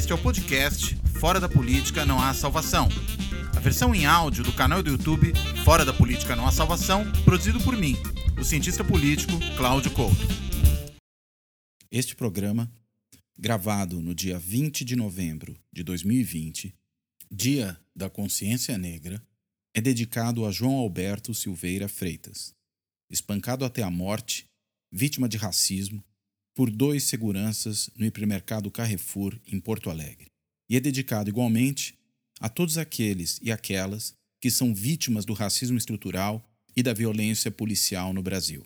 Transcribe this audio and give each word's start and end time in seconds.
Este 0.00 0.12
é 0.12 0.14
o 0.14 0.22
podcast 0.22 0.96
Fora 1.20 1.38
da 1.38 1.46
Política 1.46 2.06
Não 2.06 2.18
Há 2.18 2.32
Salvação. 2.32 2.88
A 3.54 3.60
versão 3.60 3.94
em 3.94 4.06
áudio 4.06 4.42
do 4.42 4.50
canal 4.50 4.82
do 4.82 4.88
YouTube 4.88 5.30
Fora 5.62 5.84
da 5.84 5.92
Política 5.92 6.34
Não 6.34 6.46
Há 6.46 6.50
Salvação, 6.50 7.04
produzido 7.22 7.60
por 7.60 7.76
mim, 7.76 7.96
o 8.40 8.42
cientista 8.42 8.82
político 8.82 9.32
Cláudio 9.58 9.90
Couto. 9.90 10.26
Este 11.90 12.16
programa, 12.16 12.72
gravado 13.38 14.00
no 14.00 14.14
dia 14.14 14.38
20 14.38 14.86
de 14.86 14.96
novembro 14.96 15.54
de 15.70 15.84
2020, 15.84 16.74
Dia 17.30 17.78
da 17.94 18.08
Consciência 18.08 18.78
Negra, 18.78 19.22
é 19.74 19.82
dedicado 19.82 20.46
a 20.46 20.50
João 20.50 20.76
Alberto 20.76 21.34
Silveira 21.34 21.88
Freitas, 21.88 22.54
espancado 23.10 23.66
até 23.66 23.82
a 23.82 23.90
morte, 23.90 24.46
vítima 24.90 25.28
de 25.28 25.36
racismo, 25.36 26.02
por 26.54 26.70
dois 26.70 27.04
seguranças 27.04 27.90
no 27.96 28.04
hipermercado 28.04 28.70
Carrefour, 28.70 29.38
em 29.46 29.60
Porto 29.60 29.90
Alegre. 29.90 30.30
E 30.68 30.76
é 30.76 30.80
dedicado 30.80 31.28
igualmente 31.28 31.98
a 32.40 32.48
todos 32.48 32.78
aqueles 32.78 33.38
e 33.42 33.52
aquelas 33.52 34.14
que 34.40 34.50
são 34.50 34.74
vítimas 34.74 35.24
do 35.24 35.32
racismo 35.32 35.76
estrutural 35.76 36.48
e 36.76 36.82
da 36.82 36.92
violência 36.92 37.50
policial 37.50 38.12
no 38.12 38.22
Brasil. 38.22 38.64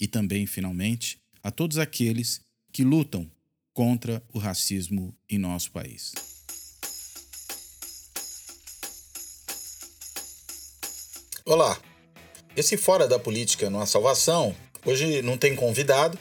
E 0.00 0.06
também, 0.06 0.46
finalmente, 0.46 1.18
a 1.42 1.50
todos 1.50 1.78
aqueles 1.78 2.40
que 2.72 2.82
lutam 2.82 3.30
contra 3.72 4.22
o 4.32 4.38
racismo 4.38 5.14
em 5.28 5.38
nosso 5.38 5.70
país. 5.70 6.12
Olá, 11.44 11.80
esse 12.56 12.76
Fora 12.76 13.08
da 13.08 13.18
Política 13.18 13.68
não 13.68 13.80
há 13.80 13.86
salvação, 13.86 14.54
hoje 14.84 15.22
não 15.22 15.36
tem 15.36 15.56
convidado, 15.56 16.18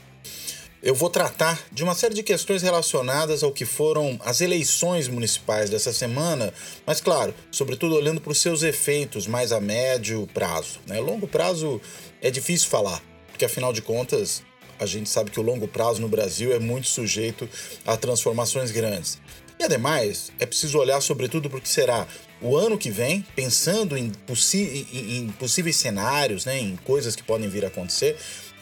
eu 0.84 0.96
vou 0.96 1.10
tratar 1.10 1.62
de 1.72 1.84
uma 1.84 1.94
série 1.94 2.16
de 2.16 2.24
questões 2.24 2.64
relacionadas 2.64 3.44
ao 3.44 3.52
que 3.52 3.66
foram 3.66 4.20
as 4.26 4.42
eleições 4.42 5.08
municipais 5.08 5.70
dessa 5.70 5.94
semana, 5.94 6.52
mas, 6.86 7.00
claro, 7.00 7.36
sobretudo 7.52 7.96
olhando 7.96 8.20
para 8.20 8.32
os 8.32 8.40
seus 8.40 8.64
efeitos 8.64 9.28
mais 9.28 9.52
a 9.52 9.62
médio 9.62 10.28
prazo. 10.34 10.80
Né? 10.88 11.00
Longo 11.00 11.28
prazo 11.28 11.80
é 12.20 12.32
difícil 12.32 12.68
falar, 12.68 13.02
porque 13.30 13.46
afinal 13.46 13.72
de 13.72 13.82
contas 13.82 14.42
a 14.80 14.86
gente 14.88 15.08
sabe 15.08 15.30
que 15.30 15.40
o 15.40 15.44
longo 15.44 15.68
prazo 15.68 16.02
no 16.02 16.10
Brasil 16.10 16.52
é 16.52 16.58
muito 16.58 16.88
sujeito 16.88 17.48
a 17.86 17.96
transformações 17.96 18.72
grandes. 18.72 19.20
E 19.60 19.64
ademais, 19.64 20.32
é 20.40 20.46
preciso 20.48 20.80
olhar 20.80 21.00
sobretudo 21.02 21.48
para 21.48 21.60
o 21.60 21.62
que 21.62 21.70
será 21.70 22.08
o 22.42 22.58
ano 22.58 22.76
que 22.76 22.90
vem, 22.90 23.24
pensando 23.36 23.96
em, 23.96 24.12
em, 24.56 25.18
em 25.18 25.28
possíveis 25.34 25.76
cenários, 25.76 26.46
né, 26.46 26.60
em 26.60 26.76
coisas 26.78 27.16
que 27.16 27.22
podem 27.22 27.48
vir 27.48 27.64
a 27.64 27.68
acontecer, 27.68 28.18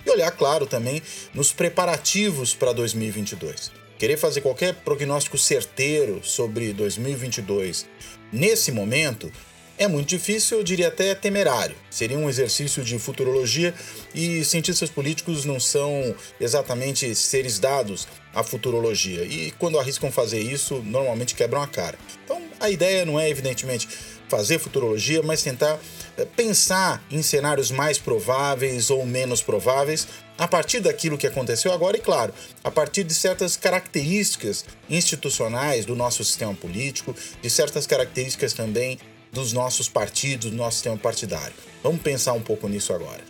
e 0.10 0.14
olhar, 0.14 0.32
claro, 0.32 0.66
também 0.66 1.02
nos 1.34 1.54
preparativos 1.54 2.54
para 2.54 2.74
2022. 2.74 3.72
Querer 3.98 4.18
fazer 4.18 4.42
qualquer 4.42 4.76
prognóstico 4.76 5.38
certeiro 5.38 6.22
sobre 6.24 6.74
2022 6.74 7.86
nesse 8.32 8.72
momento 8.72 9.32
é 9.78 9.88
muito 9.88 10.10
difícil, 10.10 10.58
eu 10.58 10.64
diria 10.64 10.90
até 10.90 11.16
temerário. 11.16 11.76
Seria 11.90 12.18
um 12.18 12.28
exercício 12.28 12.84
de 12.84 13.00
futurologia 13.00 13.74
e 14.14 14.44
cientistas 14.44 14.90
políticos 14.90 15.46
não 15.46 15.58
são 15.58 16.14
exatamente 16.40 17.16
seres 17.16 17.60
dados 17.60 18.06
à 18.34 18.44
futurologia. 18.44 19.24
E 19.24 19.52
quando 19.52 19.80
arriscam 19.80 20.12
fazer 20.12 20.42
isso, 20.42 20.84
normalmente 20.86 21.34
quebram 21.34 21.62
a 21.62 21.68
cara. 21.68 21.98
Então, 22.26 22.42
a 22.60 22.70
ideia 22.70 23.06
não 23.06 23.18
é, 23.18 23.30
evidentemente, 23.30 23.88
fazer 24.30 24.60
futurologia, 24.60 25.22
mas 25.24 25.44
tentar 25.44 25.80
eh, 26.18 26.26
pensar 26.36 27.04
em 27.12 27.22
cenários 27.22 27.72
mais 27.72 27.98
prováveis 27.98 28.90
ou 28.90 29.06
menos 29.06 29.42
prováveis 29.42 30.08
a 30.38 30.48
partir 30.48 30.80
daquilo 30.80 31.18
que 31.18 31.28
aconteceu 31.28 31.74
agora 31.74 31.98
e, 31.98 32.00
claro, 32.00 32.34
a 32.64 32.72
partir 32.72 33.04
de 33.04 33.14
certas 33.14 33.58
características 33.58 34.64
institucionais 34.90 35.86
do 35.86 35.96
nosso 35.96 36.24
sistema 36.24 36.54
político, 36.54 37.14
de 37.42 37.50
certas 37.50 37.86
características 37.86 38.54
também 38.54 38.98
dos 39.32 39.52
nossos 39.52 39.90
partidos, 39.90 40.50
do 40.50 40.56
nosso 40.56 40.78
sistema 40.78 40.98
partidário. 40.98 41.54
Vamos 41.84 42.02
pensar 42.02 42.34
um 42.34 42.42
pouco 42.42 42.68
nisso 42.68 42.94
agora. 42.94 43.22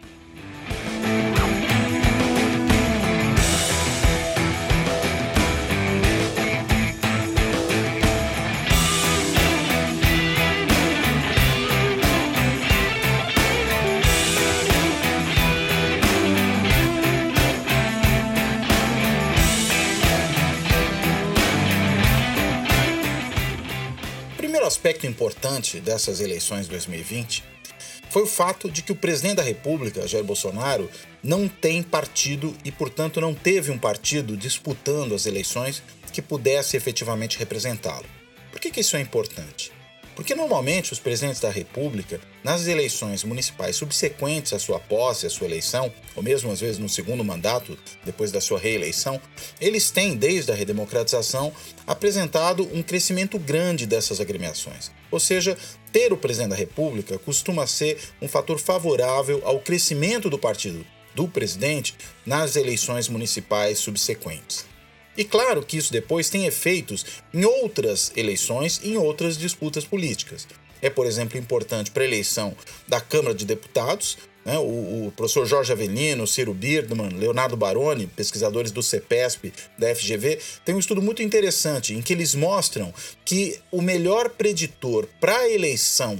Aspecto 24.89 25.05
importante 25.05 25.79
dessas 25.79 26.19
eleições 26.19 26.63
de 26.63 26.71
2020 26.71 27.43
foi 28.09 28.23
o 28.23 28.27
fato 28.27 28.71
de 28.71 28.81
que 28.81 28.91
o 28.91 28.95
presidente 28.95 29.35
da 29.35 29.43
República, 29.43 30.07
Jair 30.07 30.23
Bolsonaro, 30.23 30.89
não 31.21 31.47
tem 31.47 31.83
partido 31.83 32.57
e, 32.65 32.71
portanto, 32.71 33.21
não 33.21 33.35
teve 33.35 33.69
um 33.69 33.77
partido 33.77 34.35
disputando 34.35 35.13
as 35.13 35.27
eleições 35.27 35.83
que 36.11 36.23
pudesse 36.23 36.75
efetivamente 36.75 37.37
representá-lo. 37.37 38.07
Por 38.51 38.59
que, 38.59 38.71
que 38.71 38.79
isso 38.79 38.97
é 38.97 38.99
importante? 38.99 39.71
Porque 40.19 40.35
normalmente 40.35 40.91
os 40.91 40.99
presidentes 40.99 41.39
da 41.39 41.49
República, 41.49 42.19
nas 42.43 42.67
eleições 42.67 43.23
municipais 43.23 43.77
subsequentes 43.77 44.51
à 44.51 44.59
sua 44.59 44.77
posse, 44.77 45.25
à 45.25 45.29
sua 45.29 45.47
eleição, 45.47 45.89
ou 46.13 46.21
mesmo 46.21 46.51
às 46.51 46.59
vezes 46.59 46.77
no 46.77 46.89
segundo 46.89 47.23
mandato, 47.23 47.77
depois 48.03 48.29
da 48.29 48.41
sua 48.41 48.59
reeleição, 48.59 49.21
eles 49.61 49.91
têm, 49.91 50.17
desde 50.17 50.51
a 50.51 50.55
redemocratização, 50.55 51.53
apresentado 51.87 52.67
um 52.73 52.83
crescimento 52.83 53.39
grande 53.39 53.85
dessas 53.85 54.19
agremiações. 54.19 54.91
Ou 55.09 55.21
seja, 55.21 55.57
ter 55.89 56.11
o 56.11 56.17
presidente 56.17 56.49
da 56.49 56.57
República 56.57 57.17
costuma 57.17 57.65
ser 57.65 57.97
um 58.21 58.27
fator 58.27 58.59
favorável 58.59 59.41
ao 59.45 59.61
crescimento 59.61 60.29
do 60.29 60.37
partido 60.37 60.85
do 61.15 61.29
presidente 61.29 61.95
nas 62.25 62.57
eleições 62.57 63.07
municipais 63.07 63.79
subsequentes. 63.79 64.68
E 65.19 65.25
claro 65.25 65.61
que 65.61 65.75
isso 65.75 65.91
depois 65.91 66.29
tem 66.29 66.45
efeitos 66.45 67.05
em 67.33 67.43
outras 67.43 68.13
eleições 68.15 68.79
em 68.81 68.95
outras 68.95 69.37
disputas 69.37 69.83
políticas. 69.83 70.47
É, 70.81 70.89
por 70.89 71.05
exemplo, 71.05 71.37
importante 71.37 71.91
para 71.91 72.03
a 72.03 72.05
eleição 72.05 72.55
da 72.87 73.01
Câmara 73.01 73.35
de 73.35 73.45
Deputados, 73.45 74.17
né? 74.45 74.57
o, 74.57 75.07
o, 75.07 75.13
professor 75.17 75.45
Jorge 75.45 75.73
Avelino, 75.73 76.25
Ciro 76.25 76.53
Birdman, 76.53 77.09
Leonardo 77.09 77.57
Baroni, 77.57 78.07
pesquisadores 78.07 78.71
do 78.71 78.81
CEPESP, 78.81 79.51
da 79.77 79.93
FGV, 79.93 80.39
tem 80.63 80.73
um 80.73 80.79
estudo 80.79 81.01
muito 81.01 81.21
interessante 81.21 81.93
em 81.93 82.01
que 82.01 82.13
eles 82.13 82.33
mostram 82.33 82.93
que 83.25 83.59
o 83.73 83.81
melhor 83.81 84.29
preditor 84.29 85.05
para 85.19 85.35
a 85.35 85.51
eleição 85.51 86.17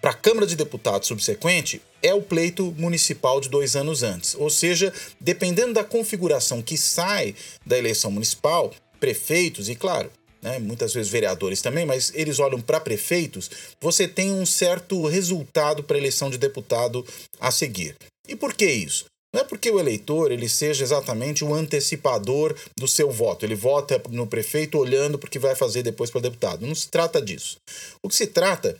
para 0.00 0.12
a 0.12 0.14
Câmara 0.14 0.46
de 0.46 0.56
Deputados 0.56 1.08
subsequente 1.08 1.82
é 2.02 2.14
o 2.14 2.22
pleito 2.22 2.74
municipal 2.78 3.40
de 3.40 3.48
dois 3.48 3.76
anos 3.76 4.02
antes. 4.02 4.34
Ou 4.34 4.48
seja, 4.48 4.92
dependendo 5.20 5.74
da 5.74 5.84
configuração 5.84 6.62
que 6.62 6.78
sai 6.78 7.34
da 7.66 7.78
eleição 7.78 8.10
municipal, 8.10 8.72
prefeitos 8.98 9.68
e, 9.68 9.74
claro, 9.74 10.10
né, 10.42 10.58
muitas 10.58 10.94
vezes 10.94 11.12
vereadores 11.12 11.60
também, 11.60 11.84
mas 11.84 12.12
eles 12.14 12.38
olham 12.38 12.60
para 12.60 12.80
prefeitos, 12.80 13.50
você 13.80 14.08
tem 14.08 14.32
um 14.32 14.46
certo 14.46 15.06
resultado 15.06 15.82
para 15.84 15.96
a 15.96 16.00
eleição 16.00 16.30
de 16.30 16.38
deputado 16.38 17.04
a 17.38 17.50
seguir. 17.50 17.94
E 18.26 18.34
por 18.34 18.54
que 18.54 18.66
isso? 18.66 19.04
Não 19.32 19.42
é 19.42 19.44
porque 19.44 19.70
o 19.70 19.78
eleitor 19.78 20.32
ele 20.32 20.48
seja 20.48 20.82
exatamente 20.82 21.44
o 21.44 21.54
antecipador 21.54 22.56
do 22.76 22.88
seu 22.88 23.10
voto. 23.10 23.44
Ele 23.44 23.54
vota 23.54 24.02
no 24.08 24.26
prefeito 24.26 24.76
olhando 24.76 25.18
para 25.18 25.28
o 25.28 25.30
que 25.30 25.38
vai 25.38 25.54
fazer 25.54 25.84
depois 25.84 26.10
para 26.10 26.22
deputado. 26.22 26.66
Não 26.66 26.74
se 26.74 26.88
trata 26.88 27.22
disso. 27.22 27.58
O 28.02 28.08
que 28.08 28.14
se 28.16 28.26
trata 28.26 28.76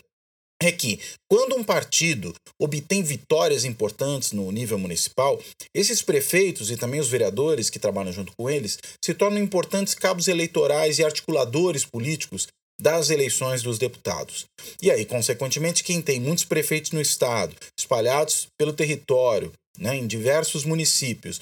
é 0.63 0.71
que, 0.71 1.01
quando 1.31 1.57
um 1.57 1.65
partido 1.65 2.35
obtém 2.61 3.03
vitórias 3.03 3.65
importantes 3.65 4.33
no 4.33 4.51
nível 4.53 4.79
municipal, 4.79 5.41
esses 5.75 6.03
prefeitos 6.03 6.71
e 6.71 6.77
também 6.77 7.01
os 7.01 7.09
vereadores 7.09 7.71
que 7.71 7.79
trabalham 7.79 8.13
junto 8.13 8.33
com 8.39 8.49
eles 8.51 8.79
se 9.03 9.15
tornam 9.15 9.41
importantes 9.41 9.95
cabos 9.95 10.29
eleitorais 10.29 10.99
e 10.99 11.05
articuladores 11.05 11.85
políticos 11.85 12.47
das 12.81 13.11
eleições 13.11 13.63
dos 13.63 13.79
deputados. 13.79 14.47
E 14.83 14.91
aí, 14.91 15.05
consequentemente, 15.05 15.85
quem 15.85 16.01
tem 16.01 16.19
muitos 16.19 16.45
prefeitos 16.45 16.93
no 16.93 17.01
estado, 17.01 17.55
espalhados 17.79 18.47
pelo 18.59 18.73
território, 18.73 19.53
né, 19.81 19.97
em 19.97 20.07
diversos 20.07 20.65
municípios, 20.65 21.41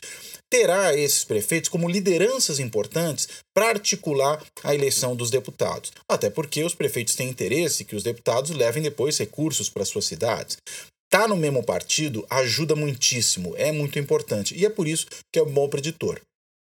terá 0.49 0.97
esses 0.97 1.25
prefeitos 1.25 1.69
como 1.69 1.89
lideranças 1.89 2.59
importantes 2.59 3.29
para 3.55 3.69
articular 3.69 4.43
a 4.63 4.75
eleição 4.75 5.15
dos 5.15 5.31
deputados. 5.31 5.93
Até 6.09 6.31
porque 6.31 6.63
os 6.63 6.75
prefeitos 6.75 7.15
têm 7.15 7.29
interesse 7.29 7.85
que 7.85 7.97
os 7.97 8.03
deputados 8.03 8.51
levem 8.51 8.83
depois 8.83 9.19
recursos 9.19 9.69
para 9.69 9.85
suas 9.85 10.07
cidades. 10.07 10.57
Tá 11.11 11.27
no 11.27 11.37
mesmo 11.37 11.63
partido 11.65 12.27
ajuda 12.31 12.77
muitíssimo, 12.77 13.55
é 13.57 13.73
muito 13.73 13.99
importante 13.99 14.55
e 14.55 14.65
é 14.65 14.71
por 14.71 14.87
isso 14.87 15.07
que 15.33 15.39
é 15.39 15.43
um 15.43 15.51
bom 15.51 15.69
preditor. 15.69 16.21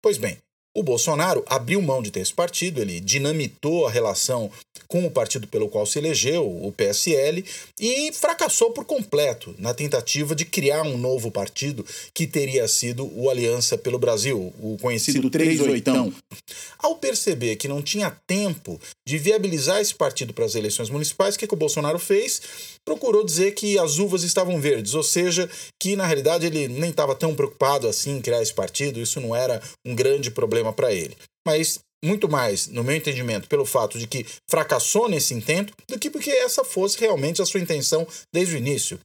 Pois 0.00 0.16
bem, 0.16 0.38
O 0.78 0.82
Bolsonaro 0.84 1.42
abriu 1.48 1.82
mão 1.82 2.00
de 2.00 2.12
ter 2.12 2.20
esse 2.20 2.32
partido, 2.32 2.80
ele 2.80 3.00
dinamitou 3.00 3.88
a 3.88 3.90
relação 3.90 4.48
com 4.86 5.04
o 5.04 5.10
partido 5.10 5.48
pelo 5.48 5.68
qual 5.68 5.84
se 5.84 5.98
elegeu, 5.98 6.46
o 6.46 6.72
PSL, 6.72 7.44
e 7.78 8.12
fracassou 8.12 8.70
por 8.70 8.84
completo 8.84 9.54
na 9.58 9.74
tentativa 9.74 10.34
de 10.36 10.44
criar 10.44 10.82
um 10.82 10.96
novo 10.96 11.30
partido 11.30 11.84
que 12.14 12.28
teria 12.28 12.66
sido 12.66 13.10
o 13.14 13.28
Aliança 13.28 13.76
pelo 13.76 13.98
Brasil, 13.98 14.52
o 14.60 14.78
conhecido 14.80 15.28
38. 15.28 16.14
Ao 16.78 16.94
perceber 16.94 17.56
que 17.56 17.68
não 17.68 17.82
tinha 17.82 18.16
tempo 18.26 18.80
de 19.06 19.18
viabilizar 19.18 19.80
esse 19.80 19.94
partido 19.94 20.32
para 20.32 20.44
as 20.44 20.54
eleições 20.54 20.88
municipais, 20.88 21.34
o 21.34 21.38
que, 21.38 21.46
que 21.46 21.54
o 21.54 21.58
Bolsonaro 21.58 21.98
fez? 21.98 22.40
Procurou 22.84 23.24
dizer 23.24 23.52
que 23.52 23.78
as 23.78 23.98
uvas 23.98 24.22
estavam 24.22 24.60
verdes, 24.60 24.94
ou 24.94 25.02
seja, 25.02 25.50
que 25.78 25.96
na 25.96 26.06
realidade 26.06 26.46
ele 26.46 26.68
nem 26.68 26.90
estava 26.90 27.14
tão 27.14 27.34
preocupado 27.34 27.86
assim 27.86 28.16
em 28.16 28.22
criar 28.22 28.40
esse 28.40 28.54
partido, 28.54 29.00
isso 29.00 29.20
não 29.20 29.36
era 29.36 29.60
um 29.84 29.94
grande 29.94 30.30
problema 30.30 30.67
para 30.72 30.92
ele. 30.92 31.16
Mas 31.46 31.78
muito 32.04 32.28
mais, 32.28 32.68
no 32.68 32.84
meu 32.84 32.94
entendimento, 32.94 33.48
pelo 33.48 33.66
fato 33.66 33.98
de 33.98 34.06
que 34.06 34.24
fracassou 34.48 35.08
nesse 35.08 35.34
intento, 35.34 35.72
do 35.88 35.98
que 35.98 36.10
porque 36.10 36.30
essa 36.30 36.64
fosse 36.64 36.98
realmente 36.98 37.42
a 37.42 37.46
sua 37.46 37.60
intenção 37.60 38.06
desde 38.32 38.54
o 38.54 38.58
início. 38.58 38.98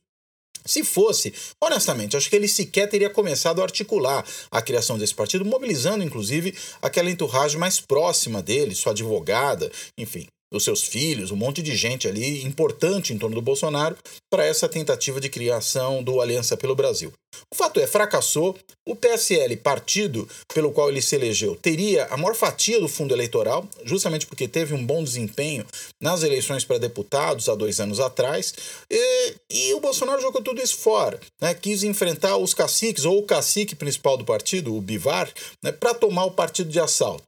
Se 0.66 0.84
fosse, 0.84 1.34
honestamente, 1.62 2.16
acho 2.16 2.30
que 2.30 2.36
ele 2.36 2.48
sequer 2.48 2.88
teria 2.88 3.10
começado 3.10 3.60
a 3.60 3.64
articular 3.64 4.26
a 4.50 4.62
criação 4.62 4.98
desse 4.98 5.14
partido, 5.14 5.44
mobilizando 5.44 6.04
inclusive 6.04 6.56
aquela 6.82 7.10
enturragem 7.10 7.60
mais 7.60 7.82
próxima 7.82 8.42
dele, 8.42 8.76
sua 8.76 8.94
advogada, 8.94 9.72
enfim 9.98 10.28
dos 10.54 10.64
seus 10.64 10.84
filhos, 10.84 11.32
um 11.32 11.36
monte 11.36 11.64
de 11.64 11.76
gente 11.76 12.08
ali 12.08 12.44
importante 12.44 13.12
em 13.12 13.18
torno 13.18 13.36
do 13.36 13.42
Bolsonaro 13.42 13.98
para 14.32 14.46
essa 14.46 14.70
tentativa 14.70 15.20
de 15.20 15.28
criação 15.28 16.04
do 16.04 16.22
Aliança 16.22 16.56
pelo 16.56 16.76
Brasil. 16.76 17.12
O 17.52 17.56
fato 17.56 17.80
é, 17.80 17.88
fracassou. 17.88 18.56
O 18.86 18.96
PSL, 18.96 19.56
partido 19.58 20.28
pelo 20.54 20.72
qual 20.72 20.90
ele 20.90 21.02
se 21.02 21.16
elegeu, 21.16 21.56
teria 21.56 22.06
a 22.08 22.18
maior 22.18 22.36
fatia 22.36 22.82
do 22.82 22.88
fundo 22.88 23.14
eleitoral, 23.14 23.68
justamente 23.86 24.28
porque 24.28 24.46
teve 24.46 24.74
um 24.74 24.86
bom 24.86 25.02
desempenho 25.04 25.66
nas 26.02 26.22
eleições 26.22 26.66
para 26.66 26.78
deputados 26.78 27.48
há 27.48 27.56
dois 27.56 27.80
anos 27.80 28.00
atrás. 28.00 28.54
E, 28.92 29.36
e 29.50 29.74
o 29.74 29.80
Bolsonaro 29.80 30.22
jogou 30.22 30.42
tudo 30.42 30.62
isso 30.62 30.78
fora. 30.78 31.20
Né? 31.42 31.54
Quis 31.54 31.82
enfrentar 31.84 32.38
os 32.38 32.54
caciques, 32.54 33.06
ou 33.06 33.20
o 33.20 33.26
cacique 33.26 33.74
principal 33.74 34.18
do 34.18 34.26
partido, 34.26 34.76
o 34.76 34.82
Bivar, 34.82 35.32
né? 35.64 35.72
para 35.72 35.94
tomar 35.94 36.26
o 36.26 36.32
partido 36.32 36.70
de 36.70 36.80
assalto. 36.80 37.24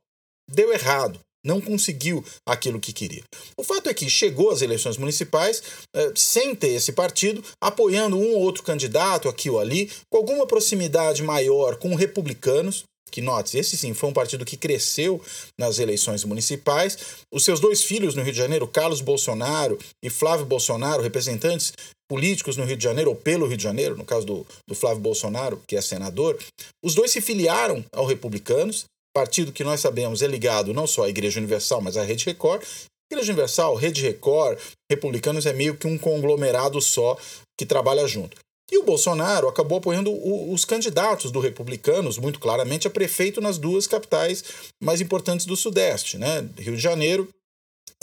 Deu 0.52 0.74
errado 0.74 1.20
não 1.46 1.62
conseguiu 1.62 2.26
aquilo 2.46 2.80
que 2.80 2.92
queria. 2.92 3.24
O 3.58 3.64
fato 3.64 3.88
é 3.88 3.94
que 3.94 4.10
chegou 4.10 4.50
às 4.50 4.62
eleições 4.62 4.98
municipais 4.98 5.62
eh, 5.96 6.12
sem 6.16 6.56
ter 6.56 6.70
esse 6.70 6.92
partido, 6.92 7.44
apoiando 7.62 8.18
um 8.18 8.34
ou 8.34 8.42
outro 8.42 8.64
candidato 8.64 9.30
aqui 9.30 9.50
ou 9.50 9.60
ali, 9.60 9.92
com 10.10 10.18
alguma 10.18 10.48
proximidade 10.48 11.22
maior 11.22 11.78
com 11.78 11.94
republicanos. 11.96 12.84
Que 13.12 13.22
note, 13.22 13.58
esse 13.58 13.78
sim 13.78 13.94
foi 13.94 14.10
um 14.10 14.14
partido 14.14 14.44
que 14.44 14.58
cresceu 14.58 15.22
nas 15.58 15.80
eleições 15.80 16.26
municipais. 16.26 16.98
Os 17.32 17.46
seus 17.46 17.60
dois 17.60 17.84
filhos 17.84 18.16
no 18.16 18.24
Rio 18.24 18.34
de 18.34 18.38
Janeiro, 18.38 18.68
Carlos 18.68 19.00
Bolsonaro 19.00 19.78
e 20.04 20.10
Flávio 20.10 20.46
Bolsonaro, 20.46 21.04
representantes 21.04 21.72
políticos 22.10 22.58
no 22.58 22.66
Rio 22.66 22.76
de 22.76 22.84
Janeiro, 22.84 23.12
ou 23.12 23.16
pelo 23.16 23.48
Rio 23.48 23.58
de 23.58 23.64
Janeiro, 23.64 23.96
no 23.96 24.04
caso 24.04 24.26
do, 24.26 24.46
do 24.68 24.76
Flávio 24.76 25.00
Bolsonaro, 25.00 25.62
que 25.68 25.76
é 25.76 25.82
senador, 25.82 26.38
os 26.84 26.94
dois 26.94 27.12
se 27.12 27.22
filiaram 27.22 27.86
ao 27.94 28.06
Republicanos 28.06 28.86
partido 29.16 29.54
que 29.54 29.64
nós 29.64 29.80
sabemos 29.80 30.22
é 30.22 30.28
ligado 30.28 30.74
não 30.74 30.86
só 30.86 31.06
à 31.06 31.10
Igreja 31.10 31.40
Universal, 31.40 31.82
mas 31.82 31.96
à 31.96 32.04
Rede 32.04 32.26
Record. 32.26 32.62
Igreja 33.10 33.32
Universal, 33.32 33.76
Rede 33.76 34.02
Record, 34.02 34.60
Republicanos 34.92 35.46
é 35.46 35.54
meio 35.54 35.78
que 35.78 35.88
um 35.88 35.98
conglomerado 35.98 36.82
só 36.82 37.18
que 37.58 37.66
trabalha 37.66 38.06
junto. 38.06 38.38
E 38.70 38.78
o 38.78 38.84
Bolsonaro 38.84 39.48
acabou 39.48 39.78
apoiando 39.78 40.12
os 40.52 40.66
candidatos 40.66 41.32
do 41.32 41.40
Republicanos, 41.40 42.18
muito 42.18 42.40
claramente, 42.40 42.88
a 42.88 42.90
prefeito 42.90 43.40
nas 43.40 43.58
duas 43.58 43.88
capitais 43.88 44.44
mais 44.84 45.00
importantes 45.00 45.46
do 45.46 45.56
Sudeste, 45.56 46.18
né? 46.18 46.50
Rio 46.58 46.76
de 46.76 46.82
Janeiro 46.82 47.30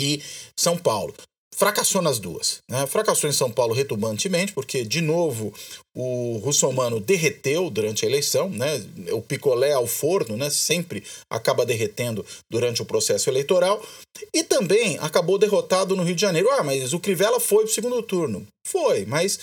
e 0.00 0.22
São 0.56 0.78
Paulo 0.78 1.12
fracassou 1.54 2.02
nas 2.02 2.18
duas. 2.18 2.58
Né? 2.68 2.86
Fracassou 2.86 3.28
em 3.28 3.32
São 3.32 3.50
Paulo 3.50 3.74
retumbantemente, 3.74 4.52
porque, 4.52 4.84
de 4.84 5.00
novo, 5.00 5.52
o 5.94 6.38
russomano 6.38 6.98
derreteu 6.98 7.70
durante 7.70 8.04
a 8.04 8.08
eleição, 8.08 8.48
né? 8.48 8.84
o 9.12 9.20
picolé 9.20 9.72
ao 9.72 9.86
forno 9.86 10.36
né? 10.36 10.50
sempre 10.50 11.04
acaba 11.30 11.66
derretendo 11.66 12.24
durante 12.50 12.82
o 12.82 12.86
processo 12.86 13.28
eleitoral, 13.28 13.84
e 14.32 14.42
também 14.42 14.98
acabou 14.98 15.38
derrotado 15.38 15.96
no 15.96 16.02
Rio 16.02 16.14
de 16.14 16.20
Janeiro. 16.20 16.50
Ah, 16.50 16.62
mas 16.62 16.92
o 16.92 17.00
Crivella 17.00 17.40
foi 17.40 17.64
para 17.64 17.70
o 17.70 17.74
segundo 17.74 18.02
turno. 18.02 18.46
Foi, 18.66 19.04
mas 19.04 19.38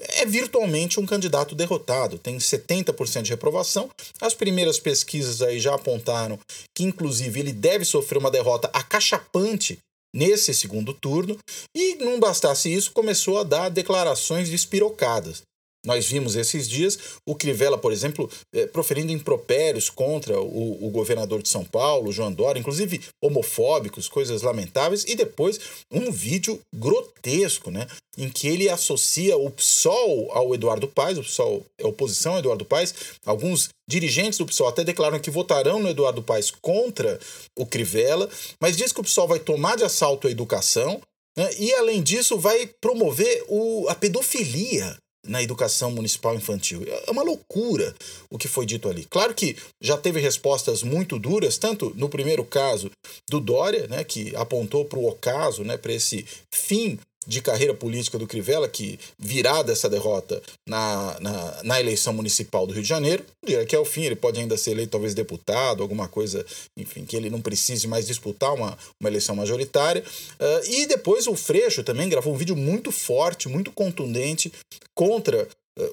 é 0.00 0.24
virtualmente 0.24 1.00
um 1.00 1.06
candidato 1.06 1.56
derrotado, 1.56 2.18
tem 2.18 2.38
70% 2.38 3.22
de 3.22 3.30
reprovação. 3.30 3.90
As 4.20 4.32
primeiras 4.32 4.78
pesquisas 4.78 5.42
aí 5.42 5.58
já 5.58 5.74
apontaram 5.74 6.38
que, 6.76 6.84
inclusive, 6.84 7.40
ele 7.40 7.52
deve 7.52 7.84
sofrer 7.84 8.18
uma 8.18 8.30
derrota 8.30 8.70
acachapante 8.72 9.78
nesse 10.14 10.54
segundo 10.54 10.94
turno, 10.94 11.38
e 11.74 11.96
não 11.96 12.18
bastasse 12.18 12.72
isso, 12.72 12.92
começou 12.92 13.38
a 13.38 13.44
dar 13.44 13.68
declarações 13.68 14.48
despirocadas. 14.48 15.42
Nós 15.86 16.06
vimos 16.06 16.34
esses 16.34 16.68
dias 16.68 16.98
o 17.24 17.34
Crivella, 17.34 17.78
por 17.78 17.92
exemplo, 17.92 18.28
eh, 18.52 18.66
proferindo 18.66 19.12
impropérios 19.12 19.88
contra 19.88 20.40
o, 20.40 20.86
o, 20.86 20.90
governador 20.90 21.40
de 21.40 21.48
São 21.48 21.64
Paulo, 21.64 22.12
João 22.12 22.32
Dória, 22.32 22.58
inclusive 22.58 23.00
homofóbicos, 23.22 24.08
coisas 24.08 24.42
lamentáveis, 24.42 25.04
e 25.06 25.14
depois 25.14 25.60
um 25.92 26.10
vídeo 26.10 26.58
grotesco, 26.74 27.70
né, 27.70 27.86
em 28.16 28.28
que 28.28 28.48
ele 28.48 28.68
associa 28.68 29.36
o 29.36 29.50
PSOL 29.50 30.32
ao 30.32 30.52
Eduardo 30.52 30.88
Paes, 30.88 31.16
o 31.16 31.22
PSOL 31.22 31.64
é 31.78 31.86
oposição 31.86 32.32
ao 32.32 32.40
Eduardo 32.40 32.64
Paes, 32.64 32.92
alguns 33.24 33.68
dirigentes 33.88 34.38
do 34.38 34.46
PSOL 34.46 34.68
até 34.68 34.82
declaram 34.82 35.20
que 35.20 35.30
votarão 35.30 35.78
no 35.78 35.88
Eduardo 35.88 36.22
Paes 36.22 36.50
contra 36.50 37.20
o 37.56 37.64
Crivella, 37.64 38.28
mas 38.60 38.76
diz 38.76 38.92
que 38.92 39.00
o 39.00 39.04
PSOL 39.04 39.28
vai 39.28 39.38
tomar 39.38 39.76
de 39.76 39.84
assalto 39.84 40.26
a 40.26 40.30
educação, 40.30 41.00
né, 41.36 41.48
e 41.56 41.72
além 41.74 42.02
disso 42.02 42.36
vai 42.36 42.66
promover 42.80 43.44
o, 43.48 43.88
a 43.88 43.94
pedofilia 43.94 44.98
na 45.28 45.42
educação 45.42 45.90
municipal 45.90 46.34
infantil. 46.34 46.82
É 47.06 47.10
uma 47.10 47.22
loucura 47.22 47.94
o 48.30 48.38
que 48.38 48.48
foi 48.48 48.66
dito 48.66 48.88
ali. 48.88 49.04
Claro 49.04 49.34
que 49.34 49.56
já 49.80 49.96
teve 49.96 50.20
respostas 50.20 50.82
muito 50.82 51.18
duras, 51.18 51.58
tanto 51.58 51.92
no 51.94 52.08
primeiro 52.08 52.44
caso 52.44 52.90
do 53.28 53.40
Dória, 53.40 53.86
né, 53.86 54.02
que 54.02 54.34
apontou 54.34 54.84
para 54.84 54.98
o 54.98 55.08
ocaso, 55.08 55.62
né, 55.62 55.76
para 55.76 55.92
esse 55.92 56.24
fim 56.50 56.98
de 57.26 57.42
carreira 57.42 57.74
política 57.74 58.18
do 58.18 58.26
Crivella, 58.26 58.68
que 58.68 58.98
virá 59.18 59.62
dessa 59.62 59.88
derrota 59.88 60.42
na, 60.66 61.18
na, 61.20 61.62
na, 61.62 61.80
eleição 61.80 62.12
municipal 62.12 62.66
do 62.66 62.72
Rio 62.72 62.82
de 62.82 62.88
Janeiro, 62.88 63.24
que 63.68 63.76
é 63.76 63.78
o 63.78 63.84
fim, 63.84 64.02
ele 64.02 64.16
pode 64.16 64.40
ainda 64.40 64.56
ser 64.56 64.70
eleito 64.70 64.92
talvez 64.92 65.14
deputado, 65.14 65.82
alguma 65.82 66.08
coisa, 66.08 66.44
enfim, 66.76 67.04
que 67.04 67.16
ele 67.16 67.28
não 67.28 67.40
precise 67.40 67.86
mais 67.86 68.06
disputar 68.06 68.54
uma, 68.54 68.78
uma 69.00 69.10
eleição 69.10 69.36
majoritária. 69.36 70.02
Uh, 70.40 70.70
e 70.72 70.86
depois 70.86 71.26
o 71.26 71.34
Freixo 71.34 71.82
também 71.82 72.08
gravou 72.08 72.32
um 72.32 72.36
vídeo 72.36 72.56
muito 72.56 72.90
forte, 72.90 73.48
muito 73.48 73.72
contundente 73.72 74.52
contra 74.94 75.46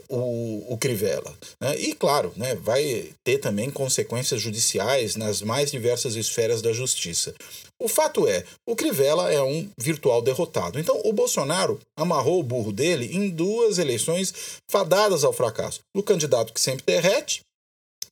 o, 0.09 0.73
o 0.73 0.77
Crivella. 0.77 1.33
Né? 1.59 1.77
E, 1.77 1.93
claro, 1.93 2.33
né, 2.35 2.55
vai 2.55 3.11
ter 3.23 3.37
também 3.37 3.69
consequências 3.69 4.41
judiciais 4.41 5.15
nas 5.15 5.41
mais 5.41 5.71
diversas 5.71 6.15
esferas 6.15 6.61
da 6.61 6.73
justiça. 6.73 7.33
O 7.81 7.87
fato 7.87 8.27
é, 8.27 8.43
o 8.67 8.75
Crivella 8.75 9.31
é 9.31 9.41
um 9.41 9.69
virtual 9.77 10.21
derrotado. 10.21 10.79
Então, 10.79 10.99
o 11.03 11.13
Bolsonaro 11.13 11.79
amarrou 11.97 12.39
o 12.39 12.43
burro 12.43 12.71
dele 12.71 13.15
em 13.15 13.29
duas 13.29 13.77
eleições 13.77 14.33
fadadas 14.69 15.23
ao 15.23 15.33
fracasso: 15.33 15.81
do 15.95 16.01
candidato 16.01 16.53
que 16.53 16.61
sempre 16.61 16.85
derrete 16.85 17.41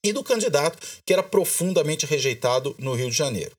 e 0.06 0.12
do 0.12 0.24
candidato 0.24 0.78
que 1.06 1.14
era 1.14 1.24
profundamente 1.24 2.06
rejeitado 2.06 2.76
no 2.78 2.94
Rio 2.94 3.10
de 3.10 3.16
Janeiro. 3.18 3.52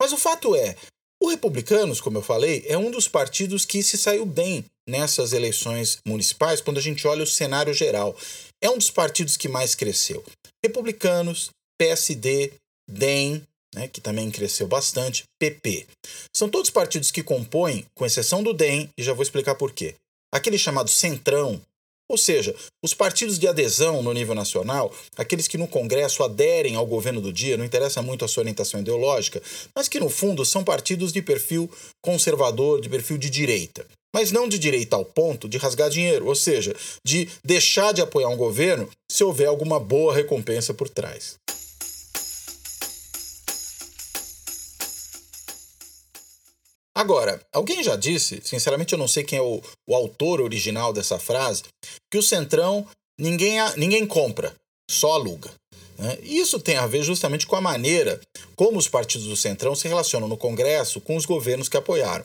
Mas 0.00 0.12
o 0.12 0.16
fato 0.16 0.56
é, 0.56 0.76
o 1.22 1.28
Republicanos, 1.28 2.00
como 2.00 2.18
eu 2.18 2.22
falei, 2.22 2.64
é 2.66 2.76
um 2.76 2.90
dos 2.90 3.06
partidos 3.06 3.64
que 3.64 3.82
se 3.82 3.96
saiu 3.96 4.26
bem 4.26 4.64
nessas 4.88 5.32
eleições 5.32 5.98
municipais 6.06 6.60
quando 6.60 6.78
a 6.78 6.82
gente 6.82 7.06
olha 7.06 7.24
o 7.24 7.26
cenário 7.26 7.72
geral. 7.72 8.16
É 8.62 8.70
um 8.70 8.78
dos 8.78 8.90
partidos 8.90 9.36
que 9.36 9.48
mais 9.48 9.74
cresceu. 9.74 10.24
Republicanos, 10.64 11.50
PSD, 11.78 12.52
DEM, 12.88 13.42
né, 13.74 13.88
que 13.88 14.00
também 14.00 14.30
cresceu 14.30 14.66
bastante, 14.66 15.24
PP. 15.38 15.86
São 16.34 16.48
todos 16.48 16.70
partidos 16.70 17.10
que 17.10 17.22
compõem, 17.22 17.84
com 17.94 18.06
exceção 18.06 18.42
do 18.42 18.54
DEM, 18.54 18.88
e 18.98 19.02
já 19.02 19.12
vou 19.12 19.22
explicar 19.22 19.56
por 19.56 19.72
quê. 19.72 19.94
Aquele 20.32 20.56
chamado 20.56 20.88
Centrão, 20.88 21.60
ou 22.08 22.18
seja, 22.18 22.54
os 22.82 22.94
partidos 22.94 23.38
de 23.38 23.48
adesão 23.48 24.02
no 24.02 24.12
nível 24.12 24.34
nacional, 24.34 24.94
aqueles 25.16 25.48
que 25.48 25.58
no 25.58 25.66
Congresso 25.66 26.22
aderem 26.22 26.76
ao 26.76 26.86
governo 26.86 27.20
do 27.20 27.32
dia, 27.32 27.56
não 27.56 27.64
interessa 27.64 28.02
muito 28.02 28.24
a 28.24 28.28
sua 28.28 28.42
orientação 28.42 28.80
ideológica, 28.80 29.42
mas 29.74 29.88
que 29.88 29.98
no 30.00 30.08
fundo 30.08 30.44
são 30.44 30.62
partidos 30.62 31.12
de 31.12 31.22
perfil 31.22 31.70
conservador, 32.02 32.80
de 32.80 32.88
perfil 32.88 33.18
de 33.18 33.30
direita. 33.30 33.86
Mas 34.14 34.30
não 34.30 34.48
de 34.48 34.60
direita 34.60 34.94
ao 34.94 35.04
ponto 35.04 35.48
de 35.48 35.58
rasgar 35.58 35.90
dinheiro, 35.90 36.28
ou 36.28 36.36
seja, 36.36 36.72
de 37.04 37.28
deixar 37.44 37.92
de 37.92 38.00
apoiar 38.00 38.28
um 38.28 38.36
governo 38.36 38.88
se 39.10 39.24
houver 39.24 39.48
alguma 39.48 39.80
boa 39.80 40.14
recompensa 40.14 40.72
por 40.72 40.88
trás. 40.88 41.34
Agora, 46.96 47.44
alguém 47.52 47.82
já 47.82 47.96
disse, 47.96 48.40
sinceramente 48.44 48.92
eu 48.92 48.98
não 48.98 49.08
sei 49.08 49.24
quem 49.24 49.40
é 49.40 49.42
o, 49.42 49.60
o 49.88 49.96
autor 49.96 50.40
original 50.40 50.92
dessa 50.92 51.18
frase, 51.18 51.64
que 52.08 52.16
o 52.16 52.22
Centrão 52.22 52.86
ninguém, 53.18 53.58
ninguém 53.76 54.06
compra, 54.06 54.54
só 54.88 55.14
aluga. 55.14 55.50
Né? 55.98 56.18
Isso 56.22 56.60
tem 56.60 56.76
a 56.76 56.86
ver 56.86 57.02
justamente 57.02 57.48
com 57.48 57.56
a 57.56 57.60
maneira 57.60 58.20
como 58.54 58.78
os 58.78 58.86
partidos 58.86 59.26
do 59.26 59.36
Centrão 59.36 59.74
se 59.74 59.88
relacionam 59.88 60.28
no 60.28 60.36
Congresso 60.36 61.00
com 61.00 61.16
os 61.16 61.26
governos 61.26 61.68
que 61.68 61.76
apoiaram. 61.76 62.24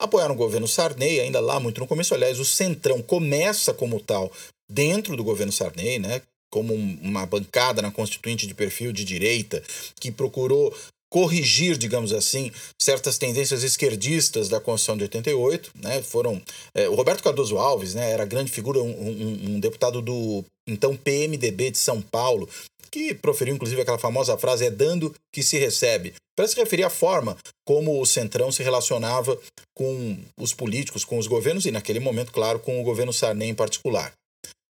Apoiaram 0.00 0.34
o 0.34 0.38
governo 0.38 0.68
Sarney, 0.68 1.20
ainda 1.20 1.40
lá 1.40 1.58
muito 1.58 1.80
no 1.80 1.86
começo. 1.86 2.14
Aliás, 2.14 2.38
o 2.38 2.44
Centrão 2.44 3.02
começa 3.02 3.74
como 3.74 4.00
tal 4.00 4.30
dentro 4.70 5.16
do 5.16 5.24
governo 5.24 5.52
Sarney, 5.52 5.98
né? 5.98 6.22
como 6.50 6.74
uma 6.74 7.26
bancada 7.26 7.82
na 7.82 7.90
Constituinte 7.90 8.46
de 8.46 8.54
perfil 8.54 8.92
de 8.92 9.04
direita 9.04 9.62
que 10.00 10.10
procurou 10.10 10.74
corrigir, 11.10 11.78
digamos 11.78 12.12
assim, 12.12 12.50
certas 12.80 13.16
tendências 13.16 13.62
esquerdistas 13.62 14.48
da 14.48 14.60
Constituição 14.60 14.96
de 14.96 15.04
88, 15.04 15.70
né? 15.76 16.02
Foram 16.02 16.40
é, 16.74 16.88
o 16.88 16.94
Roberto 16.94 17.22
Cardoso 17.22 17.56
Alves, 17.56 17.94
né? 17.94 18.10
Era 18.10 18.26
grande 18.26 18.50
figura, 18.52 18.80
um, 18.80 18.90
um, 18.90 19.50
um, 19.50 19.60
deputado 19.60 20.02
do 20.02 20.44
então 20.66 20.94
PMDB 20.94 21.70
de 21.70 21.78
São 21.78 22.02
Paulo, 22.02 22.48
que 22.90 23.14
proferiu 23.14 23.54
inclusive 23.54 23.80
aquela 23.80 23.98
famosa 23.98 24.36
frase 24.38 24.66
é 24.66 24.70
dando 24.70 25.14
que 25.32 25.42
se 25.42 25.58
recebe, 25.58 26.14
para 26.36 26.46
se 26.46 26.56
referir 26.56 26.84
à 26.84 26.90
forma 26.90 27.36
como 27.66 28.00
o 28.00 28.06
Centrão 28.06 28.52
se 28.52 28.62
relacionava 28.62 29.38
com 29.74 30.16
os 30.38 30.54
políticos, 30.54 31.04
com 31.04 31.18
os 31.18 31.26
governos 31.26 31.66
e 31.66 31.70
naquele 31.70 32.00
momento, 32.00 32.32
claro, 32.32 32.58
com 32.58 32.80
o 32.80 32.84
governo 32.84 33.12
Sarney 33.12 33.48
em 33.48 33.54
particular. 33.54 34.12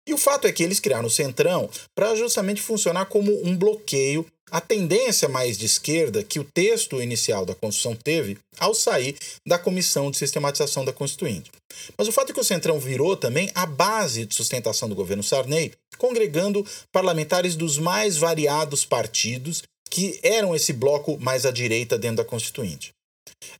E 0.08 0.14
o 0.14 0.18
fato 0.18 0.46
é 0.46 0.52
que 0.52 0.62
eles 0.62 0.80
criaram 0.80 1.06
o 1.06 1.10
Centrão 1.10 1.68
para 1.94 2.14
justamente 2.14 2.62
funcionar 2.62 3.06
como 3.06 3.30
um 3.46 3.54
bloqueio 3.54 4.25
à 4.50 4.61
tendência 4.61 5.28
mais 5.28 5.57
de 5.57 5.67
esquerda 5.67 6.23
que 6.23 6.38
o 6.38 6.45
texto 6.45 7.00
inicial 7.00 7.45
da 7.45 7.55
Constituição 7.55 7.95
teve 7.95 8.38
ao 8.59 8.75
sair 8.75 9.17
da 9.47 9.59
Comissão 9.59 10.11
de 10.11 10.19
Sistematização 10.19 10.85
da 10.85 10.93
Constituinte. 10.93 11.50
Mas 11.97 12.09
o 12.09 12.12
fato 12.12 12.31
é 12.31 12.35
que 12.35 12.40
o 12.40 12.45
Centrão 12.45 12.78
virou 12.78 13.17
também 13.17 13.50
a 13.55 13.67
base 13.67 14.26
de 14.26 14.35
sustentação 14.35 14.88
do 14.88 14.95
governo 14.95 15.23
Sarney, 15.23 15.73
congregando 15.97 16.67
parlamentares 16.93 17.57
dos 17.57 17.78
mais 17.78 18.17
variados 18.17 18.85
partidos 18.85 19.62
que 19.90 20.19
eram 20.23 20.55
esse 20.55 20.73
bloco 20.73 21.19
mais 21.19 21.47
à 21.47 21.50
direita 21.50 21.99
dentro 21.99 22.19
da 22.19 22.25
Constituinte. 22.25 22.93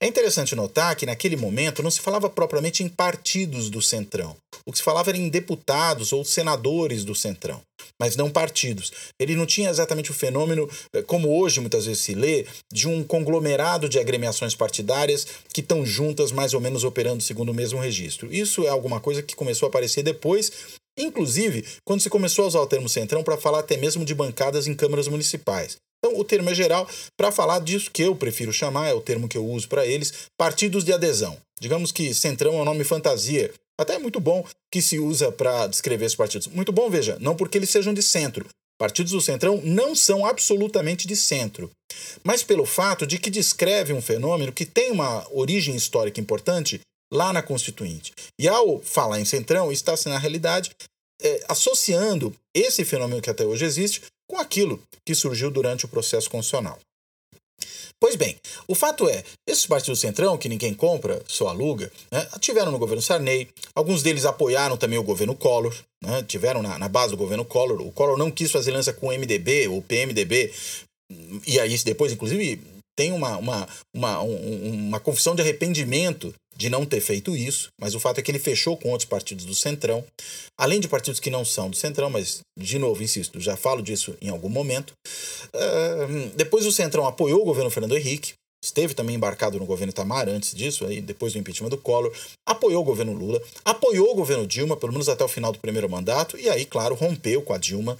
É 0.00 0.06
interessante 0.06 0.54
notar 0.54 0.94
que 0.96 1.06
naquele 1.06 1.37
momento 1.37 1.82
não 1.82 1.90
se 1.90 2.00
falava 2.00 2.28
propriamente 2.30 2.82
em 2.82 2.88
partidos 2.88 3.70
do 3.70 3.82
Centrão. 3.82 4.37
O 4.66 4.72
que 4.72 4.78
se 4.78 4.84
falava 4.84 5.10
era 5.10 5.18
em 5.18 5.28
deputados 5.28 6.12
ou 6.12 6.25
senadores 6.25 7.04
do 7.04 7.14
Centrão, 7.14 7.60
mas 8.00 8.16
não 8.16 8.30
partidos. 8.30 8.92
Ele 9.18 9.34
não 9.34 9.46
tinha 9.46 9.70
exatamente 9.70 10.10
o 10.10 10.14
fenômeno, 10.14 10.68
eh, 10.92 11.02
como 11.02 11.40
hoje 11.40 11.60
muitas 11.60 11.87
vezes 11.87 12.02
se 12.02 12.14
lê, 12.14 12.46
de 12.72 12.87
um 12.87 13.02
conglomerado 13.02 13.88
de 13.88 13.98
agremiações 13.98 14.54
partidárias 14.54 15.26
que 15.52 15.60
estão 15.60 15.87
juntas, 15.87 16.32
mais 16.32 16.54
ou 16.54 16.60
menos 16.60 16.84
operando 16.84 17.22
segundo 17.22 17.50
o 17.50 17.54
mesmo 17.54 17.80
registro. 17.80 18.32
Isso 18.32 18.64
é 18.64 18.68
alguma 18.68 19.00
coisa 19.00 19.22
que 19.22 19.34
começou 19.34 19.66
a 19.66 19.70
aparecer 19.70 20.02
depois 20.02 20.52
Inclusive, 20.98 21.64
quando 21.84 22.00
se 22.00 22.10
começou 22.10 22.44
a 22.44 22.48
usar 22.48 22.60
o 22.60 22.66
termo 22.66 22.88
centrão 22.88 23.22
para 23.22 23.36
falar 23.36 23.60
até 23.60 23.76
mesmo 23.76 24.04
de 24.04 24.14
bancadas 24.14 24.66
em 24.66 24.74
câmaras 24.74 25.06
municipais. 25.08 25.76
Então, 25.98 26.18
o 26.18 26.24
termo 26.24 26.50
é 26.50 26.54
geral 26.54 26.88
para 27.16 27.32
falar 27.32 27.60
disso 27.60 27.90
que 27.90 28.02
eu 28.02 28.14
prefiro 28.14 28.52
chamar, 28.52 28.88
é 28.88 28.94
o 28.94 29.00
termo 29.00 29.28
que 29.28 29.36
eu 29.36 29.46
uso 29.46 29.68
para 29.68 29.86
eles, 29.86 30.12
partidos 30.36 30.84
de 30.84 30.92
adesão. 30.92 31.36
Digamos 31.60 31.90
que 31.90 32.14
centrão 32.14 32.54
é 32.54 32.62
um 32.62 32.64
nome 32.64 32.84
fantasia, 32.84 33.52
até 33.80 33.94
é 33.94 33.98
muito 33.98 34.18
bom 34.20 34.44
que 34.72 34.82
se 34.82 34.98
usa 34.98 35.30
para 35.30 35.66
descrever 35.66 36.04
esses 36.04 36.16
partidos. 36.16 36.48
Muito 36.48 36.72
bom, 36.72 36.90
veja, 36.90 37.16
não 37.20 37.36
porque 37.36 37.58
eles 37.58 37.70
sejam 37.70 37.94
de 37.94 38.02
centro. 38.02 38.46
Partidos 38.78 39.12
do 39.12 39.20
centrão 39.20 39.60
não 39.64 39.94
são 39.94 40.24
absolutamente 40.24 41.06
de 41.06 41.16
centro, 41.16 41.68
mas 42.22 42.44
pelo 42.44 42.64
fato 42.64 43.04
de 43.04 43.18
que 43.18 43.28
descreve 43.28 43.92
um 43.92 44.00
fenômeno 44.00 44.52
que 44.52 44.64
tem 44.64 44.92
uma 44.92 45.26
origem 45.32 45.74
histórica 45.74 46.20
importante 46.20 46.80
lá 47.12 47.32
na 47.32 47.42
Constituinte. 47.42 48.12
E 48.38 48.48
ao 48.48 48.80
falar 48.80 49.20
em 49.20 49.24
centrão, 49.24 49.72
está-se, 49.72 50.08
na 50.08 50.18
realidade, 50.18 50.70
é, 51.20 51.44
associando 51.48 52.34
esse 52.54 52.84
fenômeno 52.84 53.20
que 53.20 53.30
até 53.30 53.44
hoje 53.44 53.64
existe 53.64 54.02
com 54.28 54.38
aquilo 54.38 54.80
que 55.06 55.14
surgiu 55.14 55.50
durante 55.50 55.84
o 55.84 55.88
processo 55.88 56.30
constitucional. 56.30 56.78
Pois 58.00 58.14
bem, 58.14 58.36
o 58.68 58.76
fato 58.76 59.08
é, 59.08 59.24
esses 59.44 59.66
partidos 59.66 59.98
centrão, 59.98 60.38
que 60.38 60.48
ninguém 60.48 60.72
compra, 60.72 61.20
só 61.26 61.48
aluga, 61.48 61.90
né, 62.12 62.28
tiveram 62.38 62.70
no 62.70 62.78
governo 62.78 63.02
Sarney, 63.02 63.48
alguns 63.74 64.04
deles 64.04 64.24
apoiaram 64.24 64.76
também 64.76 64.98
o 64.98 65.02
governo 65.02 65.34
Collor, 65.34 65.74
né, 66.00 66.22
tiveram 66.22 66.62
na, 66.62 66.78
na, 66.78 66.88
base 66.88 67.10
do 67.10 67.16
governo 67.16 67.44
Collor. 67.44 67.80
O 67.80 67.90
Collor 67.90 68.16
não 68.16 68.30
quis 68.30 68.52
fazer 68.52 68.70
aliança 68.70 68.92
com 68.92 69.08
o 69.08 69.12
MDB, 69.12 69.66
o 69.66 69.82
PMDB, 69.82 70.52
e 71.44 71.58
aí 71.58 71.76
depois, 71.78 72.12
inclusive, 72.12 72.60
tem 72.96 73.12
uma, 73.12 73.36
uma, 73.36 73.68
uma, 73.94 74.20
uma 74.20 75.00
confissão 75.00 75.34
de 75.34 75.42
arrependimento 75.42 76.32
de 76.58 76.68
não 76.68 76.84
ter 76.84 77.00
feito 77.00 77.36
isso, 77.36 77.68
mas 77.80 77.94
o 77.94 78.00
fato 78.00 78.18
é 78.18 78.22
que 78.22 78.32
ele 78.32 78.40
fechou 78.40 78.76
com 78.76 78.90
outros 78.90 79.08
partidos 79.08 79.44
do 79.44 79.54
Centrão, 79.54 80.04
além 80.58 80.80
de 80.80 80.88
partidos 80.88 81.20
que 81.20 81.30
não 81.30 81.44
são 81.44 81.70
do 81.70 81.76
Centrão, 81.76 82.10
mas, 82.10 82.40
de 82.58 82.80
novo, 82.80 83.00
insisto, 83.00 83.38
já 83.38 83.56
falo 83.56 83.80
disso 83.80 84.16
em 84.20 84.28
algum 84.28 84.48
momento. 84.48 84.92
Uh, 85.54 86.30
depois 86.34 86.66
o 86.66 86.72
Centrão 86.72 87.06
apoiou 87.06 87.42
o 87.42 87.44
governo 87.44 87.70
Fernando 87.70 87.96
Henrique, 87.96 88.32
esteve 88.62 88.92
também 88.92 89.14
embarcado 89.14 89.56
no 89.56 89.64
governo 89.64 89.92
Itamar 89.92 90.28
antes 90.28 90.52
disso, 90.52 90.84
aí 90.84 91.00
depois 91.00 91.32
do 91.32 91.38
impeachment 91.38 91.68
do 91.68 91.78
Collor, 91.78 92.12
apoiou 92.44 92.82
o 92.82 92.84
governo 92.84 93.12
Lula, 93.12 93.40
apoiou 93.64 94.10
o 94.10 94.16
governo 94.16 94.44
Dilma, 94.44 94.76
pelo 94.76 94.90
menos 94.90 95.08
até 95.08 95.22
o 95.22 95.28
final 95.28 95.52
do 95.52 95.60
primeiro 95.60 95.88
mandato, 95.88 96.36
e 96.36 96.50
aí, 96.50 96.66
claro, 96.66 96.96
rompeu 96.96 97.40
com 97.40 97.52
a 97.52 97.58
Dilma 97.58 97.96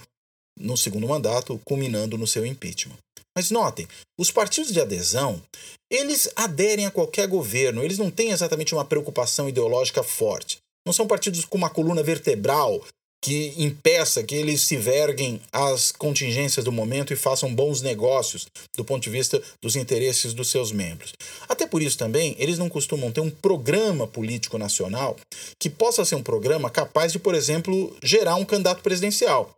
no 0.59 0.75
segundo 0.75 1.07
mandato, 1.07 1.57
culminando 1.63 2.17
no 2.17 2.27
seu 2.27 2.45
impeachment. 2.45 2.97
Mas 3.39 3.51
notem, 3.51 3.87
os 4.19 4.29
partidos 4.31 4.73
de 4.73 4.81
adesão, 4.81 5.41
eles 5.89 6.29
aderem 6.35 6.85
a 6.85 6.91
qualquer 6.91 7.25
governo, 7.25 7.81
eles 7.81 7.97
não 7.97 8.11
têm 8.11 8.31
exatamente 8.31 8.73
uma 8.75 8.83
preocupação 8.83 9.47
ideológica 9.47 10.03
forte. 10.03 10.57
Não 10.85 10.91
são 10.91 11.07
partidos 11.07 11.45
com 11.45 11.57
uma 11.57 11.69
coluna 11.69 12.03
vertebral 12.03 12.83
que 13.23 13.53
impeça 13.55 14.21
que 14.23 14.35
eles 14.35 14.59
se 14.59 14.75
verguem 14.75 15.39
às 15.53 15.93
contingências 15.93 16.65
do 16.65 16.71
momento 16.71 17.13
e 17.13 17.15
façam 17.15 17.55
bons 17.55 17.81
negócios 17.81 18.45
do 18.75 18.83
ponto 18.83 19.03
de 19.03 19.09
vista 19.09 19.41
dos 19.63 19.77
interesses 19.77 20.33
dos 20.33 20.49
seus 20.49 20.73
membros. 20.73 21.13
Até 21.47 21.65
por 21.65 21.81
isso 21.81 21.97
também, 21.97 22.35
eles 22.37 22.57
não 22.57 22.67
costumam 22.67 23.09
ter 23.09 23.21
um 23.21 23.29
programa 23.29 24.05
político 24.05 24.57
nacional 24.57 25.15
que 25.57 25.69
possa 25.69 26.03
ser 26.03 26.15
um 26.15 26.23
programa 26.23 26.69
capaz 26.69 27.13
de, 27.13 27.19
por 27.19 27.33
exemplo, 27.33 27.95
gerar 28.03 28.35
um 28.35 28.43
candidato 28.43 28.81
presidencial. 28.81 29.55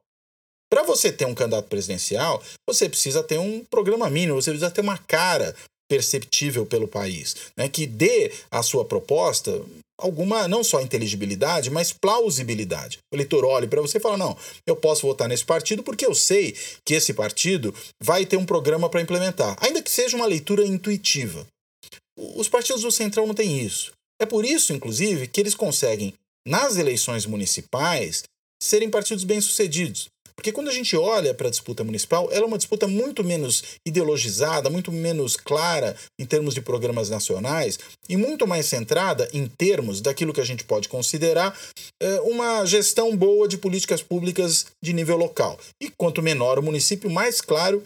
Para 0.72 0.84
você 0.84 1.12
ter 1.12 1.26
um 1.26 1.36
candidato 1.36 1.68
presidencial, 1.68 2.42
você 2.66 2.88
precisa 2.88 3.22
ter 3.22 3.38
um 3.38 3.64
programa 3.66 4.10
mínimo, 4.10 4.42
você 4.42 4.52
precisa 4.52 4.72
ter 4.72 4.80
uma 4.80 4.98
cara 4.98 5.54
perceptível 5.90 6.66
pelo 6.66 6.88
país, 6.88 7.36
né, 7.58 7.68
que 7.68 7.86
dê 7.86 8.32
à 8.50 8.64
sua 8.64 8.86
proposta 8.86 9.62
alguma, 10.00 10.48
não 10.48 10.64
só 10.64 10.80
inteligibilidade, 10.82 11.70
mas 11.70 11.92
plausibilidade. 11.92 13.00
O 13.12 13.16
eleitor 13.18 13.44
olhe 13.44 13.68
para 13.68 13.82
você 13.82 13.98
e 13.98 14.02
fala: 14.02 14.18
não, 14.18 14.38
eu 14.66 14.76
posso 14.76 15.06
votar 15.06 15.28
nesse 15.28 15.44
partido 15.44 15.84
porque 15.84 16.06
eu 16.06 16.16
sei 16.16 16.56
que 16.86 16.94
esse 16.94 17.14
partido 17.14 17.76
vai 18.02 18.26
ter 18.26 18.38
um 18.38 18.46
programa 18.46 18.90
para 18.90 19.02
implementar, 19.02 19.58
ainda 19.60 19.82
que 19.82 19.92
seja 19.92 20.16
uma 20.16 20.26
leitura 20.26 20.66
intuitiva. 20.66 21.46
Os 22.18 22.48
partidos 22.48 22.84
do 22.84 22.92
Centrão 22.92 23.28
não 23.28 23.36
têm 23.36 23.60
isso. 23.60 23.92
É 24.22 24.26
por 24.26 24.46
isso, 24.46 24.72
inclusive, 24.72 25.28
que 25.28 25.42
eles 25.42 25.56
conseguem, 25.56 26.14
nas 26.48 26.78
eleições 26.78 27.26
municipais, 27.26 28.24
serem 28.62 28.90
partidos 28.90 29.24
bem-sucedidos. 29.24 30.10
Porque 30.36 30.52
quando 30.52 30.70
a 30.70 30.74
gente 30.74 30.96
olha 30.96 31.34
para 31.34 31.48
a 31.48 31.52
disputa 31.52 31.84
municipal, 31.84 32.30
ela 32.32 32.44
é 32.44 32.48
uma 32.48 32.58
disputa 32.58 32.88
muito 32.88 33.24
menos 33.24 33.64
ideologizada, 33.86 34.70
muito 34.70 34.92
menos 34.92 35.36
clara 35.36 35.96
em 36.20 36.26
termos 36.26 36.54
de 36.54 36.62
programas 36.62 37.10
nacionais 37.10 37.80
e 38.08 38.18
muito 38.18 38.48
mais 38.48 38.66
centrada 38.66 39.30
em 39.34 39.48
termos 39.48 40.02
daquilo 40.02 40.34
que 40.34 40.42
a 40.42 40.46
gente 40.46 40.64
pode 40.64 40.90
considerar 40.90 41.58
é, 42.02 42.22
uma 42.22 42.66
gestão 42.66 43.16
boa 43.16 43.48
de 43.48 43.58
políticas 43.58 44.02
públicas 44.02 44.68
de 44.82 44.94
nível 44.94 45.18
local. 45.18 45.60
E 45.82 45.90
quanto 45.90 46.22
menor 46.22 46.60
o 46.60 46.64
município, 46.64 47.10
mais 47.10 47.42
claro 47.42 47.84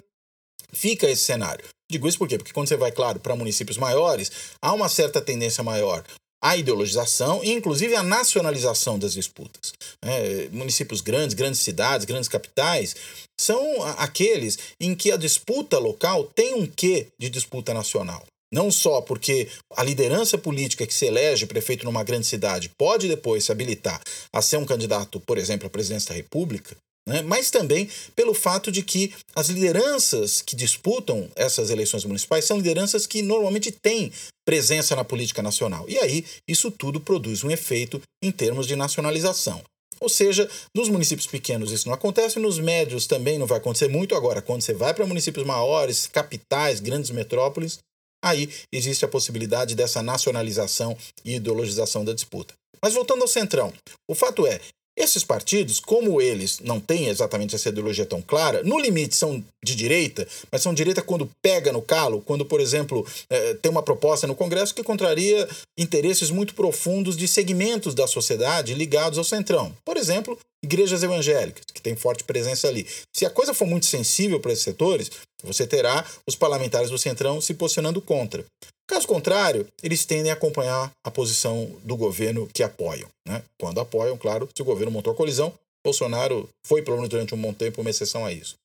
fica 0.72 1.10
esse 1.10 1.24
cenário. 1.24 1.66
Digo 1.90 2.08
isso 2.08 2.18
por 2.18 2.28
quê? 2.28 2.38
Porque 2.38 2.54
quando 2.54 2.68
você 2.68 2.76
vai, 2.76 2.92
claro, 2.92 3.20
para 3.20 3.36
municípios 3.36 3.78
maiores, 3.78 4.32
há 4.62 4.74
uma 4.74 4.90
certa 4.90 5.22
tendência 5.22 5.64
maior 5.64 6.04
a 6.46 6.56
ideologização 6.56 7.44
e, 7.44 7.52
inclusive, 7.52 7.96
a 7.96 8.04
nacionalização 8.04 9.00
das 9.00 9.14
disputas. 9.14 9.74
É, 10.00 10.48
municípios 10.52 11.02
grandes, 11.02 11.34
grandes 11.34 11.60
cidades, 11.60 12.06
grandes 12.06 12.30
capitais, 12.30 12.96
são 13.36 13.82
aqueles 13.98 14.60
em 14.80 14.94
que 14.94 15.12
a 15.12 15.18
disputa 15.18 15.80
local 15.80 16.26
tem 16.36 16.54
um 16.54 16.68
quê 16.68 17.08
de 17.18 17.32
disputa 17.32 17.74
nacional. 17.74 18.24
Não 18.54 18.70
só 18.70 19.02
porque 19.02 19.48
a 19.76 19.84
liderança 19.84 20.38
política 20.38 20.86
que 20.86 20.94
se 20.94 21.08
elege 21.08 21.48
prefeito 21.48 21.84
numa 21.84 22.04
grande 22.04 22.28
cidade 22.28 22.70
pode 22.78 23.08
depois 23.08 23.44
se 23.44 23.52
habilitar 23.52 24.00
a 24.32 24.40
ser 24.40 24.58
um 24.58 24.66
candidato, 24.66 25.20
por 25.20 25.40
exemplo, 25.40 25.66
à 25.66 25.70
presidência 25.70 26.10
da 26.10 26.16
República, 26.16 26.78
né? 27.08 27.22
mas 27.22 27.52
também 27.52 27.90
pelo 28.16 28.34
fato 28.34 28.72
de 28.72 28.82
que 28.82 29.14
as 29.36 29.50
lideranças 29.50 30.42
que 30.42 30.56
disputam 30.56 31.30
essas 31.36 31.70
eleições 31.70 32.04
municipais 32.06 32.46
são 32.46 32.58
lideranças 32.58 33.06
que 33.06 33.22
normalmente 33.22 33.72
têm 33.72 34.12
presença 34.46 34.96
na 34.96 35.04
política 35.04 35.42
nacional. 35.42 35.86
E 35.88 35.98
aí, 35.98 36.26
isso 36.48 36.70
tudo 36.70 37.00
produz 37.00 37.44
um 37.44 37.52
efeito 37.52 38.02
em 38.24 38.32
termos 38.32 38.68
de 38.68 38.76
nacionalização. 38.76 39.62
Ou 40.00 40.10
seja, 40.10 40.50
nos 40.76 40.90
municípios 40.90 41.26
pequenos 41.26 41.72
isso 41.72 41.88
não 41.88 41.96
acontece, 41.96 42.38
nos 42.38 42.60
médios 42.60 43.08
também 43.08 43.40
não 43.40 43.48
vai 43.48 43.58
acontecer 43.58 43.88
muito. 43.88 44.14
Agora, 44.14 44.42
quando 44.42 44.62
você 44.62 44.74
vai 44.74 44.94
para 44.94 45.06
municípios 45.06 45.46
maiores, 45.46 46.08
capitais, 46.08 46.80
grandes 46.80 47.12
metrópoles, 47.12 47.80
aí 48.24 48.50
existe 48.72 49.06
a 49.06 49.08
possibilidade 49.08 49.74
dessa 49.74 50.04
nacionalização 50.04 50.98
e 51.24 51.36
ideologização 51.36 52.04
da 52.04 52.14
disputa. 52.14 52.54
Mas 52.82 52.94
voltando 52.94 53.22
ao 53.22 53.28
centrão, 53.28 53.74
o 54.08 54.14
fato 54.14 54.46
é, 54.46 54.60
Esses 54.98 55.26
partidos, 55.26 55.80
como 55.80 56.22
eles 56.22 56.60
não 56.62 56.80
têm 56.80 57.08
exatamente 57.08 57.54
essa 57.54 57.68
ideologia 57.68 58.06
tão 58.06 58.22
clara, 58.22 58.64
no 58.64 58.80
limite 58.80 59.16
são 59.16 59.44
de 59.64 59.76
direita, 59.76 60.26
mas 60.50 60.62
são 60.62 60.74
direita 60.74 61.02
quando 61.02 61.30
pega 61.42 61.74
no 61.74 61.82
calo, 61.82 62.22
quando, 62.22 62.46
por 62.46 62.62
exemplo, 62.62 63.06
é, 63.30 63.56
tem 63.56 63.70
uma 63.70 63.84
proposta 63.84 64.26
no 64.26 64.36
Congresso 64.36 64.74
que 64.74 64.84
contraria 64.84 65.48
interesses 65.78 66.32
muito 66.32 66.56
profundos 66.56 67.18
de 67.18 67.28
segmentos 67.28 67.94
da 67.94 68.08
sociedade 68.08 68.74
ligados 68.74 69.18
ao 69.18 69.24
centrão. 69.26 69.76
Por 69.84 69.98
exemplo, 69.98 70.40
igrejas 70.64 71.04
evangélicas, 71.04 71.66
que 71.74 71.82
têm 71.82 71.96
forte 71.96 72.24
presença 72.24 72.68
ali. 72.68 72.88
Se 73.14 73.26
a 73.26 73.30
coisa 73.30 73.54
for 73.54 73.68
muito 73.68 73.86
sensível 73.86 74.40
para 74.40 74.54
esses 74.54 74.64
setores, 74.64 75.12
você 75.44 75.68
terá 75.68 76.06
os 76.28 76.36
parlamentares 76.36 76.90
do 76.90 76.98
centrão 76.98 77.42
se 77.42 77.54
posicionando 77.54 78.02
contra. 78.02 78.46
Caso 78.88 79.08
contrário, 79.08 79.68
eles 79.82 80.06
tendem 80.06 80.32
a 80.32 80.36
acompanhar 80.36 80.92
a 81.04 81.10
posição 81.10 81.76
do 81.84 81.98
governo 81.98 82.48
que 82.54 82.62
apoiam. 82.62 83.10
Né? 83.28 83.44
Quando 83.60 83.80
apoiam, 83.80 84.18
claro, 84.18 84.48
se 84.56 84.62
o 84.62 84.66
governo 84.66 84.92
montou 84.92 85.12
a 85.12 85.16
colisão, 85.16 85.54
Bolsonaro 85.84 86.50
foi, 86.66 86.82
pelo 86.82 86.98
menos 86.98 87.10
durante 87.10 87.34
um 87.34 87.42
bom 87.42 87.54
tempo, 87.54 87.82
uma 87.82 87.90
exceção 87.90 88.26
a 88.26 88.32
isso. 88.32 88.56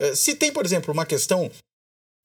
Eh, 0.00 0.14
se 0.14 0.34
tem, 0.34 0.52
por 0.52 0.64
exemplo, 0.64 0.92
uma 0.92 1.06
questão 1.06 1.50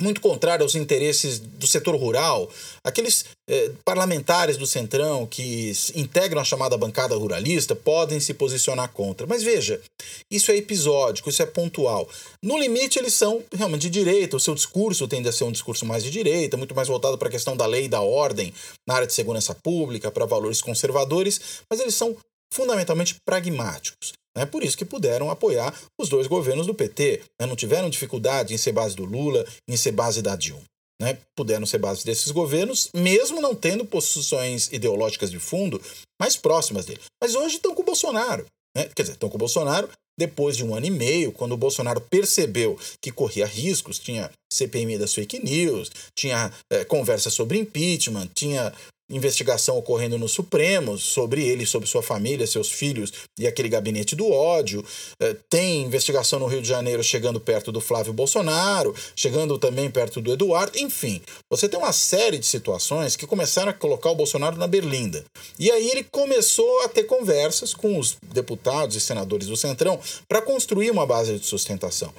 muito 0.01 0.22
contrário 0.22 0.63
aos 0.63 0.75
interesses 0.75 1.39
do 1.39 1.67
setor 1.67 1.96
rural, 1.96 2.50
aqueles 2.84 3.25
eh, 3.50 3.72
parlamentares 3.86 4.58
do 4.58 4.65
Centrão 4.65 5.25
que 5.25 5.72
integram 5.96 6.41
a 6.41 6.46
chamada 6.46 6.77
bancada 6.77 7.15
ruralista 7.15 7.75
podem 7.75 8.20
se 8.20 8.34
posicionar 8.34 8.91
contra. 8.91 9.27
Mas 9.27 9.43
veja, 9.43 9.79
isso 10.29 10.51
é 10.51 10.58
episódico, 10.58 11.29
isso 11.29 11.41
é 11.41 11.46
pontual. 11.46 12.10
No 12.43 12.58
limite, 12.58 13.00
eles 13.00 13.13
são 13.13 13.43
realmente 13.53 13.84
de 13.84 13.89
direita, 13.89 14.38
o 14.38 14.39
seu 14.39 14.55
discurso 14.55 15.08
tende 15.08 15.29
a 15.29 15.31
ser 15.31 15.43
um 15.43 15.51
discurso 15.51 15.86
mais 15.86 16.03
de 16.03 16.10
direita, 16.10 16.58
muito 16.58 16.75
mais 16.75 16.88
voltado 16.88 17.17
para 17.17 17.27
a 17.27 17.31
questão 17.31 17.55
da 17.55 17.65
lei 17.65 17.86
e 17.86 17.89
da 17.89 18.01
ordem 18.01 18.53
na 18.88 18.96
área 18.96 19.08
de 19.08 19.13
segurança 19.13 19.55
pública, 19.55 20.12
para 20.12 20.25
valores 20.25 20.62
conservadores, 20.62 21.39
mas 21.70 21.79
eles 21.79 21.96
são 21.96 22.15
fundamentalmente 22.53 23.15
pragmáticos. 23.25 24.13
É 24.35 24.45
por 24.45 24.63
isso 24.63 24.77
que 24.77 24.85
puderam 24.85 25.29
apoiar 25.29 25.77
os 26.00 26.07
dois 26.09 26.27
governos 26.27 26.65
do 26.65 26.73
PT. 26.73 27.21
Né? 27.39 27.45
Não 27.45 27.55
tiveram 27.55 27.89
dificuldade 27.89 28.53
em 28.53 28.57
ser 28.57 28.71
base 28.71 28.95
do 28.95 29.05
Lula, 29.05 29.45
em 29.67 29.75
ser 29.75 29.91
base 29.91 30.21
da 30.21 30.35
Dilma. 30.35 30.63
Né? 31.01 31.17
Puderam 31.35 31.65
ser 31.65 31.79
base 31.79 32.05
desses 32.05 32.31
governos, 32.31 32.89
mesmo 32.93 33.41
não 33.41 33.55
tendo 33.55 33.85
posições 33.85 34.69
ideológicas 34.71 35.31
de 35.31 35.39
fundo 35.39 35.81
mais 36.19 36.38
próximas 36.38 36.85
dele. 36.85 37.01
Mas 37.21 37.35
hoje 37.35 37.55
estão 37.55 37.75
com 37.75 37.81
o 37.81 37.85
Bolsonaro. 37.85 38.45
Né? 38.75 38.89
Quer 38.95 39.03
dizer, 39.03 39.13
estão 39.13 39.29
com 39.29 39.35
o 39.35 39.39
Bolsonaro 39.39 39.89
depois 40.17 40.55
de 40.55 40.63
um 40.63 40.75
ano 40.75 40.85
e 40.85 40.91
meio, 40.91 41.31
quando 41.31 41.53
o 41.53 41.57
Bolsonaro 41.57 42.00
percebeu 42.00 42.77
que 43.01 43.11
corria 43.11 43.45
riscos, 43.45 43.97
tinha 43.97 44.29
CPMI 44.53 44.97
das 44.97 45.13
fake 45.13 45.43
news, 45.43 45.89
tinha 46.15 46.51
é, 46.71 46.85
conversa 46.85 47.29
sobre 47.29 47.57
impeachment, 47.57 48.27
tinha 48.35 48.71
investigação 49.11 49.77
ocorrendo 49.77 50.17
no 50.17 50.27
Supremo 50.27 50.97
sobre 50.97 51.45
ele, 51.47 51.65
sobre 51.65 51.87
sua 51.87 52.01
família, 52.01 52.47
seus 52.47 52.71
filhos 52.71 53.11
e 53.37 53.45
aquele 53.45 53.69
gabinete 53.69 54.15
do 54.15 54.29
ódio. 54.29 54.83
É, 55.21 55.35
tem 55.49 55.83
investigação 55.83 56.39
no 56.39 56.47
Rio 56.47 56.61
de 56.61 56.67
Janeiro 56.67 57.03
chegando 57.03 57.39
perto 57.39 57.71
do 57.71 57.81
Flávio 57.81 58.13
Bolsonaro, 58.13 58.95
chegando 59.15 59.57
também 59.57 59.89
perto 59.89 60.21
do 60.21 60.31
Eduardo. 60.31 60.77
Enfim, 60.77 61.21
você 61.49 61.67
tem 61.67 61.79
uma 61.79 61.93
série 61.93 62.37
de 62.37 62.45
situações 62.45 63.15
que 63.15 63.27
começaram 63.27 63.71
a 63.71 63.73
colocar 63.73 64.09
o 64.09 64.15
Bolsonaro 64.15 64.57
na 64.57 64.67
berlinda. 64.67 65.23
E 65.59 65.69
aí 65.71 65.89
ele 65.89 66.03
começou 66.03 66.81
a 66.81 66.87
ter 66.87 67.03
conversas 67.03 67.73
com 67.73 67.99
os 67.99 68.17
deputados 68.33 68.95
e 68.95 69.01
senadores 69.01 69.47
do 69.47 69.57
Centrão 69.57 69.99
para 70.27 70.41
construir 70.41 70.89
uma 70.91 71.05
base 71.05 71.37
de 71.37 71.45
sustentação. 71.45 72.13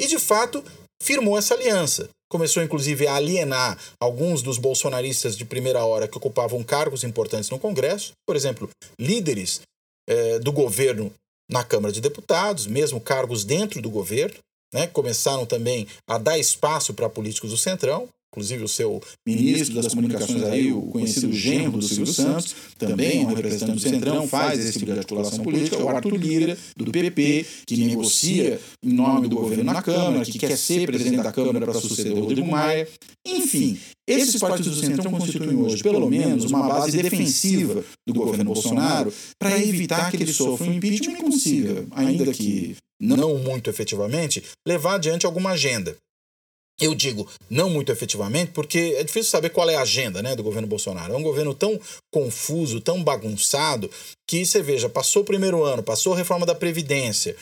E 0.00 0.06
de 0.06 0.18
fato, 0.18 0.64
firmou 1.02 1.38
essa 1.38 1.54
aliança. 1.54 2.08
Começou, 2.30 2.62
inclusive, 2.62 3.06
a 3.06 3.14
alienar 3.14 3.78
alguns 3.98 4.42
dos 4.42 4.58
bolsonaristas 4.58 5.36
de 5.36 5.44
primeira 5.44 5.84
hora 5.84 6.06
que 6.06 6.18
ocupavam 6.18 6.62
cargos 6.62 7.02
importantes 7.02 7.48
no 7.48 7.58
Congresso, 7.58 8.12
por 8.26 8.36
exemplo, 8.36 8.68
líderes 8.98 9.62
eh, 10.08 10.38
do 10.38 10.52
governo 10.52 11.12
na 11.50 11.64
Câmara 11.64 11.92
de 11.92 12.00
Deputados, 12.00 12.66
mesmo 12.66 13.00
cargos 13.00 13.44
dentro 13.44 13.80
do 13.80 13.88
governo. 13.88 14.36
Né? 14.74 14.86
Começaram 14.86 15.46
também 15.46 15.86
a 16.06 16.18
dar 16.18 16.38
espaço 16.38 16.92
para 16.92 17.08
políticos 17.08 17.50
do 17.50 17.56
Centrão 17.56 18.08
inclusive 18.32 18.64
o 18.64 18.68
seu 18.68 19.00
ministro 19.26 19.74
das 19.74 19.94
comunicações 19.94 20.42
aí, 20.44 20.72
o 20.72 20.82
conhecido 20.82 21.32
genro 21.32 21.78
do 21.78 21.82
Silvio 21.82 22.12
Santos, 22.12 22.54
também 22.78 23.24
um 23.24 23.34
representante 23.34 23.72
do 23.72 23.80
Centrão, 23.80 24.28
faz 24.28 24.60
esse 24.60 24.74
tipo 24.74 24.86
de 24.86 24.92
articulação 24.92 25.42
política, 25.42 25.82
o 25.82 25.88
Arthur 25.88 26.16
Lira, 26.16 26.58
do 26.76 26.90
PP, 26.90 27.46
que 27.66 27.76
negocia 27.76 28.60
em 28.84 28.92
nome 28.92 29.28
do 29.28 29.36
governo 29.36 29.64
na 29.64 29.82
Câmara, 29.82 30.24
que 30.24 30.38
quer 30.38 30.56
ser 30.56 30.86
presidente 30.86 31.22
da 31.22 31.32
Câmara 31.32 31.66
para 31.66 31.80
suceder 31.80 32.12
o 32.12 32.20
Rodrigo 32.20 32.46
Maia. 32.46 32.86
Enfim, 33.26 33.78
esses 34.06 34.40
partidos 34.40 34.80
do 34.80 34.86
Centrão 34.86 35.10
constituem 35.10 35.56
hoje, 35.56 35.82
pelo 35.82 36.08
menos, 36.08 36.44
uma 36.44 36.68
base 36.68 36.96
defensiva 37.00 37.84
do 38.06 38.14
governo 38.14 38.44
Bolsonaro 38.44 39.12
para 39.38 39.58
evitar 39.60 40.10
que 40.10 40.16
ele 40.16 40.32
sofra 40.32 40.66
um 40.66 40.74
impeachment 40.74 41.18
e 41.18 41.22
consiga, 41.22 41.86
ainda 41.90 42.32
que 42.32 42.76
não 43.00 43.38
muito 43.38 43.70
efetivamente, 43.70 44.42
levar 44.66 44.94
adiante 44.94 45.26
alguma 45.26 45.50
agenda. 45.50 45.96
Eu 46.80 46.94
digo 46.94 47.28
não 47.50 47.68
muito 47.68 47.90
efetivamente, 47.90 48.52
porque 48.52 48.94
é 48.96 49.02
difícil 49.02 49.30
saber 49.30 49.50
qual 49.50 49.68
é 49.68 49.74
a 49.74 49.82
agenda 49.82 50.22
né, 50.22 50.36
do 50.36 50.44
governo 50.44 50.68
Bolsonaro. 50.68 51.12
É 51.12 51.16
um 51.16 51.22
governo 51.22 51.52
tão 51.52 51.78
confuso, 52.12 52.80
tão 52.80 53.02
bagunçado, 53.02 53.90
que 54.28 54.44
você 54.44 54.62
veja, 54.62 54.88
passou 54.88 55.22
o 55.22 55.24
primeiro 55.24 55.64
ano, 55.64 55.82
passou 55.82 56.12
a 56.12 56.16
reforma 56.16 56.46
da 56.46 56.54
Previdência, 56.54 57.34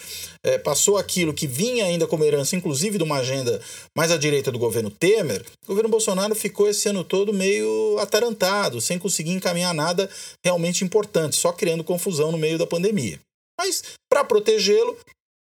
é, 0.42 0.56
passou 0.56 0.96
aquilo 0.96 1.34
que 1.34 1.46
vinha 1.46 1.84
ainda 1.84 2.06
como 2.06 2.24
herança, 2.24 2.56
inclusive 2.56 2.96
de 2.96 3.04
uma 3.04 3.18
agenda 3.18 3.60
mais 3.94 4.10
à 4.10 4.16
direita 4.16 4.50
do 4.52 4.58
governo 4.58 4.90
Temer, 4.90 5.44
o 5.64 5.66
governo 5.66 5.90
Bolsonaro 5.90 6.34
ficou 6.34 6.68
esse 6.68 6.88
ano 6.88 7.04
todo 7.04 7.32
meio 7.32 7.98
atarantado, 7.98 8.80
sem 8.80 8.98
conseguir 8.98 9.32
encaminhar 9.32 9.74
nada 9.74 10.08
realmente 10.44 10.84
importante, 10.84 11.36
só 11.36 11.52
criando 11.52 11.84
confusão 11.84 12.32
no 12.32 12.38
meio 12.38 12.56
da 12.56 12.66
pandemia. 12.66 13.18
Mas, 13.60 13.82
para 14.08 14.24
protegê-lo, 14.24 14.96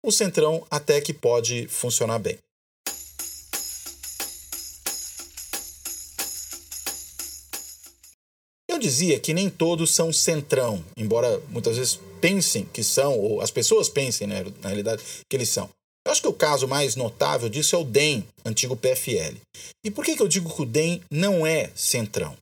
o 0.04 0.12
Centrão 0.12 0.64
até 0.70 1.00
que 1.00 1.12
pode 1.12 1.66
funcionar 1.68 2.18
bem. 2.18 2.38
Dizia 8.82 9.18
que 9.18 9.32
nem 9.32 9.48
todos 9.48 9.94
são 9.94 10.12
centrão, 10.12 10.84
embora 10.96 11.40
muitas 11.48 11.76
vezes 11.76 11.98
pensem 12.20 12.64
que 12.66 12.84
são, 12.84 13.18
ou 13.18 13.40
as 13.40 13.50
pessoas 13.50 13.88
pensem, 13.88 14.26
né, 14.26 14.44
na 14.60 14.68
realidade, 14.68 15.02
que 15.28 15.36
eles 15.36 15.48
são. 15.48 15.68
Eu 16.04 16.12
acho 16.12 16.20
que 16.20 16.28
o 16.28 16.32
caso 16.32 16.66
mais 16.66 16.96
notável 16.96 17.48
disso 17.48 17.76
é 17.76 17.78
o 17.78 17.84
DEM, 17.84 18.26
antigo 18.44 18.76
PFL. 18.76 19.36
E 19.84 19.90
por 19.90 20.04
que, 20.04 20.16
que 20.16 20.22
eu 20.22 20.28
digo 20.28 20.52
que 20.52 20.62
o 20.62 20.66
DEM 20.66 21.00
não 21.10 21.46
é 21.46 21.70
centrão? 21.74 22.36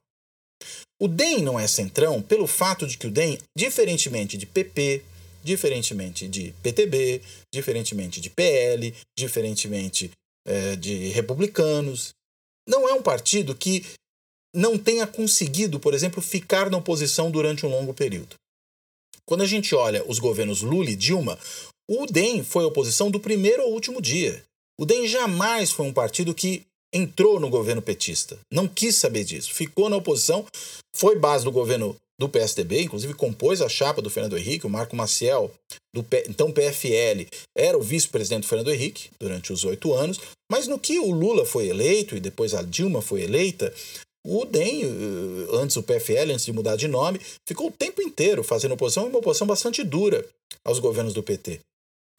O 0.99 1.07
DEM 1.07 1.41
não 1.41 1.59
é 1.59 1.67
centrão 1.67 2.21
pelo 2.21 2.47
fato 2.47 2.87
de 2.87 2.97
que 2.97 3.07
o 3.07 3.11
DEM, 3.11 3.37
diferentemente 3.55 4.37
de 4.37 4.45
PP, 4.45 5.03
diferentemente 5.43 6.27
de 6.27 6.53
PTB, 6.61 7.21
diferentemente 7.53 8.19
de 8.19 8.29
PL, 8.29 8.93
diferentemente 9.17 10.11
é, 10.47 10.75
de 10.75 11.09
republicanos, 11.09 12.13
não 12.67 12.87
é 12.87 12.93
um 12.93 13.01
partido 13.01 13.55
que 13.55 13.83
não 14.53 14.77
tenha 14.77 15.07
conseguido, 15.07 15.79
por 15.79 15.93
exemplo, 15.93 16.21
ficar 16.21 16.69
na 16.69 16.77
oposição 16.77 17.31
durante 17.31 17.65
um 17.65 17.69
longo 17.69 17.93
período. 17.93 18.35
Quando 19.25 19.41
a 19.41 19.47
gente 19.47 19.73
olha 19.73 20.03
os 20.07 20.19
governos 20.19 20.61
Lula 20.61 20.89
e 20.89 20.95
Dilma, 20.95 21.37
o 21.89 22.05
DEM 22.05 22.43
foi 22.43 22.63
a 22.63 22.67
oposição 22.67 23.09
do 23.09 23.19
primeiro 23.19 23.61
ao 23.63 23.71
último 23.71 24.01
dia. 24.01 24.43
O 24.79 24.85
DEM 24.85 25.07
jamais 25.07 25.71
foi 25.71 25.85
um 25.85 25.93
partido 25.93 26.33
que 26.33 26.63
entrou 26.93 27.39
no 27.39 27.49
governo 27.49 27.81
petista. 27.81 28.37
Não 28.51 28.67
quis 28.67 28.95
saber 28.95 29.23
disso. 29.23 29.53
Ficou 29.53 29.89
na 29.89 29.95
oposição, 29.95 30.45
foi 30.93 31.17
base 31.17 31.45
do 31.45 31.51
governo 31.51 31.95
do 32.19 32.29
PSDB, 32.29 32.83
inclusive 32.83 33.15
compôs 33.15 33.61
a 33.61 33.69
chapa 33.69 34.01
do 34.01 34.09
Fernando 34.09 34.37
Henrique, 34.37 34.67
o 34.67 34.69
Marco 34.69 34.95
Maciel, 34.95 35.51
do 35.93 36.03
P... 36.03 36.25
então 36.29 36.51
PFL, 36.51 37.25
era 37.57 37.77
o 37.77 37.81
vice-presidente 37.81 38.43
do 38.43 38.47
Fernando 38.47 38.71
Henrique 38.71 39.09
durante 39.19 39.51
os 39.51 39.65
oito 39.65 39.91
anos, 39.93 40.19
mas 40.51 40.67
no 40.67 40.77
que 40.77 40.99
o 40.99 41.09
Lula 41.09 41.45
foi 41.45 41.67
eleito 41.67 42.15
e 42.15 42.19
depois 42.19 42.53
a 42.53 42.61
Dilma 42.61 43.01
foi 43.01 43.23
eleita, 43.23 43.73
o 44.25 44.45
DEM, 44.45 44.83
eh, 44.83 44.87
antes 45.53 45.75
o 45.77 45.83
PFL, 45.83 46.31
antes 46.31 46.45
de 46.45 46.53
mudar 46.53 46.75
de 46.75 46.87
nome, 46.87 47.19
ficou 47.47 47.67
o 47.67 47.71
tempo 47.71 48.01
inteiro 48.01 48.43
fazendo 48.43 48.73
oposição 48.73 49.05
e 49.05 49.09
uma 49.09 49.19
oposição 49.19 49.47
bastante 49.47 49.83
dura 49.83 50.25
aos 50.63 50.79
governos 50.79 51.13
do 51.13 51.23
PT. 51.23 51.59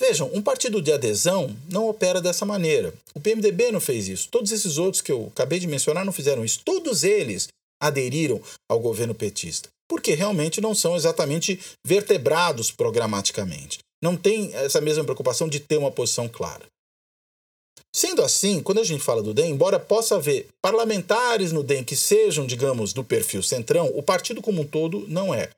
Vejam, 0.01 0.29
um 0.35 0.43
partido 0.43 0.83
de 0.83 0.93
adesão 0.93 1.55
não 1.71 1.89
opera 1.89 2.21
dessa 2.21 2.45
maneira. 2.45 2.93
O 3.15 3.21
PMDB 3.21 3.71
não 3.71 3.81
fez 3.81 4.09
isso. 4.09 4.29
Todos 4.31 4.51
esses 4.51 4.79
outros 4.79 5.01
que 5.01 5.13
eu 5.13 5.31
acabei 5.33 5.61
de 5.61 5.67
mencionar 5.69 6.05
não 6.05 6.13
fizeram 6.13 6.45
isso. 6.45 6.61
Todos 6.65 7.05
eles 7.05 7.49
aderiram 7.81 8.41
ao 8.69 8.81
governo 8.81 9.15
petista, 9.15 9.69
porque 9.89 10.15
realmente 10.15 10.61
não 10.61 10.75
são 10.75 10.97
exatamente 10.97 11.61
vertebrados 11.87 12.71
programaticamente. 12.71 13.79
Não 14.03 14.17
tem 14.17 14.53
essa 14.55 14.81
mesma 14.81 15.05
preocupação 15.05 15.49
de 15.49 15.61
ter 15.61 15.77
uma 15.77 15.91
posição 15.91 16.29
clara. 16.29 16.65
Sendo 17.95 18.23
assim, 18.23 18.63
quando 18.63 18.81
a 18.81 18.85
gente 18.85 19.05
fala 19.05 19.23
do 19.23 19.35
DEM, 19.35 19.51
embora 19.51 19.79
possa 19.79 20.17
haver 20.17 20.49
parlamentares 20.63 21.53
no 21.53 21.63
DEM 21.63 21.85
que 21.85 21.95
sejam, 21.95 22.47
digamos, 22.47 22.95
do 22.95 23.05
perfil 23.05 23.43
centrão, 23.43 23.91
o 23.95 24.03
partido 24.03 24.41
como 24.41 24.63
um 24.63 24.67
todo 24.67 25.07
não 25.09 25.35
é. 25.35 25.51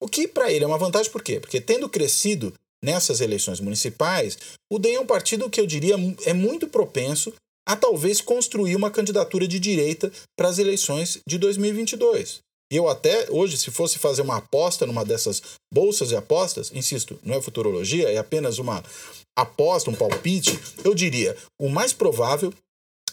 O 0.00 0.08
que 0.08 0.26
para 0.26 0.50
ele 0.50 0.64
é 0.64 0.66
uma 0.66 0.78
vantagem, 0.78 1.12
por 1.12 1.22
quê? 1.22 1.38
Porque 1.38 1.60
tendo 1.60 1.88
crescido 1.88 2.52
nessas 2.84 3.20
eleições 3.20 3.60
municipais, 3.60 4.36
o 4.70 4.78
DEM 4.78 4.96
é 4.96 5.00
um 5.00 5.06
partido 5.06 5.48
que 5.48 5.60
eu 5.60 5.66
diria 5.66 5.94
é 6.24 6.32
muito 6.32 6.66
propenso 6.66 7.32
a 7.66 7.76
talvez 7.76 8.20
construir 8.20 8.76
uma 8.76 8.90
candidatura 8.90 9.46
de 9.46 9.58
direita 9.58 10.12
para 10.36 10.48
as 10.48 10.58
eleições 10.58 11.18
de 11.26 11.38
2022. 11.38 12.40
Eu 12.70 12.88
até 12.88 13.30
hoje, 13.30 13.56
se 13.56 13.70
fosse 13.70 13.98
fazer 13.98 14.22
uma 14.22 14.38
aposta 14.38 14.86
numa 14.86 15.04
dessas 15.04 15.40
bolsas 15.72 16.08
de 16.08 16.16
apostas, 16.16 16.72
insisto, 16.74 17.18
não 17.22 17.36
é 17.36 17.42
futurologia, 17.42 18.10
é 18.10 18.18
apenas 18.18 18.58
uma 18.58 18.82
aposta, 19.36 19.90
um 19.90 19.94
palpite, 19.94 20.58
eu 20.84 20.94
diria: 20.94 21.36
o 21.60 21.68
mais 21.68 21.92
provável 21.92 22.52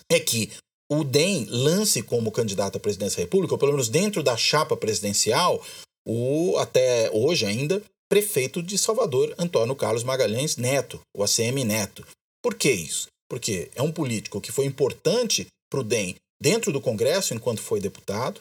é 0.09 0.19
que 0.19 0.51
o 0.91 1.03
DEM 1.03 1.45
lance 1.49 2.01
como 2.01 2.31
candidato 2.31 2.77
à 2.77 2.79
presidência 2.79 3.17
da 3.17 3.23
República, 3.23 3.53
ou 3.53 3.57
pelo 3.57 3.71
menos 3.71 3.89
dentro 3.89 4.23
da 4.23 4.35
chapa 4.35 4.75
presidencial, 4.75 5.63
o 6.07 6.57
até 6.57 7.09
hoje 7.11 7.45
ainda 7.45 7.81
prefeito 8.09 8.61
de 8.61 8.77
Salvador, 8.77 9.33
Antônio 9.39 9.75
Carlos 9.75 10.03
Magalhães 10.03 10.55
Neto, 10.55 10.99
o 11.15 11.23
ACM 11.23 11.63
Neto. 11.63 12.05
Por 12.43 12.53
que 12.53 12.71
isso? 12.71 13.07
Porque 13.27 13.71
é 13.73 13.81
um 13.81 13.91
político 13.91 14.41
que 14.41 14.51
foi 14.51 14.65
importante 14.65 15.47
para 15.67 15.79
o 15.79 15.83
DEM 15.83 16.15
dentro 16.39 16.71
do 16.71 16.81
Congresso 16.81 17.33
enquanto 17.33 17.61
foi 17.61 17.79
deputado, 17.79 18.39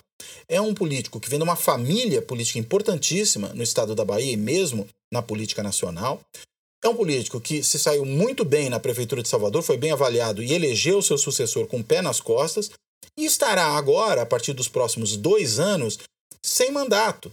é 0.49 0.61
um 0.61 0.75
político 0.75 1.21
que 1.21 1.29
vem 1.29 1.39
de 1.39 1.45
uma 1.45 1.57
família 1.57 2.23
política 2.23 2.59
importantíssima 2.59 3.49
no 3.55 3.63
estado 3.63 3.95
da 3.95 4.05
Bahia 4.05 4.33
e 4.33 4.37
mesmo 4.37 4.87
na 5.13 5.23
política 5.23 5.63
nacional. 5.63 6.21
É 6.85 6.89
um 6.89 6.97
político 6.97 7.41
que 7.41 7.63
se 7.63 7.79
saiu 7.79 8.05
muito 8.05 8.45
bem 8.45 8.69
na 8.69 8.81
Prefeitura 8.81 9.23
de 9.23 9.29
Salvador, 9.29 9.63
foi 9.63 9.77
bem 9.77 9.93
avaliado 9.93 10.43
e 10.43 10.53
elegeu 10.53 11.01
seu 11.01 11.17
sucessor 11.17 11.67
com 11.67 11.79
o 11.79 11.85
pé 11.85 12.03
nas 12.03 12.21
costas, 12.21 12.71
e 13.17 13.25
estará 13.25 13.67
agora, 13.77 14.23
a 14.23 14.27
partir 14.27 14.53
dos 14.53 14.69
próximos 14.69 15.17
dois 15.17 15.61
anos, 15.61 15.99
sem 16.45 16.73
mandato. 16.73 17.33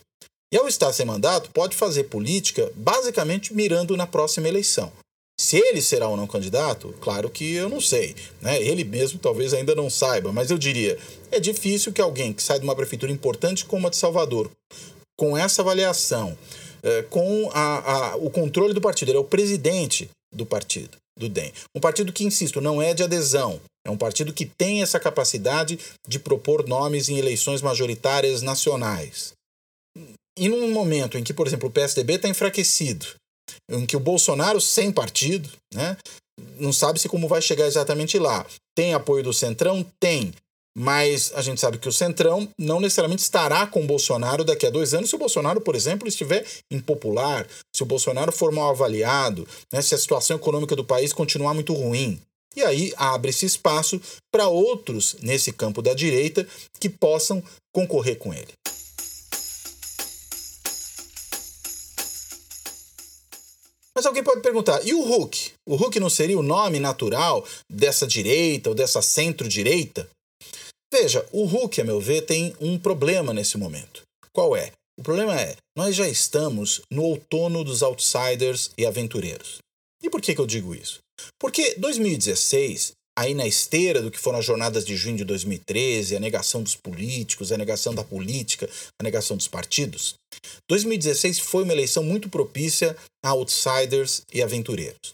E 0.53 0.57
ao 0.57 0.67
estar 0.67 0.91
sem 0.93 1.05
mandato, 1.05 1.51
pode 1.51 1.75
fazer 1.75 2.05
política 2.05 2.71
basicamente 2.75 3.53
mirando 3.53 3.95
na 3.95 4.07
próxima 4.07 4.47
eleição. 4.47 4.91
Se 5.49 5.57
ele 5.57 5.81
será 5.81 6.07
ou 6.07 6.15
não 6.15 6.27
candidato, 6.27 6.93
claro 7.01 7.27
que 7.27 7.55
eu 7.55 7.67
não 7.67 7.81
sei. 7.81 8.15
Né? 8.39 8.61
Ele 8.61 8.83
mesmo 8.83 9.17
talvez 9.17 9.51
ainda 9.51 9.73
não 9.73 9.89
saiba, 9.89 10.31
mas 10.31 10.51
eu 10.51 10.59
diria: 10.59 10.95
é 11.31 11.39
difícil 11.39 11.91
que 11.91 11.99
alguém 11.99 12.31
que 12.31 12.43
sai 12.43 12.59
de 12.59 12.65
uma 12.65 12.75
prefeitura 12.75 13.11
importante 13.11 13.65
como 13.65 13.87
a 13.87 13.89
de 13.89 13.97
Salvador, 13.97 14.51
com 15.17 15.35
essa 15.35 15.63
avaliação, 15.63 16.37
é, 16.83 17.01
com 17.01 17.49
a, 17.51 18.11
a, 18.11 18.15
o 18.17 18.29
controle 18.29 18.75
do 18.75 18.81
partido, 18.81 19.09
ele 19.09 19.17
é 19.17 19.21
o 19.21 19.23
presidente 19.23 20.07
do 20.31 20.45
partido, 20.45 20.99
do 21.17 21.27
DEM. 21.27 21.51
Um 21.75 21.79
partido 21.79 22.13
que, 22.13 22.23
insisto, 22.23 22.61
não 22.61 22.79
é 22.79 22.93
de 22.93 23.01
adesão, 23.01 23.59
é 23.83 23.89
um 23.89 23.97
partido 23.97 24.31
que 24.31 24.45
tem 24.45 24.83
essa 24.83 24.99
capacidade 24.99 25.79
de 26.07 26.19
propor 26.19 26.67
nomes 26.67 27.09
em 27.09 27.17
eleições 27.17 27.63
majoritárias 27.63 28.43
nacionais. 28.43 29.33
E 30.37 30.47
num 30.47 30.71
momento 30.71 31.17
em 31.17 31.23
que, 31.23 31.33
por 31.33 31.47
exemplo, 31.47 31.69
o 31.69 31.71
PSDB 31.71 32.13
está 32.13 32.29
enfraquecido, 32.29 33.07
em 33.69 33.85
que 33.85 33.95
o 33.95 33.99
Bolsonaro, 33.99 34.59
sem 34.59 34.91
partido, 34.91 35.49
né, 35.73 35.97
não 36.57 36.71
sabe-se 36.71 37.09
como 37.09 37.27
vai 37.27 37.41
chegar 37.41 37.67
exatamente 37.67 38.17
lá. 38.17 38.45
Tem 38.75 38.93
apoio 38.93 39.23
do 39.23 39.33
Centrão? 39.33 39.85
Tem. 39.99 40.33
Mas 40.77 41.31
a 41.35 41.41
gente 41.41 41.59
sabe 41.59 41.77
que 41.77 41.89
o 41.89 41.91
Centrão 41.91 42.47
não 42.57 42.79
necessariamente 42.79 43.21
estará 43.21 43.67
com 43.67 43.83
o 43.83 43.87
Bolsonaro 43.87 44.43
daqui 44.43 44.65
a 44.65 44.69
dois 44.69 44.93
anos 44.93 45.09
se 45.09 45.15
o 45.15 45.19
Bolsonaro, 45.19 45.59
por 45.59 45.75
exemplo, 45.75 46.07
estiver 46.07 46.45
impopular, 46.71 47.45
se 47.75 47.83
o 47.83 47.85
Bolsonaro 47.85 48.31
for 48.31 48.51
mal 48.51 48.69
avaliado, 48.69 49.47
né, 49.73 49.81
se 49.81 49.95
a 49.95 49.97
situação 49.97 50.37
econômica 50.37 50.75
do 50.75 50.85
país 50.85 51.11
continuar 51.11 51.53
muito 51.53 51.73
ruim. 51.73 52.21
E 52.55 52.61
aí 52.63 52.93
abre-se 52.97 53.45
espaço 53.45 54.01
para 54.31 54.47
outros 54.47 55.15
nesse 55.21 55.51
campo 55.51 55.81
da 55.81 55.93
direita 55.93 56.47
que 56.79 56.89
possam 56.89 57.43
concorrer 57.73 58.17
com 58.17 58.33
ele. 58.33 58.53
Mas 63.99 64.05
alguém 64.05 64.23
pode 64.23 64.39
perguntar: 64.39 64.79
e 64.87 64.93
o 64.93 65.01
Hulk? 65.01 65.51
O 65.67 65.75
Hulk 65.75 65.99
não 65.99 66.09
seria 66.09 66.39
o 66.39 66.41
nome 66.41 66.79
natural 66.79 67.45
dessa 67.69 68.07
direita 68.07 68.69
ou 68.69 68.75
dessa 68.75 69.01
centro-direita? 69.01 70.09
Veja, 70.89 71.27
o 71.33 71.43
Hulk, 71.43 71.81
a 71.81 71.83
meu 71.83 71.99
ver, 71.99 72.21
tem 72.21 72.55
um 72.61 72.79
problema 72.79 73.33
nesse 73.33 73.57
momento. 73.57 74.03
Qual 74.31 74.55
é? 74.55 74.71
O 74.97 75.03
problema 75.03 75.37
é, 75.37 75.57
nós 75.77 75.97
já 75.97 76.07
estamos 76.07 76.79
no 76.89 77.03
outono 77.03 77.61
dos 77.61 77.83
outsiders 77.83 78.71
e 78.77 78.85
aventureiros. 78.85 79.57
E 80.01 80.09
por 80.09 80.21
que, 80.21 80.33
que 80.33 80.39
eu 80.39 80.47
digo 80.47 80.73
isso? 80.73 80.99
Porque 81.37 81.75
2016 81.75 82.93
aí 83.19 83.33
na 83.33 83.45
esteira 83.45 84.01
do 84.01 84.09
que 84.09 84.17
foram 84.17 84.39
as 84.39 84.45
jornadas 84.45 84.85
de 84.85 84.95
junho 84.95 85.17
de 85.17 85.25
2013, 85.25 86.15
a 86.15 86.21
negação 86.21 86.63
dos 86.63 86.77
políticos, 86.77 87.51
a 87.51 87.57
negação 87.57 87.93
da 87.93 88.01
política, 88.01 88.69
a 88.97 89.03
negação 89.03 89.35
dos 89.35 89.47
partidos, 89.47 90.15
2016 90.69 91.39
foi 91.39 91.63
uma 91.63 91.73
eleição 91.73 92.03
muito 92.03 92.29
propícia 92.29 92.95
a 93.23 93.29
outsiders 93.31 94.21
e 94.33 94.41
aventureiros. 94.41 95.13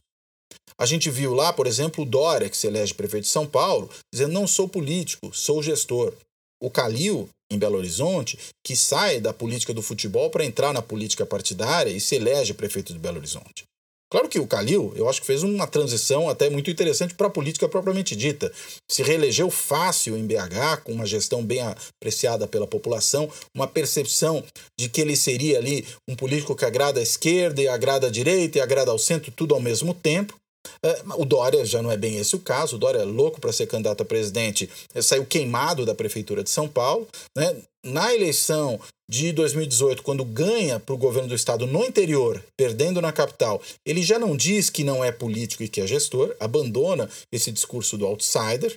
A 0.78 0.86
gente 0.86 1.10
viu 1.10 1.34
lá, 1.34 1.54
por 1.54 1.68
exemplo, 1.68 2.04
o 2.04 2.08
Dória, 2.08 2.50
que 2.50 2.58
se 2.58 2.68
elege 2.68 2.94
prefeito 2.94 3.24
de 3.24 3.30
São 3.30 3.48
Paulo, 3.48 3.90
dizendo: 4.14 4.34
não 4.34 4.46
sou 4.46 4.68
político, 4.68 5.34
sou 5.34 5.64
gestor. 5.64 6.14
O 6.62 6.70
Calil, 6.70 7.30
em 7.52 7.58
Belo 7.58 7.78
Horizonte, 7.78 8.38
que 8.64 8.76
sai 8.76 9.20
da 9.20 9.34
política 9.34 9.74
do 9.74 9.82
futebol 9.82 10.30
para 10.30 10.46
entrar 10.46 10.74
na 10.74 10.82
política 10.82 11.26
partidária 11.26 11.92
e 11.92 12.02
se 12.02 12.16
elege 12.16 12.54
prefeito 12.54 12.92
de 12.92 13.00
Belo 13.00 13.18
Horizonte. 13.18 13.66
Claro 14.12 14.30
que 14.30 14.40
o 14.40 14.48
Calil, 14.48 14.94
eu 14.96 15.10
acho 15.10 15.20
que 15.20 15.28
fez 15.28 15.42
uma 15.42 15.66
transição 15.66 16.30
até 16.30 16.50
muito 16.50 16.70
interessante 16.70 17.16
para 17.16 17.28
a 17.28 17.30
política 17.30 17.68
propriamente 17.68 18.16
dita. 18.16 18.52
Se 18.90 19.02
reelegeu 19.02 19.50
fácil 19.50 20.16
em 20.16 20.26
BH, 20.26 20.84
com 20.84 20.92
uma 20.92 21.06
gestão 21.06 21.44
bem 21.44 21.62
apreciada 21.62 22.48
pela 22.48 22.68
população, 22.68 23.30
uma 23.54 23.68
percepção 23.68 24.44
de 24.80 24.90
que 24.90 25.02
ele 25.02 25.16
seria 25.16 25.58
ali 25.58 25.86
um 26.08 26.16
político 26.16 26.56
que 26.56 26.66
agrada 26.66 27.00
à 27.00 27.04
esquerda 27.04 27.62
e 27.62 27.68
agrada 27.68 28.08
à 28.08 28.10
direita 28.10 28.60
e 28.60 28.62
agrada 28.62 28.92
ao 28.92 29.00
centro, 29.00 29.32
tudo 29.32 29.56
ao 29.56 29.62
mesmo 29.62 29.94
tempo. 29.94 30.36
É, 30.84 31.02
o 31.18 31.26
Dória 31.26 31.66
já 31.66 31.82
não 31.82 31.92
é 31.92 31.98
bem 31.98 32.18
esse 32.18 32.36
o 32.36 32.40
caso. 32.40 32.76
O 32.76 32.80
Dória 32.80 33.00
é 33.00 33.06
louco 33.06 33.42
para 33.42 33.52
ser 33.52 33.68
candidato 33.68 34.02
a 34.02 34.06
presidente, 34.06 34.70
saiu 35.02 35.26
queimado 35.26 35.86
da 35.86 35.96
prefeitura 35.96 36.44
de 36.44 36.50
São 36.50 36.68
Paulo. 36.68 37.08
Né? 37.36 37.56
Na 37.84 38.14
eleição 38.14 38.80
de 39.10 39.32
2018, 39.32 40.02
quando 40.02 40.26
ganha 40.26 40.80
para 40.80 40.96
o 40.96 40.98
governo 40.98 41.30
do 41.30 41.36
estado 41.36 41.68
no 41.68 41.86
interior, 41.86 42.44
perdendo 42.58 43.02
na 43.02 43.12
capital, 43.12 43.62
ele 43.86 44.02
já 44.02 44.18
não 44.18 44.36
diz 44.36 44.70
que 44.70 44.84
não 44.84 45.04
é 45.04 45.12
político 45.12 45.64
e 45.64 45.70
que 45.70 45.80
é 45.80 45.88
gestor, 45.88 46.36
abandona 46.40 47.10
esse 47.32 47.52
discurso 47.52 47.98
do 47.98 48.06
outsider. 48.06 48.76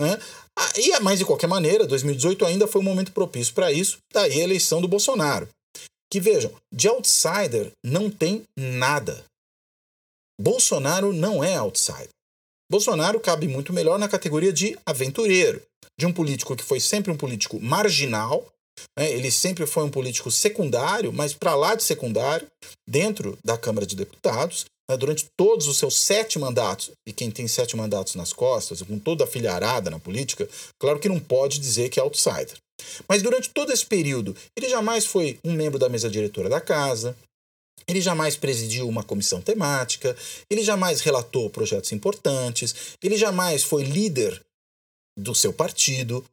Né? 0.00 0.18
Ah, 0.58 0.72
e, 0.76 0.98
mas, 1.00 1.18
de 1.18 1.26
qualquer 1.26 1.46
maneira, 1.46 1.86
2018 1.86 2.44
ainda 2.46 2.66
foi 2.66 2.80
um 2.80 2.84
momento 2.84 3.12
propício 3.12 3.52
para 3.52 3.70
isso, 3.70 3.98
daí 4.12 4.40
a 4.40 4.44
eleição 4.44 4.80
do 4.80 4.88
Bolsonaro. 4.88 5.48
Que 6.10 6.20
vejam, 6.20 6.52
de 6.72 6.88
outsider 6.88 7.70
não 7.84 8.10
tem 8.10 8.44
nada. 8.56 9.24
Bolsonaro 10.40 11.12
não 11.12 11.42
é 11.42 11.56
outsider. 11.56 12.08
Bolsonaro 12.70 13.20
cabe 13.20 13.46
muito 13.46 13.72
melhor 13.72 13.98
na 13.98 14.08
categoria 14.08 14.52
de 14.52 14.76
aventureiro, 14.84 15.62
de 15.98 16.06
um 16.06 16.12
político 16.12 16.56
que 16.56 16.64
foi 16.64 16.80
sempre 16.80 17.12
um 17.12 17.16
político 17.16 17.60
marginal? 17.60 18.46
Ele 18.98 19.30
sempre 19.30 19.66
foi 19.66 19.84
um 19.84 19.90
político 19.90 20.30
secundário, 20.30 21.12
mas 21.12 21.32
para 21.32 21.54
lá 21.54 21.74
de 21.74 21.82
secundário, 21.82 22.46
dentro 22.88 23.38
da 23.44 23.56
Câmara 23.56 23.86
de 23.86 23.96
Deputados, 23.96 24.64
né? 24.90 24.96
durante 24.96 25.26
todos 25.36 25.66
os 25.66 25.78
seus 25.78 25.96
sete 25.96 26.38
mandatos, 26.38 26.90
e 27.06 27.12
quem 27.12 27.30
tem 27.30 27.48
sete 27.48 27.76
mandatos 27.76 28.14
nas 28.14 28.32
costas, 28.32 28.82
com 28.82 28.98
toda 28.98 29.24
a 29.24 29.26
filharada 29.26 29.90
na 29.90 29.98
política, 29.98 30.48
claro 30.80 30.98
que 30.98 31.08
não 31.08 31.20
pode 31.20 31.58
dizer 31.58 31.88
que 31.88 31.98
é 31.98 32.02
outsider. 32.02 32.56
Mas 33.08 33.22
durante 33.22 33.50
todo 33.50 33.72
esse 33.72 33.84
período, 33.84 34.36
ele 34.56 34.68
jamais 34.68 35.06
foi 35.06 35.38
um 35.44 35.52
membro 35.52 35.78
da 35.78 35.88
mesa 35.88 36.10
diretora 36.10 36.48
da 36.48 36.60
casa, 36.60 37.16
ele 37.88 38.00
jamais 38.00 38.36
presidiu 38.36 38.88
uma 38.88 39.04
comissão 39.04 39.40
temática, 39.40 40.16
ele 40.50 40.62
jamais 40.62 41.00
relatou 41.00 41.48
projetos 41.48 41.92
importantes, 41.92 42.96
ele 43.02 43.16
jamais 43.16 43.62
foi 43.62 43.84
líder 43.84 44.40
do 45.18 45.34
seu 45.34 45.52
partido, 45.52 46.24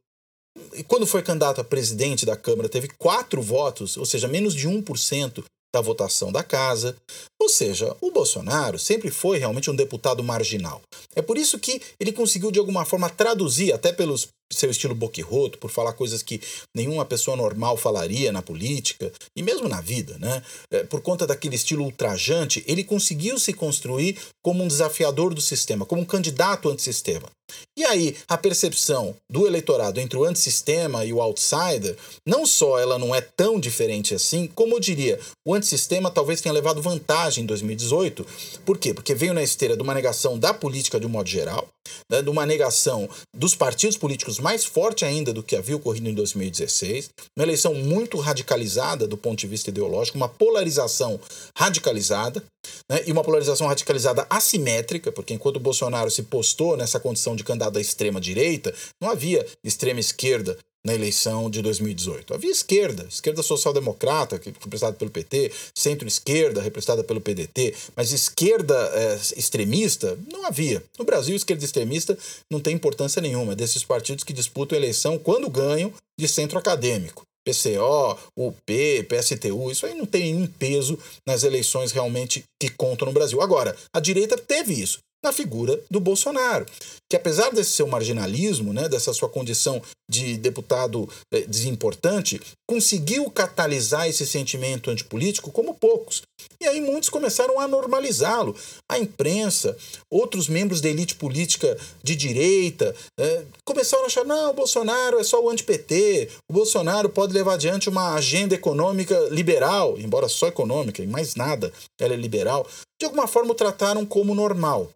quando 0.87 1.07
foi 1.07 1.21
candidato 1.21 1.61
a 1.61 1.63
presidente 1.63 2.25
da 2.25 2.35
Câmara, 2.35 2.69
teve 2.69 2.87
quatro 2.97 3.41
votos, 3.41 3.97
ou 3.97 4.05
seja, 4.05 4.27
menos 4.27 4.53
de 4.53 4.67
1% 4.67 5.43
da 5.73 5.81
votação 5.81 6.31
da 6.31 6.43
casa. 6.43 6.95
Ou 7.41 7.49
seja, 7.49 7.95
o 7.99 8.11
Bolsonaro 8.11 8.77
sempre 8.77 9.09
foi 9.09 9.39
realmente 9.39 9.71
um 9.71 9.75
deputado 9.75 10.23
marginal. 10.23 10.81
É 11.15 11.21
por 11.21 11.37
isso 11.37 11.57
que 11.57 11.81
ele 11.99 12.11
conseguiu, 12.11 12.51
de 12.51 12.59
alguma 12.59 12.85
forma, 12.85 13.09
traduzir, 13.09 13.73
até 13.73 13.91
pelos 13.91 14.27
seu 14.53 14.69
estilo 14.69 14.95
boquirroto, 14.95 15.57
por 15.57 15.69
falar 15.69 15.93
coisas 15.93 16.21
que 16.21 16.41
nenhuma 16.75 17.05
pessoa 17.05 17.37
normal 17.37 17.77
falaria 17.77 18.31
na 18.31 18.41
política 18.41 19.11
e 19.35 19.41
mesmo 19.41 19.67
na 19.67 19.81
vida, 19.81 20.17
né? 20.19 20.43
É, 20.71 20.83
por 20.83 21.01
conta 21.01 21.27
daquele 21.27 21.55
estilo 21.55 21.83
ultrajante, 21.83 22.63
ele 22.67 22.83
conseguiu 22.83 23.39
se 23.39 23.53
construir 23.53 24.17
como 24.41 24.63
um 24.63 24.67
desafiador 24.67 25.33
do 25.33 25.41
sistema, 25.41 25.85
como 25.85 26.01
um 26.01 26.05
candidato 26.05 26.69
antissistema. 26.69 27.29
E 27.77 27.83
aí, 27.83 28.15
a 28.27 28.37
percepção 28.37 29.15
do 29.29 29.47
eleitorado 29.47 29.99
entre 29.99 30.17
o 30.17 30.23
antissistema 30.23 31.03
e 31.05 31.11
o 31.11 31.21
outsider, 31.21 31.97
não 32.25 32.45
só 32.45 32.79
ela 32.79 32.99
não 32.99 33.15
é 33.15 33.21
tão 33.21 33.59
diferente 33.59 34.13
assim, 34.13 34.47
como 34.47 34.75
eu 34.75 34.79
diria, 34.79 35.19
o 35.45 35.53
antissistema 35.53 36.11
talvez 36.11 36.39
tenha 36.39 36.53
levado 36.53 36.81
vantagem 36.81 37.43
em 37.43 37.47
2018. 37.47 38.25
Por 38.65 38.77
quê? 38.77 38.93
Porque 38.93 39.15
veio 39.15 39.33
na 39.33 39.41
esteira 39.41 39.75
de 39.75 39.81
uma 39.81 39.93
negação 39.93 40.37
da 40.37 40.53
política 40.53 40.99
de 40.99 41.07
um 41.07 41.09
modo 41.09 41.27
geral, 41.27 41.67
né, 42.09 42.21
de 42.21 42.29
uma 42.29 42.45
negação 42.45 43.09
dos 43.35 43.55
partidos 43.55 43.97
políticos 43.97 44.39
mais 44.43 44.65
forte 44.65 45.05
ainda 45.05 45.31
do 45.31 45.41
que 45.41 45.55
havia 45.55 45.77
ocorrido 45.77 46.09
em 46.09 46.13
2016, 46.13 47.09
uma 47.37 47.45
eleição 47.45 47.73
muito 47.73 48.19
radicalizada 48.19 49.07
do 49.07 49.17
ponto 49.17 49.39
de 49.39 49.47
vista 49.47 49.69
ideológico, 49.69 50.17
uma 50.17 50.27
polarização 50.27 51.17
radicalizada, 51.57 52.43
né, 52.91 53.01
e 53.07 53.11
uma 53.11 53.23
polarização 53.23 53.67
radicalizada 53.67 54.27
assimétrica, 54.29 55.13
porque 55.13 55.33
enquanto 55.33 55.55
o 55.55 55.61
Bolsonaro 55.61 56.11
se 56.11 56.23
postou 56.23 56.75
nessa 56.75 56.99
condição 56.99 57.37
de 57.37 57.43
candidato 57.43 57.77
à 57.77 57.81
extrema-direita, 57.81 58.73
não 59.01 59.09
havia 59.09 59.45
extrema-esquerda 59.63 60.57
na 60.85 60.93
eleição 60.93 61.49
de 61.49 61.61
2018. 61.61 62.33
Havia 62.33 62.51
esquerda, 62.51 63.05
esquerda 63.09 63.41
social-democrata, 63.41 64.39
representada 64.43 64.97
pelo 64.97 65.11
PT, 65.11 65.51
centro-esquerda, 65.77 66.61
representada 66.61 67.03
pelo 67.03 67.21
PDT, 67.21 67.73
mas 67.95 68.11
esquerda 68.11 68.75
é, 68.93 69.19
extremista 69.37 70.17
não 70.31 70.45
havia. 70.45 70.83
No 70.99 71.05
Brasil, 71.05 71.35
esquerda 71.35 71.63
extremista 71.63 72.17
não 72.51 72.59
tem 72.59 72.75
importância 72.75 73.21
nenhuma, 73.21 73.53
é 73.53 73.55
desses 73.55 73.83
partidos 73.83 74.23
que 74.23 74.33
disputam 74.33 74.77
a 74.77 74.81
eleição 74.81 75.17
quando 75.17 75.49
ganham 75.49 75.93
de 76.19 76.27
centro 76.27 76.59
acadêmico. 76.59 77.23
PCO, 77.45 78.17
UP, 78.37 79.03
PSTU, 79.03 79.69
isso 79.69 79.85
aí 79.85 79.93
não 79.93 80.05
tem 80.05 80.33
nenhum 80.33 80.47
peso 80.47 80.97
nas 81.27 81.43
eleições 81.43 81.91
realmente 81.91 82.43
que 82.59 82.69
contam 82.69 83.05
no 83.05 83.13
Brasil. 83.13 83.41
Agora, 83.41 83.75
a 83.93 83.99
direita 83.99 84.37
teve 84.37 84.73
isso 84.73 84.99
na 85.23 85.31
figura 85.31 85.79
do 85.89 86.01
Bolsonaro, 86.01 86.65
que 87.09 87.15
apesar 87.15 87.49
desse 87.51 87.71
seu 87.71 87.87
marginalismo, 87.87 88.73
né, 88.73 88.89
dessa 88.89 89.13
sua 89.13 89.29
condição 89.29 89.81
de 90.13 90.37
deputado 90.37 91.09
eh, 91.33 91.41
desimportante, 91.47 92.39
conseguiu 92.69 93.29
catalisar 93.31 94.07
esse 94.07 94.27
sentimento 94.27 94.91
antipolítico 94.91 95.51
como 95.51 95.73
poucos. 95.73 96.21
E 96.61 96.67
aí 96.67 96.79
muitos 96.79 97.09
começaram 97.09 97.59
a 97.59 97.67
normalizá-lo. 97.67 98.55
A 98.89 98.99
imprensa, 98.99 99.75
outros 100.09 100.47
membros 100.47 100.81
da 100.81 100.89
elite 100.89 101.15
política 101.15 101.75
de 102.03 102.15
direita, 102.15 102.95
eh, 103.19 103.43
começaram 103.65 104.03
a 104.03 104.07
achar: 104.07 104.23
não, 104.23 104.51
o 104.51 104.53
Bolsonaro 104.53 105.19
é 105.19 105.23
só 105.23 105.43
o 105.43 105.49
anti-PT, 105.49 106.29
o 106.49 106.53
Bolsonaro 106.53 107.09
pode 107.09 107.33
levar 107.33 107.55
adiante 107.55 107.89
uma 107.89 108.13
agenda 108.13 108.53
econômica 108.53 109.17
liberal, 109.31 109.97
embora 109.97 110.29
só 110.29 110.47
econômica 110.47 111.01
e 111.01 111.07
mais 111.07 111.35
nada, 111.35 111.73
ela 111.99 112.13
é 112.13 112.17
liberal. 112.17 112.67
De 112.99 113.05
alguma 113.05 113.27
forma 113.27 113.51
o 113.51 113.55
trataram 113.55 114.05
como 114.05 114.35
normal. 114.35 114.91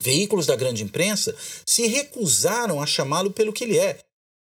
Veículos 0.00 0.46
da 0.46 0.54
grande 0.54 0.84
imprensa 0.84 1.34
se 1.66 1.86
recusaram 1.86 2.80
a 2.80 2.86
chamá-lo 2.86 3.32
pelo 3.32 3.52
que 3.52 3.64
ele 3.64 3.78
é, 3.78 3.98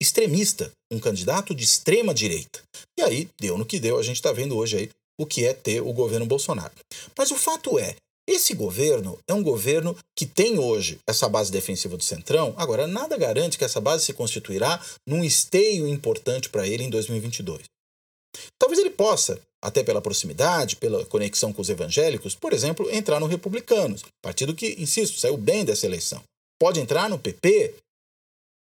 extremista, 0.03 0.71
um 0.91 0.99
candidato 0.99 1.55
de 1.55 1.63
extrema 1.63 2.13
direita. 2.13 2.61
E 2.97 3.01
aí 3.01 3.29
deu 3.39 3.57
no 3.57 3.65
que 3.65 3.79
deu, 3.79 3.97
a 3.97 4.03
gente 4.03 4.17
está 4.17 4.31
vendo 4.31 4.55
hoje 4.55 4.77
aí 4.77 4.89
o 5.19 5.25
que 5.25 5.45
é 5.45 5.53
ter 5.53 5.81
o 5.81 5.93
governo 5.93 6.25
Bolsonaro. 6.25 6.73
Mas 7.17 7.31
o 7.31 7.35
fato 7.35 7.79
é, 7.79 7.95
esse 8.27 8.53
governo 8.53 9.19
é 9.27 9.33
um 9.33 9.43
governo 9.43 9.95
que 10.17 10.25
tem 10.25 10.57
hoje 10.57 10.97
essa 11.07 11.27
base 11.27 11.51
defensiva 11.51 11.97
do 11.97 12.03
Centrão. 12.03 12.53
Agora, 12.57 12.87
nada 12.87 13.17
garante 13.17 13.57
que 13.57 13.65
essa 13.65 13.81
base 13.81 14.05
se 14.05 14.13
constituirá 14.13 14.81
num 15.07 15.23
esteio 15.23 15.87
importante 15.87 16.49
para 16.49 16.67
ele 16.67 16.83
em 16.83 16.89
2022. 16.89 17.63
Talvez 18.57 18.79
ele 18.79 18.89
possa, 18.89 19.39
até 19.61 19.83
pela 19.83 20.01
proximidade, 20.01 20.77
pela 20.77 21.05
conexão 21.05 21.51
com 21.51 21.61
os 21.61 21.69
evangélicos, 21.69 22.33
por 22.33 22.53
exemplo, 22.53 22.89
entrar 22.91 23.19
no 23.19 23.27
Republicanos, 23.27 24.03
partido 24.21 24.55
que, 24.55 24.75
insisto, 24.79 25.19
saiu 25.19 25.37
bem 25.37 25.65
dessa 25.65 25.85
eleição. 25.85 26.23
Pode 26.59 26.79
entrar 26.79 27.09
no 27.09 27.19
PP? 27.19 27.75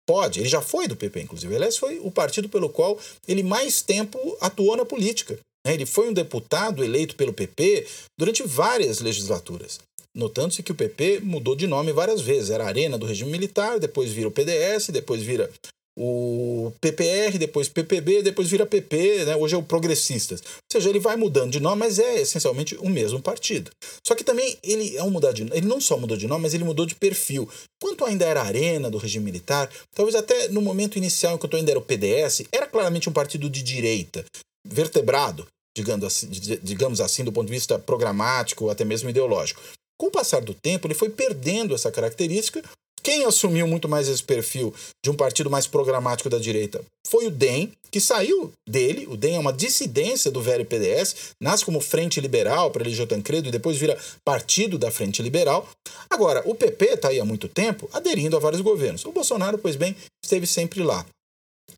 Pode, 0.08 0.39
ele 0.39 0.48
já 0.48 0.62
foi 0.62 0.88
do 0.88 0.96
PP, 0.96 1.22
inclusive. 1.22 1.54
Aliás, 1.54 1.78
foi 1.78 2.00
o 2.00 2.10
partido 2.10 2.48
pelo 2.48 2.70
qual 2.70 2.98
ele 3.28 3.43
mais 3.43 3.82
tempo 3.82 4.17
atuou 4.39 4.78
na 4.78 4.86
política. 4.86 5.38
Né? 5.65 5.74
Ele 5.74 5.86
foi 5.86 6.10
um 6.10 6.13
deputado 6.13 6.84
eleito 6.84 7.15
pelo 7.15 7.34
PP 7.34 7.86
durante 8.17 8.41
várias 8.43 9.02
legislaturas. 9.02 9.80
Notando-se 10.15 10.63
que 10.63 10.72
o 10.72 10.76
PP 10.76 11.20
mudou 11.22 11.56
de 11.56 11.67
nome 11.67 11.91
várias 11.91 12.22
vezes. 12.22 12.50
Era 12.50 12.65
Arena 12.65 12.98
do 12.98 13.06
regime 13.06 13.30
militar, 13.30 13.80
depois 13.80 14.12
vira 14.12 14.30
o 14.30 14.32
PDS, 14.32 14.89
depois 14.89 15.22
vira 15.22 15.52
o 15.99 16.71
PPR, 16.79 17.39
depois 17.39 17.67
PPB, 17.67 18.21
depois 18.21 18.47
vira 18.47 18.67
PP, 18.67 19.25
né? 19.25 19.36
hoje 19.36 19.55
é 19.55 19.57
o 19.57 19.63
Progressistas. 19.63 20.41
Ou 20.41 20.71
seja, 20.71 20.89
ele 20.89 20.99
vai 20.99 21.15
mudando 21.15 21.51
de 21.51 21.60
nome, 21.60 21.79
mas 21.79 21.97
é 21.97 22.21
essencialmente 22.21 22.75
o 22.75 22.88
mesmo 22.88 23.19
partido. 23.19 23.71
Só 24.05 24.13
que 24.13 24.23
também 24.23 24.55
ele 24.62 24.95
é 24.95 25.01
um 25.01 25.10
mudar 25.10 25.31
de 25.31 25.41
ele 25.41 25.65
não 25.65 25.81
só 25.81 25.97
mudou 25.97 26.15
de 26.15 26.27
nome, 26.27 26.43
mas 26.43 26.53
ele 26.53 26.63
mudou 26.63 26.86
de 26.86 26.93
perfil. 26.93 27.49
Quanto 27.81 28.05
ainda 28.05 28.25
era 28.25 28.43
arena 28.43 28.91
do 28.91 28.99
regime 28.99 29.25
militar, 29.25 29.71
talvez 29.95 30.15
até 30.15 30.47
no 30.49 30.62
momento 30.62 30.99
inicial, 30.99 31.33
enquanto 31.33 31.57
ainda 31.57 31.71
era 31.71 31.79
o 31.79 31.83
PDS, 31.83 32.43
era 32.51 32.67
claramente 32.67 33.10
um 33.10 33.13
partido 33.13 33.49
de 33.49 33.63
direita, 33.63 34.23
vertebrado, 34.67 35.47
digamos 35.75 36.05
assim, 36.05 36.27
digamos 36.62 37.01
assim 37.01 37.23
do 37.23 37.31
ponto 37.31 37.47
de 37.47 37.53
vista 37.53 37.79
programático, 37.79 38.69
até 38.69 38.86
mesmo 38.86 39.10
ideológico. 39.10 39.62
Com 39.99 40.07
o 40.07 40.12
passar 40.12 40.41
do 40.41 40.53
tempo, 40.53 40.86
ele 40.86 40.93
foi 40.93 41.10
perdendo 41.10 41.73
essa 41.73 41.91
característica 41.91 42.62
quem 43.03 43.25
assumiu 43.25 43.67
muito 43.67 43.88
mais 43.88 44.07
esse 44.07 44.23
perfil 44.23 44.73
de 45.03 45.10
um 45.10 45.15
partido 45.15 45.49
mais 45.49 45.65
programático 45.65 46.29
da 46.29 46.38
direita 46.38 46.81
foi 47.07 47.27
o 47.27 47.31
DEM, 47.31 47.71
que 47.89 48.01
saiu 48.01 48.51
dele. 48.67 49.07
O 49.10 49.15
DEM 49.15 49.36
é 49.36 49.39
uma 49.39 49.53
dissidência 49.53 50.29
do 50.29 50.41
velho 50.41 50.65
PDS, 50.65 51.33
nasce 51.41 51.63
como 51.63 51.79
Frente 51.79 52.19
Liberal 52.19 52.69
para 52.69 52.83
eleger 52.83 53.05
o 53.05 53.07
Tancredo 53.07 53.47
e 53.47 53.51
depois 53.51 53.77
vira 53.77 53.97
partido 54.25 54.77
da 54.77 54.91
Frente 54.91 55.21
Liberal. 55.21 55.67
Agora, 56.10 56.41
o 56.45 56.53
PP 56.53 56.86
está 56.86 57.07
aí 57.10 57.19
há 57.19 57.25
muito 57.25 57.47
tempo 57.47 57.89
aderindo 57.93 58.36
a 58.36 58.39
vários 58.39 58.62
governos. 58.62 59.05
O 59.05 59.12
Bolsonaro, 59.12 59.57
pois 59.57 59.77
bem, 59.77 59.95
esteve 60.21 60.45
sempre 60.45 60.83
lá 60.83 61.05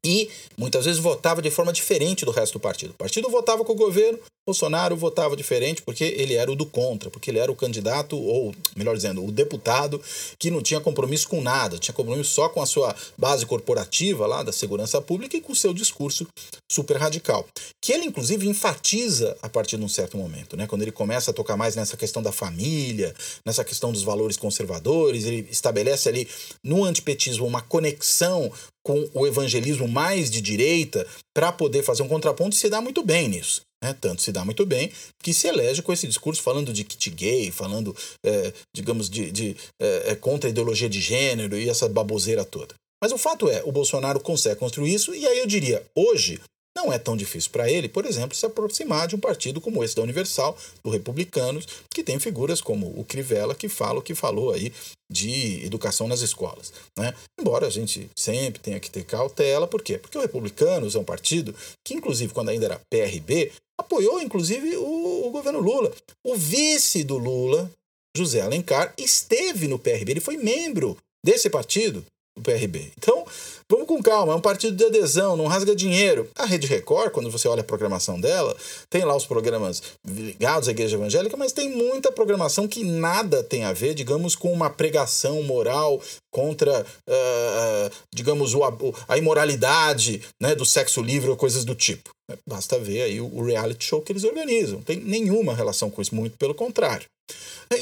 e 0.03 0.29
muitas 0.57 0.85
vezes 0.85 0.99
votava 0.99 1.41
de 1.41 1.51
forma 1.51 1.73
diferente 1.73 2.25
do 2.25 2.31
resto 2.31 2.53
do 2.53 2.59
partido. 2.59 2.91
O 2.91 2.97
partido 2.97 3.29
votava 3.29 3.65
com 3.65 3.73
o 3.73 3.75
governo, 3.75 4.19
Bolsonaro 4.49 4.95
votava 4.95 5.35
diferente 5.35 5.83
porque 5.83 6.03
ele 6.03 6.33
era 6.33 6.51
o 6.51 6.55
do 6.55 6.65
contra, 6.65 7.11
porque 7.11 7.29
ele 7.29 7.37
era 7.37 7.51
o 7.51 7.55
candidato, 7.55 8.17
ou 8.17 8.53
melhor 8.75 8.95
dizendo, 8.95 9.23
o 9.23 9.31
deputado 9.31 10.01
que 10.39 10.49
não 10.49 10.61
tinha 10.61 10.81
compromisso 10.81 11.27
com 11.27 11.39
nada, 11.39 11.77
tinha 11.77 11.93
compromisso 11.93 12.31
só 12.31 12.49
com 12.49 12.59
a 12.59 12.65
sua 12.65 12.95
base 13.15 13.45
corporativa 13.45 14.25
lá 14.25 14.41
da 14.41 14.51
segurança 14.51 14.99
pública 14.99 15.37
e 15.37 15.41
com 15.41 15.51
o 15.51 15.55
seu 15.55 15.71
discurso 15.71 16.27
super 16.71 16.97
radical. 16.97 17.45
Que 17.79 17.93
ele, 17.93 18.05
inclusive, 18.05 18.47
enfatiza 18.47 19.37
a 19.41 19.47
partir 19.47 19.77
de 19.77 19.83
um 19.83 19.89
certo 19.89 20.17
momento, 20.17 20.57
né? 20.57 20.65
Quando 20.65 20.81
ele 20.81 20.91
começa 20.91 21.29
a 21.29 21.33
tocar 21.33 21.55
mais 21.55 21.75
nessa 21.75 21.95
questão 21.95 22.23
da 22.23 22.31
família, 22.31 23.13
nessa 23.45 23.63
questão 23.63 23.91
dos 23.91 24.01
valores 24.01 24.35
conservadores, 24.35 25.25
ele 25.25 25.47
estabelece 25.51 26.09
ali 26.09 26.27
no 26.63 26.83
antipetismo 26.83 27.45
uma 27.45 27.61
conexão 27.61 28.51
com 28.89 29.07
o 29.13 29.27
evangelismo 29.27 29.87
mais 29.87 30.31
de 30.31 30.41
direita 30.41 31.05
para 31.31 31.51
poder 31.51 31.83
fazer 31.83 32.01
um 32.01 32.07
contraponto 32.07 32.55
se 32.55 32.67
dá 32.71 32.81
muito 32.81 33.03
bem 33.03 33.27
nisso. 33.27 33.61
Né? 33.83 33.95
Tanto 34.01 34.23
se 34.23 34.31
dá 34.31 34.43
muito 34.43 34.65
bem 34.65 34.91
que 35.21 35.31
se 35.31 35.47
elege 35.47 35.83
com 35.83 35.93
esse 35.93 36.07
discurso 36.07 36.41
falando 36.41 36.73
de 36.73 36.83
kit 36.83 37.11
gay, 37.11 37.51
falando, 37.51 37.95
é, 38.25 38.51
digamos, 38.75 39.07
de, 39.07 39.31
de 39.31 39.55
é, 39.79 40.15
contra 40.15 40.49
a 40.49 40.51
ideologia 40.51 40.89
de 40.89 40.99
gênero 40.99 41.55
e 41.55 41.69
essa 41.69 41.87
baboseira 41.87 42.43
toda. 42.43 42.73
Mas 42.99 43.11
o 43.11 43.17
fato 43.19 43.47
é, 43.47 43.61
o 43.63 43.71
Bolsonaro 43.71 44.19
consegue 44.19 44.59
construir 44.59 44.91
isso, 44.91 45.13
e 45.13 45.23
aí 45.27 45.37
eu 45.37 45.45
diria, 45.45 45.85
hoje, 45.95 46.41
não 46.75 46.93
é 46.93 46.99
tão 46.99 47.17
difícil 47.17 47.51
para 47.51 47.69
ele, 47.69 47.89
por 47.89 48.05
exemplo, 48.05 48.35
se 48.35 48.45
aproximar 48.45 49.07
de 49.07 49.15
um 49.15 49.19
partido 49.19 49.59
como 49.59 49.83
esse 49.83 49.95
da 49.95 50.01
Universal, 50.01 50.57
do 50.83 50.89
Republicanos, 50.89 51.65
que 51.93 52.03
tem 52.03 52.19
figuras 52.19 52.61
como 52.61 52.87
o 52.99 53.03
Crivella, 53.03 53.55
que 53.55 53.67
fala 53.67 53.99
o 53.99 54.01
que 54.01 54.15
falou 54.15 54.53
aí 54.53 54.71
de 55.11 55.65
educação 55.65 56.07
nas 56.07 56.21
escolas. 56.21 56.71
Né? 56.97 57.13
Embora 57.39 57.67
a 57.67 57.69
gente 57.69 58.09
sempre 58.17 58.61
tenha 58.61 58.79
que 58.79 58.89
ter 58.89 59.03
cautela, 59.03 59.67
por 59.67 59.81
quê? 59.81 59.97
Porque 59.97 60.17
o 60.17 60.21
Republicanos 60.21 60.95
é 60.95 60.99
um 60.99 61.03
partido 61.03 61.53
que, 61.85 61.93
inclusive, 61.93 62.33
quando 62.33 62.49
ainda 62.49 62.65
era 62.65 62.81
PRB, 62.89 63.51
apoiou, 63.79 64.21
inclusive, 64.21 64.77
o, 64.77 65.27
o 65.27 65.31
governo 65.31 65.59
Lula. 65.59 65.91
O 66.23 66.35
vice 66.35 67.03
do 67.03 67.17
Lula, 67.17 67.69
José 68.15 68.41
Alencar, 68.41 68.93
esteve 68.97 69.67
no 69.67 69.79
PRB, 69.79 70.11
ele 70.11 70.19
foi 70.19 70.37
membro 70.37 70.97
desse 71.25 71.49
partido 71.49 72.05
o 72.37 72.41
PRB. 72.41 72.91
Então, 72.97 73.25
vamos 73.69 73.87
com 73.87 74.01
calma, 74.01 74.33
é 74.33 74.35
um 74.35 74.41
partido 74.41 74.75
de 74.75 74.85
adesão, 74.85 75.37
não 75.37 75.45
rasga 75.45 75.75
dinheiro. 75.75 76.27
A 76.35 76.45
Rede 76.45 76.65
Record, 76.65 77.11
quando 77.11 77.29
você 77.29 77.47
olha 77.47 77.61
a 77.61 77.63
programação 77.63 78.19
dela, 78.19 78.55
tem 78.89 79.05
lá 79.05 79.15
os 79.15 79.25
programas 79.25 79.83
ligados 80.05 80.67
à 80.67 80.71
igreja 80.71 80.97
evangélica, 80.97 81.37
mas 81.37 81.51
tem 81.51 81.69
muita 81.69 82.11
programação 82.11 82.67
que 82.67 82.83
nada 82.83 83.43
tem 83.43 83.63
a 83.63 83.73
ver, 83.73 83.93
digamos, 83.93 84.35
com 84.35 84.51
uma 84.51 84.69
pregação 84.69 85.43
moral 85.43 86.01
contra, 86.31 86.81
uh, 86.81 87.95
digamos, 88.13 88.55
o, 88.55 88.61
a 89.07 89.17
imoralidade 89.17 90.21
né, 90.41 90.55
do 90.55 90.65
sexo 90.65 91.01
livre 91.01 91.29
ou 91.29 91.37
coisas 91.37 91.63
do 91.63 91.75
tipo. 91.75 92.09
Basta 92.47 92.77
ver 92.77 93.03
aí 93.03 93.21
o 93.21 93.43
reality 93.43 93.85
show 93.85 94.01
que 94.01 94.11
eles 94.11 94.23
organizam. 94.23 94.77
Não 94.77 94.83
tem 94.83 94.97
nenhuma 94.97 95.55
relação 95.55 95.89
com 95.89 96.01
isso, 96.01 96.13
muito 96.13 96.37
pelo 96.37 96.53
contrário. 96.53 97.07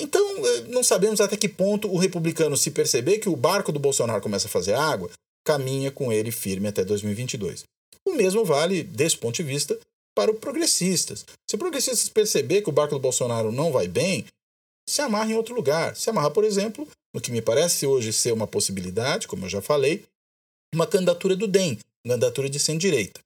Então, 0.01 0.21
eh, 0.45 0.63
não 0.67 0.83
sabemos 0.83 1.21
até 1.21 1.37
que 1.37 1.47
ponto 1.47 1.89
o 1.89 1.97
republicano, 1.97 2.57
se 2.57 2.71
perceber 2.71 3.19
que 3.19 3.29
o 3.29 3.35
barco 3.35 3.71
do 3.71 3.79
Bolsonaro 3.79 4.21
começa 4.21 4.47
a 4.47 4.49
fazer 4.49 4.73
água, 4.73 5.09
caminha 5.47 5.89
com 5.89 6.11
ele 6.11 6.29
firme 6.29 6.67
até 6.67 6.83
2022. 6.83 7.63
O 8.03 8.11
mesmo 8.11 8.43
vale, 8.43 8.83
desse 8.83 9.17
ponto 9.17 9.37
de 9.37 9.43
vista, 9.43 9.79
para 10.13 10.29
os 10.29 10.37
progressistas. 10.39 11.25
Se 11.49 11.55
os 11.55 11.59
progressistas 11.59 12.09
perceber 12.09 12.61
que 12.61 12.69
o 12.69 12.73
barco 12.73 12.95
do 12.95 12.99
Bolsonaro 12.99 13.49
não 13.49 13.71
vai 13.71 13.87
bem, 13.87 14.25
se 14.85 15.01
amarra 15.01 15.31
em 15.31 15.35
outro 15.35 15.55
lugar. 15.55 15.95
Se 15.95 16.09
amarra, 16.09 16.29
por 16.29 16.43
exemplo, 16.43 16.85
no 17.13 17.21
que 17.21 17.31
me 17.31 17.41
parece 17.41 17.87
hoje 17.87 18.11
ser 18.11 18.33
uma 18.33 18.45
possibilidade, 18.45 19.25
como 19.25 19.45
eu 19.45 19.49
já 19.49 19.61
falei, 19.61 20.03
uma 20.75 20.85
candidatura 20.85 21.33
do 21.33 21.47
DEM, 21.47 21.79
candidatura 22.05 22.49
de 22.49 22.59
centro-direita. 22.59 23.21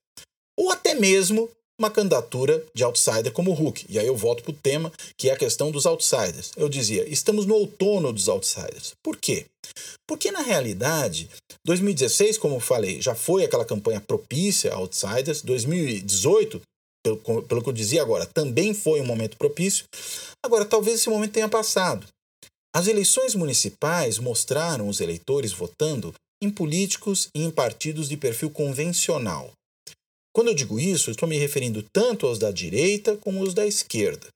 Ou 0.56 0.70
até 0.70 0.94
mesmo 0.94 1.50
uma 1.82 1.90
candidatura 1.90 2.64
de 2.76 2.84
outsider 2.84 3.32
como 3.32 3.50
o 3.50 3.54
Hulk. 3.56 3.88
E 3.90 3.98
aí 3.98 4.06
eu 4.06 4.16
volto 4.16 4.44
para 4.44 4.52
o 4.52 4.56
tema, 4.56 4.92
que 5.18 5.30
é 5.30 5.34
a 5.34 5.38
questão 5.38 5.72
dos 5.72 5.88
outsiders. 5.88 6.52
Eu 6.56 6.70
dizia, 6.70 7.08
estamos 7.10 7.48
no 7.48 7.56
outono 7.56 8.14
dos 8.14 8.30
outsiders. 8.30 8.94
Por 9.04 9.18
quê? 9.18 9.48
Porque, 10.08 10.32
na 10.32 10.42
realidade, 10.42 11.28
2016, 11.66 12.38
como 12.38 12.56
eu 12.56 12.60
falei, 12.60 13.02
já 13.02 13.16
foi 13.16 13.44
aquela 13.44 13.66
campanha 13.66 14.00
propícia 14.00 14.72
a 14.74 14.78
outsiders. 14.78 15.42
2018, 15.42 16.62
pelo, 17.04 17.42
pelo 17.44 17.64
que 17.64 17.70
eu 17.70 17.74
dizia 17.74 18.04
agora, 18.04 18.28
também 18.28 18.74
foi 18.76 19.02
um 19.02 19.06
momento 19.06 19.36
propício. 19.38 19.86
Agora, 20.46 20.66
talvez 20.66 21.00
esse 21.00 21.10
momento 21.10 21.34
tenha 21.34 21.50
passado. 21.50 22.06
As 22.76 22.88
eleições 22.88 23.34
municipais 23.34 24.20
mostraram 24.20 24.88
os 24.88 25.02
eleitores 25.02 25.52
votando 25.52 26.14
em 26.42 26.50
políticos 26.50 27.28
e 27.36 27.44
em 27.44 27.52
partidos 27.52 28.08
de 28.08 28.18
perfil 28.18 28.50
convencional. 28.50 29.52
Quando 30.34 30.48
eu 30.48 30.54
digo 30.54 30.80
isso, 30.80 31.12
estou 31.12 31.28
me 31.28 31.38
referindo 31.38 31.84
tanto 31.94 32.26
aos 32.26 32.40
da 32.40 32.52
direita 32.52 33.18
como 33.18 33.42
aos 33.42 33.54
da 33.54 33.66
esquerda. 33.66 34.28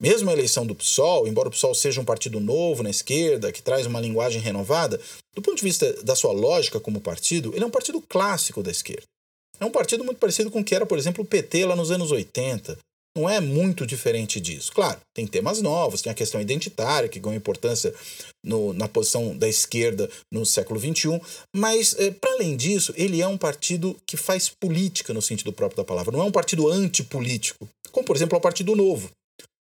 Mesmo 0.00 0.30
a 0.30 0.32
eleição 0.32 0.64
do 0.64 0.74
PSOL, 0.74 1.28
embora 1.28 1.48
o 1.48 1.50
PSOL 1.50 1.74
seja 1.74 2.00
um 2.00 2.04
partido 2.04 2.40
novo 2.40 2.82
na 2.82 2.88
esquerda, 2.88 3.52
que 3.52 3.62
traz 3.62 3.84
uma 3.84 4.00
linguagem 4.00 4.40
renovada, 4.40 4.98
do 5.34 5.42
ponto 5.42 5.56
de 5.56 5.62
vista 5.62 5.92
da 6.02 6.16
sua 6.16 6.32
lógica 6.32 6.80
como 6.80 7.00
partido, 7.00 7.52
ele 7.54 7.64
é 7.64 7.66
um 7.66 7.70
partido 7.70 8.00
clássico 8.00 8.62
da 8.62 8.70
esquerda. 8.70 9.04
É 9.58 9.64
um 9.64 9.70
partido 9.70 10.02
muito 10.02 10.18
parecido 10.18 10.50
com 10.50 10.60
o 10.60 10.64
que 10.64 10.74
era, 10.74 10.86
por 10.86 10.96
exemplo, 10.96 11.22
o 11.22 11.26
PT 11.26 11.66
lá 11.66 11.76
nos 11.76 11.90
anos 11.90 12.10
80. 12.10 12.78
Não 13.16 13.28
é 13.28 13.40
muito 13.40 13.84
diferente 13.84 14.40
disso. 14.40 14.70
Claro, 14.72 15.00
tem 15.14 15.26
temas 15.26 15.60
novos, 15.60 16.00
tem 16.00 16.12
a 16.12 16.14
questão 16.14 16.40
identitária, 16.40 17.08
que 17.08 17.18
ganhou 17.18 17.36
importância 17.36 17.92
no, 18.44 18.72
na 18.72 18.88
posição 18.88 19.36
da 19.36 19.48
esquerda 19.48 20.08
no 20.32 20.46
século 20.46 20.78
XXI, 20.78 21.20
mas, 21.54 21.94
é, 21.98 22.10
para 22.12 22.32
além 22.34 22.56
disso, 22.56 22.94
ele 22.96 23.20
é 23.20 23.26
um 23.26 23.36
partido 23.36 23.96
que 24.06 24.16
faz 24.16 24.48
política 24.48 25.12
no 25.12 25.20
sentido 25.20 25.52
próprio 25.52 25.78
da 25.78 25.84
palavra. 25.84 26.12
Não 26.12 26.22
é 26.22 26.24
um 26.24 26.32
partido 26.32 26.68
antipolítico, 26.68 27.68
como, 27.90 28.06
por 28.06 28.14
exemplo, 28.14 28.36
é 28.36 28.38
o 28.38 28.42
Partido 28.42 28.76
Novo. 28.76 29.10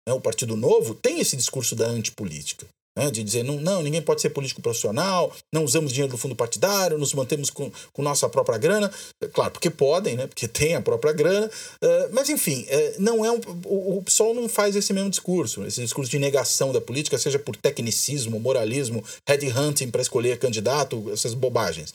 Né? 0.07 0.13
O 0.13 0.21
Partido 0.21 0.55
Novo 0.55 0.95
tem 0.95 1.19
esse 1.19 1.35
discurso 1.35 1.75
da 1.75 1.87
antipolítica. 1.87 2.65
Né, 2.97 3.11
de 3.11 3.23
dizer, 3.23 3.43
não, 3.43 3.59
não, 3.59 3.81
ninguém 3.81 4.01
pode 4.01 4.21
ser 4.21 4.29
político 4.29 4.61
profissional, 4.61 5.35
não 5.53 5.65
usamos 5.65 5.91
dinheiro 5.91 6.13
do 6.13 6.17
fundo 6.17 6.33
partidário, 6.33 6.97
nos 6.97 7.13
mantemos 7.13 7.49
com, 7.49 7.69
com 7.91 8.01
nossa 8.01 8.29
própria 8.29 8.57
grana. 8.57 8.89
Claro, 9.33 9.51
porque 9.51 9.69
podem, 9.69 10.15
né, 10.15 10.27
porque 10.27 10.47
tem 10.49 10.75
a 10.75 10.81
própria 10.81 11.11
grana. 11.11 11.47
Uh, 11.83 12.09
mas, 12.13 12.29
enfim, 12.29 12.61
uh, 12.61 12.95
não 13.01 13.25
é 13.25 13.31
um, 13.31 13.41
o, 13.65 13.97
o 13.97 14.03
PSOL 14.03 14.33
não 14.33 14.47
faz 14.47 14.77
esse 14.77 14.93
mesmo 14.93 15.09
discurso, 15.09 15.65
esse 15.65 15.81
discurso 15.81 16.09
de 16.09 16.17
negação 16.17 16.71
da 16.71 16.79
política, 16.79 17.17
seja 17.17 17.37
por 17.37 17.57
tecnicismo, 17.57 18.39
moralismo, 18.39 19.03
headhunting 19.27 19.91
para 19.91 20.01
escolher 20.01 20.39
candidato, 20.39 21.11
essas 21.11 21.33
bobagens. 21.33 21.93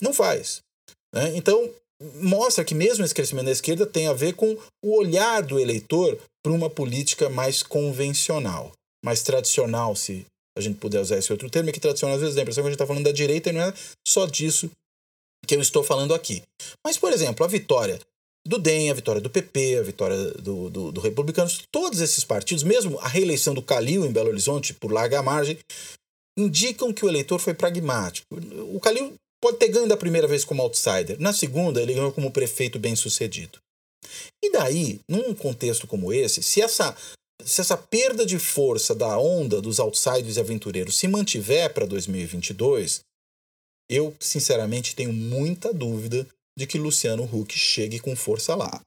Não 0.00 0.12
faz. 0.12 0.60
Né? 1.12 1.32
Então, 1.34 1.68
mostra 2.20 2.64
que 2.64 2.74
mesmo 2.74 3.04
esse 3.04 3.14
crescimento 3.14 3.46
da 3.46 3.52
esquerda 3.52 3.86
tem 3.86 4.06
a 4.06 4.12
ver 4.12 4.34
com 4.34 4.56
o 4.84 4.96
olhar 4.96 5.42
do 5.42 5.58
eleitor 5.58 6.18
para 6.42 6.52
uma 6.52 6.70
política 6.70 7.28
mais 7.28 7.62
convencional, 7.62 8.72
mais 9.04 9.22
tradicional, 9.22 9.96
se 9.96 10.26
a 10.56 10.60
gente 10.60 10.78
puder 10.78 11.00
usar 11.00 11.18
esse 11.18 11.30
outro 11.32 11.50
termo, 11.50 11.68
é 11.68 11.72
que 11.72 11.80
tradicional 11.80 12.16
às 12.16 12.20
vezes 12.20 12.34
dá 12.34 12.40
a 12.40 12.44
impressão 12.44 12.62
que 12.62 12.68
a 12.68 12.70
gente 12.70 12.76
está 12.76 12.86
falando 12.86 13.04
da 13.04 13.12
direita 13.12 13.50
e 13.50 13.52
não 13.52 13.60
é 13.60 13.74
só 14.06 14.26
disso 14.26 14.70
que 15.46 15.54
eu 15.54 15.60
estou 15.60 15.84
falando 15.84 16.14
aqui. 16.14 16.42
Mas, 16.84 16.96
por 16.98 17.12
exemplo, 17.12 17.44
a 17.44 17.48
vitória 17.48 18.00
do 18.46 18.58
DEM, 18.58 18.90
a 18.90 18.94
vitória 18.94 19.20
do 19.20 19.28
PP, 19.28 19.78
a 19.78 19.82
vitória 19.82 20.16
do, 20.32 20.70
do, 20.70 20.92
do 20.92 21.00
Republicanos, 21.00 21.62
todos 21.72 22.00
esses 22.00 22.24
partidos, 22.24 22.62
mesmo 22.62 22.98
a 23.00 23.08
reeleição 23.08 23.52
do 23.52 23.62
Calil 23.62 24.06
em 24.06 24.12
Belo 24.12 24.28
Horizonte 24.28 24.72
por 24.72 24.92
larga 24.92 25.22
margem, 25.22 25.58
indicam 26.38 26.92
que 26.92 27.04
o 27.04 27.08
eleitor 27.08 27.38
foi 27.38 27.54
pragmático. 27.54 28.26
O 28.72 28.80
Calil 28.80 29.14
pode 29.42 29.58
ter 29.58 29.68
ganho 29.68 29.88
da 29.88 29.96
primeira 29.96 30.26
vez 30.26 30.44
como 30.44 30.62
outsider, 30.62 31.20
na 31.20 31.32
segunda 31.32 31.82
ele 31.82 31.94
ganhou 31.94 32.12
como 32.12 32.30
prefeito 32.30 32.78
bem 32.78 32.94
sucedido. 32.94 33.58
E 34.42 34.50
daí, 34.52 35.00
num 35.08 35.34
contexto 35.34 35.86
como 35.86 36.12
esse, 36.12 36.42
se 36.42 36.62
essa, 36.62 36.96
se 37.44 37.60
essa 37.60 37.76
perda 37.76 38.24
de 38.24 38.38
força 38.38 38.94
da 38.94 39.18
onda 39.18 39.60
dos 39.60 39.78
outsiders 39.78 40.36
e 40.36 40.40
aventureiros 40.40 40.96
se 40.96 41.06
mantiver 41.06 41.72
para 41.72 41.86
2022, 41.86 43.00
eu, 43.90 44.14
sinceramente, 44.18 44.96
tenho 44.96 45.12
muita 45.12 45.72
dúvida 45.72 46.26
de 46.58 46.66
que 46.66 46.78
Luciano 46.78 47.24
Huck 47.24 47.56
chegue 47.56 48.00
com 48.00 48.16
força 48.16 48.54
lá. 48.54 48.80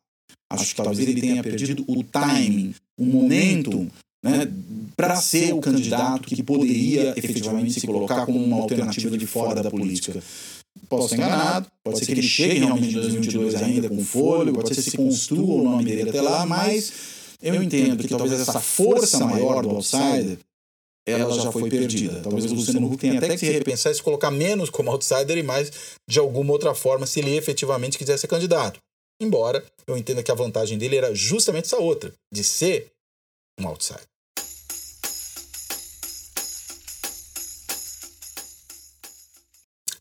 Acho 0.52 0.76
que 0.76 0.82
talvez 0.82 1.08
ele 1.08 1.22
tenha 1.22 1.44
perdido 1.44 1.86
o 1.88 2.04
timing, 2.04 2.74
o 3.00 3.06
momento 3.06 3.88
né, 4.24 4.52
para 4.98 5.16
ser 5.16 5.54
o 5.54 5.62
candidato 5.62 6.28
que 6.28 6.42
poderia 6.42 7.14
efetivamente 7.16 7.80
se 7.80 7.86
colocar 7.86 8.26
como 8.26 8.44
uma 8.44 8.58
alternativa 8.58 9.18
de 9.18 9.28
fora 9.28 9.62
da 9.62 9.70
política. 9.70 10.22
Posso 10.88 11.14
estar 11.14 11.18
enganado, 11.18 11.68
pode 11.84 12.00
ser 12.00 12.06
que 12.08 12.12
ele 12.14 12.22
chegue 12.24 12.60
realmente 12.60 12.90
em 12.90 13.00
2022 13.00 13.56
ainda 13.56 13.90
com 13.90 14.04
fôlego, 14.04 14.58
pode 14.58 14.74
ser 14.74 14.84
que 14.84 14.92
se 14.92 14.98
construa 14.98 15.62
o 15.62 15.64
nome 15.64 15.86
dele 15.86 16.10
até 16.10 16.22
lá, 16.22 16.46
mas 16.46 17.19
eu 17.42 17.64
entendo 17.64 18.04
que 18.04 18.10
talvez 18.10 18.40
essa 18.40 18.60
força 18.60 19.26
maior 19.26 19.64
do 19.64 19.70
outsider 19.70 20.38
ela 21.06 21.34
já 21.34 21.52
foi 21.52 21.70
perdida. 21.70 22.22
Talvez 22.22 22.46
o 22.46 22.56
Luciano 22.56 22.88
Huck 22.88 22.98
tenha 22.98 23.18
até 23.18 23.30
que 23.30 23.38
se 23.38 23.52
repensar 23.52 23.92
e 23.92 23.96
se 23.96 24.04
colocar 24.04 24.32
menos 24.32 24.70
como 24.70 24.92
outsider 24.92 25.38
e 25.38 25.44
mais 25.44 25.72
de 26.08 26.20
alguma 26.20 26.52
outra 26.52 26.76
forma 26.76 27.06
se 27.06 27.20
ele 27.20 27.36
efetivamente 27.36 27.98
quiser 27.98 28.18
ser 28.18 28.28
candidato. 28.28 28.80
Embora 29.22 29.66
eu 29.88 29.98
entenda 29.98 30.24
que 30.24 30.32
a 30.32 30.36
vantagem 30.36 30.78
dele 30.78 30.98
era 30.98 31.14
justamente 31.14 31.66
essa 31.66 31.78
outra, 31.78 32.14
de 32.32 32.44
ser 32.44 32.88
um 33.60 33.68
outsider. 33.68 34.06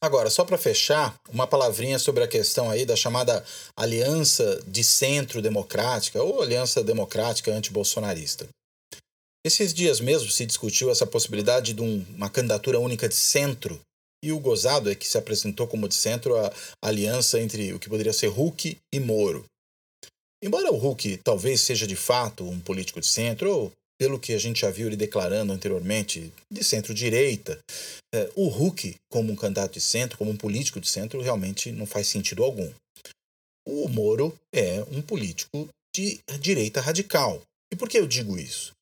Agora, 0.01 0.31
só 0.31 0.45
para 0.45 0.57
fechar, 0.57 1.15
uma 1.29 1.47
palavrinha 1.47 1.99
sobre 1.99 2.23
a 2.23 2.29
questão 2.29 2.71
aí 2.71 2.87
da 2.87 2.95
chamada 2.95 3.45
Aliança 3.77 4.61
de 4.67 4.85
Centro 4.85 5.43
Democrática 5.43 6.23
ou 6.23 6.41
Aliança 6.41 6.85
Democrática 6.85 7.53
Antibolsonarista. 7.53 8.49
Esses 9.45 9.73
dias 9.75 10.01
mesmo 10.01 10.31
se 10.31 10.47
discutiu 10.47 10.91
essa 10.91 11.07
possibilidade 11.07 11.73
de 11.73 11.83
um, 11.83 12.05
uma 12.15 12.31
candidatura 12.31 12.79
única 12.79 13.09
de 13.09 13.15
centro, 13.15 13.81
e 14.23 14.33
o 14.33 14.41
gozado 14.41 14.91
é 14.91 14.95
que 14.95 15.07
se 15.07 15.17
apresentou 15.17 15.67
como 15.67 15.89
de 15.89 15.95
centro 15.95 16.37
a 16.37 16.53
aliança 16.83 17.41
entre 17.41 17.73
o 17.73 17.79
que 17.79 17.89
poderia 17.89 18.13
ser 18.13 18.29
Huck 18.29 18.77
e 18.93 19.01
Moro. 19.01 19.45
Embora 20.43 20.73
o 20.73 20.77
Huck 20.77 21.17
talvez 21.19 21.61
seja 21.61 21.87
de 21.87 21.97
fato 21.97 22.45
um 22.45 22.61
político 22.61 23.01
de 23.01 23.07
centro, 23.07 23.51
ou 23.51 23.73
pelo 23.99 24.19
que 24.19 24.33
a 24.33 24.39
gente 24.39 24.61
já 24.61 24.71
viu 24.71 24.87
ele 24.87 24.97
declarando 24.97 25.53
anteriormente, 25.53 26.33
de 26.51 26.63
centro-direita. 26.63 27.59
É, 28.15 28.31
o 28.37 28.47
Huck, 28.47 28.95
como 29.11 29.33
um 29.33 29.37
candidato 29.37 29.73
de 29.73 29.81
centro, 29.81 30.17
como 30.17 30.31
um 30.31 30.37
político 30.37 30.81
de 30.81 30.89
centro, 30.89 31.21
realmente 31.21 31.73
não 31.73 31.85
faz 31.85 32.07
sentido 32.07 32.45
algum. 32.45 32.71
O 33.67 33.89
Moro 33.89 34.35
é 34.55 34.83
um 34.93 35.03
político 35.03 35.69
de 35.95 36.19
direita 36.41 36.81
radical. 36.81 37.43
E 37.73 37.77
por 37.77 37.89
que 37.89 37.99
eu 37.99 38.07
digo 38.07 38.39
isso? 38.39 38.73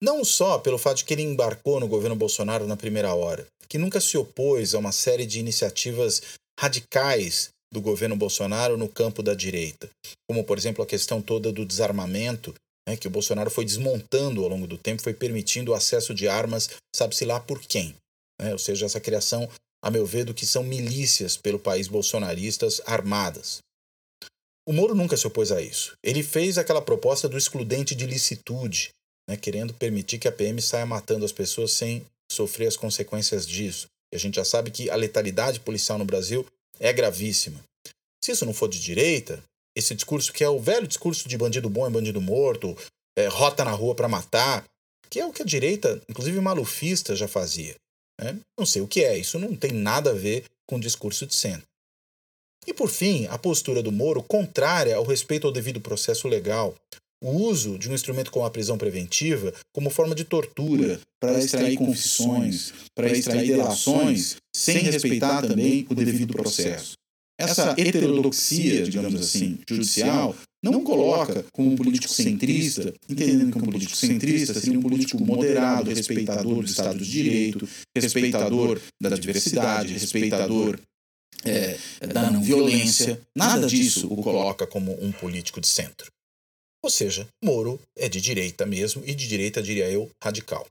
Não 0.00 0.24
só 0.24 0.58
pelo 0.58 0.78
fato 0.78 0.98
de 0.98 1.04
que 1.04 1.14
ele 1.14 1.22
embarcou 1.22 1.80
no 1.80 1.88
governo 1.88 2.14
Bolsonaro 2.14 2.66
na 2.66 2.76
primeira 2.76 3.12
hora, 3.14 3.46
que 3.68 3.78
nunca 3.78 4.00
se 4.00 4.16
opôs 4.16 4.74
a 4.74 4.78
uma 4.78 4.92
série 4.92 5.26
de 5.26 5.40
iniciativas 5.40 6.22
radicais 6.60 7.50
do 7.72 7.80
governo 7.80 8.16
Bolsonaro 8.16 8.76
no 8.76 8.88
campo 8.88 9.22
da 9.22 9.34
direita, 9.34 9.90
como 10.28 10.44
por 10.44 10.56
exemplo 10.56 10.82
a 10.82 10.86
questão 10.86 11.20
toda 11.20 11.52
do 11.52 11.66
desarmamento 11.66 12.54
né, 12.88 12.96
que 12.96 13.06
o 13.06 13.10
Bolsonaro 13.10 13.50
foi 13.50 13.66
desmontando 13.66 14.42
ao 14.42 14.48
longo 14.48 14.66
do 14.66 14.78
tempo, 14.78 15.02
foi 15.02 15.12
permitindo 15.12 15.72
o 15.72 15.74
acesso 15.74 16.14
de 16.14 16.26
armas, 16.26 16.70
sabe-se 16.96 17.26
lá 17.26 17.38
por 17.38 17.60
quem. 17.60 17.94
Né? 18.40 18.52
Ou 18.52 18.58
seja, 18.58 18.86
essa 18.86 18.98
criação, 18.98 19.46
a 19.84 19.90
meu 19.90 20.06
ver, 20.06 20.24
do 20.24 20.32
que 20.32 20.46
são 20.46 20.64
milícias 20.64 21.36
pelo 21.36 21.58
país 21.58 21.86
bolsonaristas 21.86 22.80
armadas. 22.86 23.58
O 24.66 24.72
Moro 24.72 24.94
nunca 24.94 25.18
se 25.18 25.26
opôs 25.26 25.52
a 25.52 25.60
isso. 25.60 25.92
Ele 26.02 26.22
fez 26.22 26.56
aquela 26.56 26.80
proposta 26.80 27.28
do 27.28 27.36
excludente 27.36 27.94
de 27.94 28.06
licitude, 28.06 28.88
né, 29.28 29.36
querendo 29.36 29.74
permitir 29.74 30.18
que 30.18 30.28
a 30.28 30.32
PM 30.32 30.60
saia 30.62 30.86
matando 30.86 31.26
as 31.26 31.32
pessoas 31.32 31.72
sem 31.72 32.06
sofrer 32.32 32.68
as 32.68 32.76
consequências 32.76 33.46
disso. 33.46 33.86
E 34.10 34.16
a 34.16 34.18
gente 34.18 34.36
já 34.36 34.44
sabe 34.46 34.70
que 34.70 34.88
a 34.88 34.96
letalidade 34.96 35.60
policial 35.60 35.98
no 35.98 36.06
Brasil 36.06 36.46
é 36.80 36.90
gravíssima. 36.90 37.62
Se 38.24 38.32
isso 38.32 38.46
não 38.46 38.54
for 38.54 38.68
de 38.68 38.80
direita, 38.80 39.42
esse 39.78 39.94
discurso 39.94 40.32
que 40.32 40.42
é 40.42 40.48
o 40.48 40.58
velho 40.58 40.86
discurso 40.86 41.28
de 41.28 41.38
bandido 41.38 41.70
bom 41.70 41.86
é 41.86 41.90
bandido 41.90 42.20
morto, 42.20 42.76
é, 43.16 43.26
rota 43.26 43.64
na 43.64 43.70
rua 43.70 43.94
para 43.94 44.08
matar, 44.08 44.64
que 45.08 45.20
é 45.20 45.24
o 45.24 45.32
que 45.32 45.42
a 45.42 45.46
direita, 45.46 46.02
inclusive 46.08 46.40
malufista, 46.40 47.14
já 47.14 47.28
fazia. 47.28 47.74
Né? 48.20 48.38
Não 48.58 48.66
sei 48.66 48.82
o 48.82 48.88
que 48.88 49.04
é, 49.04 49.16
isso 49.16 49.38
não 49.38 49.54
tem 49.54 49.72
nada 49.72 50.10
a 50.10 50.14
ver 50.14 50.44
com 50.68 50.76
o 50.76 50.80
discurso 50.80 51.26
de 51.26 51.34
centro. 51.34 51.62
E 52.66 52.74
por 52.74 52.90
fim, 52.90 53.26
a 53.26 53.38
postura 53.38 53.82
do 53.82 53.92
Moro 53.92 54.22
contrária 54.22 54.96
ao 54.96 55.04
respeito 55.04 55.46
ao 55.46 55.52
devido 55.52 55.80
processo 55.80 56.28
legal, 56.28 56.74
o 57.22 57.30
uso 57.30 57.78
de 57.78 57.88
um 57.88 57.94
instrumento 57.94 58.30
como 58.30 58.44
a 58.44 58.50
prisão 58.50 58.76
preventiva 58.76 59.52
como 59.72 59.90
forma 59.90 60.14
de 60.14 60.24
tortura 60.24 61.00
para 61.20 61.38
extrair 61.38 61.76
confissões, 61.76 62.72
para 62.94 63.10
extrair 63.10 63.48
delações, 63.48 64.36
sem 64.54 64.78
respeitar 64.78 65.42
também 65.42 65.86
o 65.88 65.94
devido 65.94 66.32
processo. 66.34 66.97
Essa 67.38 67.74
heterodoxia, 67.78 68.82
digamos 68.82 69.20
assim, 69.20 69.58
judicial, 69.68 70.34
não 70.62 70.82
coloca 70.82 71.44
como 71.52 71.72
um 71.72 71.76
político 71.76 72.12
centrista, 72.12 72.92
entendendo 73.08 73.52
que 73.52 73.58
um 73.58 73.70
político 73.70 73.96
centrista 73.96 74.54
seria 74.54 74.78
um 74.78 74.82
político 74.82 75.24
moderado, 75.24 75.90
respeitador 75.90 76.56
do 76.56 76.64
Estado 76.64 76.98
de 76.98 77.08
Direito, 77.08 77.68
respeitador 77.96 78.80
da 79.00 79.10
diversidade, 79.10 79.92
respeitador 79.92 80.80
é, 81.44 81.78
da 82.08 82.30
não 82.30 82.42
violência. 82.42 83.20
Nada 83.36 83.68
disso 83.68 84.12
o 84.12 84.20
coloca 84.20 84.66
como 84.66 84.92
um 85.02 85.12
político 85.12 85.60
de 85.60 85.68
centro. 85.68 86.10
Ou 86.82 86.90
seja, 86.90 87.28
Moro 87.42 87.80
é 87.96 88.08
de 88.08 88.20
direita 88.20 88.66
mesmo, 88.66 89.02
e 89.04 89.14
de 89.14 89.28
direita, 89.28 89.62
diria 89.62 89.88
eu, 89.90 90.10
radical. 90.22 90.66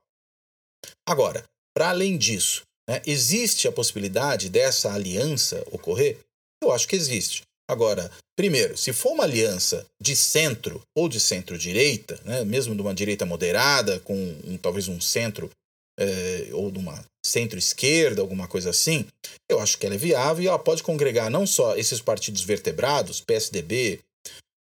Agora, 1.06 1.44
para 1.73 1.89
além 1.89 2.17
disso, 2.17 2.63
né, 2.89 3.02
existe 3.06 3.67
a 3.67 3.71
possibilidade 3.71 4.50
dessa 4.50 4.91
aliança 4.91 5.63
ocorrer? 5.71 6.17
Eu 6.62 6.71
acho 6.71 6.87
que 6.87 6.95
existe. 6.95 7.43
Agora, 7.69 8.10
primeiro, 8.35 8.77
se 8.77 8.93
for 8.93 9.12
uma 9.12 9.25
aliança 9.25 9.85
de 10.01 10.15
centro 10.15 10.81
ou 10.95 11.10
de 11.10 11.19
centro-direita, 11.19 12.19
né, 12.23 12.45
mesmo 12.45 12.73
de 12.73 12.81
uma 12.81 12.93
direita 12.93 13.25
moderada, 13.25 13.99
com 13.99 14.15
um, 14.15 14.58
talvez 14.58 14.87
um 14.87 15.01
centro 15.01 15.49
é, 15.99 16.49
ou 16.53 16.71
de 16.71 16.79
uma 16.79 17.03
centro-esquerda, 17.25 18.21
alguma 18.21 18.47
coisa 18.47 18.69
assim, 18.69 19.05
eu 19.49 19.60
acho 19.60 19.77
que 19.77 19.85
ela 19.85 19.95
é 19.95 19.97
viável 19.97 20.43
e 20.43 20.47
ela 20.47 20.60
pode 20.60 20.81
congregar 20.81 21.29
não 21.29 21.45
só 21.45 21.75
esses 21.75 21.99
partidos 21.99 22.41
vertebrados, 22.41 23.19
PSDB, 23.19 23.99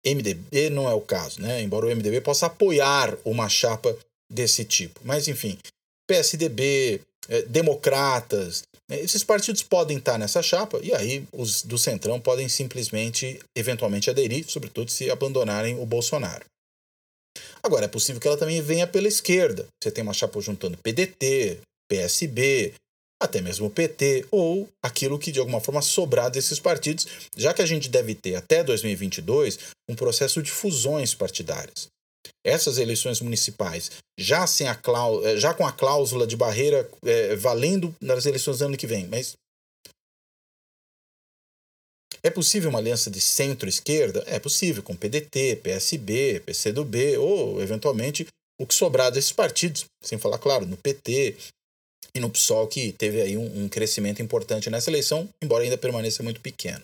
MDB 0.05 0.71
não 0.71 0.89
é 0.89 0.95
o 0.95 1.01
caso, 1.01 1.41
né? 1.41 1.63
Embora 1.63 1.87
o 1.87 1.91
MDB 1.91 2.21
possa 2.21 2.47
apoiar 2.47 3.17
uma 3.25 3.49
chapa 3.49 3.97
desse 4.31 4.65
tipo. 4.65 5.01
Mas, 5.05 5.29
enfim, 5.29 5.59
PSDB, 6.09 7.01
é, 7.29 7.43
democratas? 7.43 8.63
Esses 8.91 9.23
partidos 9.23 9.63
podem 9.63 9.99
estar 9.99 10.19
nessa 10.19 10.43
chapa 10.43 10.81
e 10.83 10.95
aí 10.95 11.27
os 11.33 11.63
do 11.63 11.77
Centrão 11.77 12.19
podem 12.21 12.49
simplesmente, 12.49 13.39
eventualmente, 13.55 14.09
aderir, 14.09 14.47
sobretudo 14.49 14.91
se 14.91 15.11
abandonarem 15.11 15.79
o 15.79 15.85
Bolsonaro. 15.85 16.45
Agora, 17.63 17.85
é 17.85 17.89
possível 17.89 18.21
que 18.21 18.27
ela 18.27 18.37
também 18.37 18.63
venha 18.63 18.87
pela 18.87 19.09
esquerda. 19.09 19.67
Você 19.83 19.91
tem 19.91 20.03
uma 20.03 20.15
chapa 20.15 20.41
juntando 20.41 20.79
PDT, 20.79 21.59
PSB, 21.89 22.75
até 23.21 23.41
mesmo 23.41 23.67
o 23.67 23.71
PT, 23.71 24.27
ou 24.31 24.69
aquilo 24.83 25.19
que 25.19 25.33
de 25.33 25.41
alguma 25.41 25.61
forma 25.61 25.83
sobrar 25.83 26.31
desses 26.31 26.59
partidos, 26.59 27.07
já 27.37 27.53
que 27.53 27.61
a 27.61 27.67
gente 27.67 27.89
deve 27.89 28.15
ter 28.15 28.37
até 28.37 28.63
2022 28.63 29.59
um 29.89 29.95
processo 29.95 30.43
de 30.43 30.51
fusões 30.51 31.15
partidárias. 31.15 31.89
Essas 32.45 32.79
eleições 32.79 33.21
municipais, 33.21 33.91
já, 34.19 34.47
sem 34.47 34.69
a 34.69 34.75
cláusula, 34.75 35.31
eh, 35.31 35.37
já 35.37 35.53
com 35.55 35.67
a 35.67 35.73
cláusula 35.73 36.27
de 36.27 36.37
barreira 36.37 36.89
é, 37.05 37.37
valendo 37.37 37.95
nas 38.01 38.27
eleições 38.27 38.59
do 38.59 38.65
ano 38.65 38.77
que 38.77 38.87
vem, 38.87 39.07
mas 39.07 39.37
é 42.23 42.31
possível 42.31 42.71
uma 42.71 42.79
aliança 42.79 43.11
de 43.11 43.21
centro-esquerda? 43.21 44.25
É 44.27 44.39
possível, 44.39 44.83
com 44.83 44.97
PDT, 44.97 45.57
PSB, 45.63 46.41
PCdoB 46.45 47.17
ou, 47.19 47.63
eventualmente, 47.63 48.27
o 48.61 48.67
que 48.67 48.75
sobrar 48.75 49.13
desses 49.13 49.33
partidos, 49.33 49.85
sem 50.03 50.19
falar, 50.19 50.39
claro, 50.39 50.67
no 50.67 50.77
PT 50.77 51.37
e 52.15 52.21
no 52.21 52.31
PSOL, 52.31 52.67
que 52.67 52.93
teve 52.93 53.23
aí 53.23 53.37
um, 53.37 53.65
um 53.65 53.69
crescimento 53.69 54.21
importante 54.21 54.69
nessa 54.69 54.91
eleição, 54.91 55.29
embora 55.43 55.63
ainda 55.63 55.79
permaneça 55.79 56.23
muito 56.23 56.41
pequeno. 56.41 56.83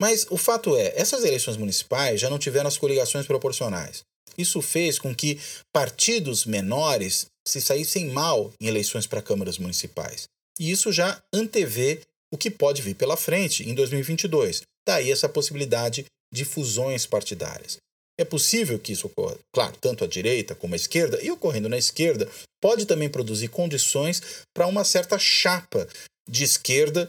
Mas 0.00 0.26
o 0.30 0.36
fato 0.36 0.76
é, 0.76 0.92
essas 0.96 1.24
eleições 1.24 1.56
municipais 1.56 2.20
já 2.20 2.30
não 2.30 2.38
tiveram 2.38 2.68
as 2.68 2.78
coligações 2.78 3.26
proporcionais. 3.26 4.02
Isso 4.36 4.60
fez 4.60 4.98
com 4.98 5.14
que 5.14 5.40
partidos 5.72 6.44
menores 6.44 7.26
se 7.46 7.60
saíssem 7.60 8.06
mal 8.06 8.52
em 8.60 8.66
eleições 8.66 9.06
para 9.06 9.22
câmaras 9.22 9.58
municipais. 9.58 10.24
E 10.58 10.70
isso 10.70 10.92
já 10.92 11.20
antevê 11.32 12.00
o 12.32 12.36
que 12.36 12.50
pode 12.50 12.82
vir 12.82 12.94
pela 12.94 13.16
frente 13.16 13.68
em 13.68 13.74
2022. 13.74 14.62
Daí 14.86 15.10
essa 15.10 15.28
possibilidade 15.28 16.04
de 16.32 16.44
fusões 16.44 17.06
partidárias. 17.06 17.78
É 18.18 18.24
possível 18.24 18.78
que 18.78 18.92
isso 18.92 19.06
ocorra, 19.06 19.38
claro, 19.54 19.76
tanto 19.80 20.02
à 20.02 20.06
direita 20.06 20.54
como 20.54 20.74
à 20.74 20.76
esquerda, 20.76 21.22
e 21.22 21.30
ocorrendo 21.30 21.68
na 21.68 21.78
esquerda, 21.78 22.28
pode 22.60 22.84
também 22.84 23.08
produzir 23.08 23.48
condições 23.48 24.20
para 24.52 24.66
uma 24.66 24.84
certa 24.84 25.18
chapa 25.18 25.86
de 26.28 26.42
esquerda 26.42 27.08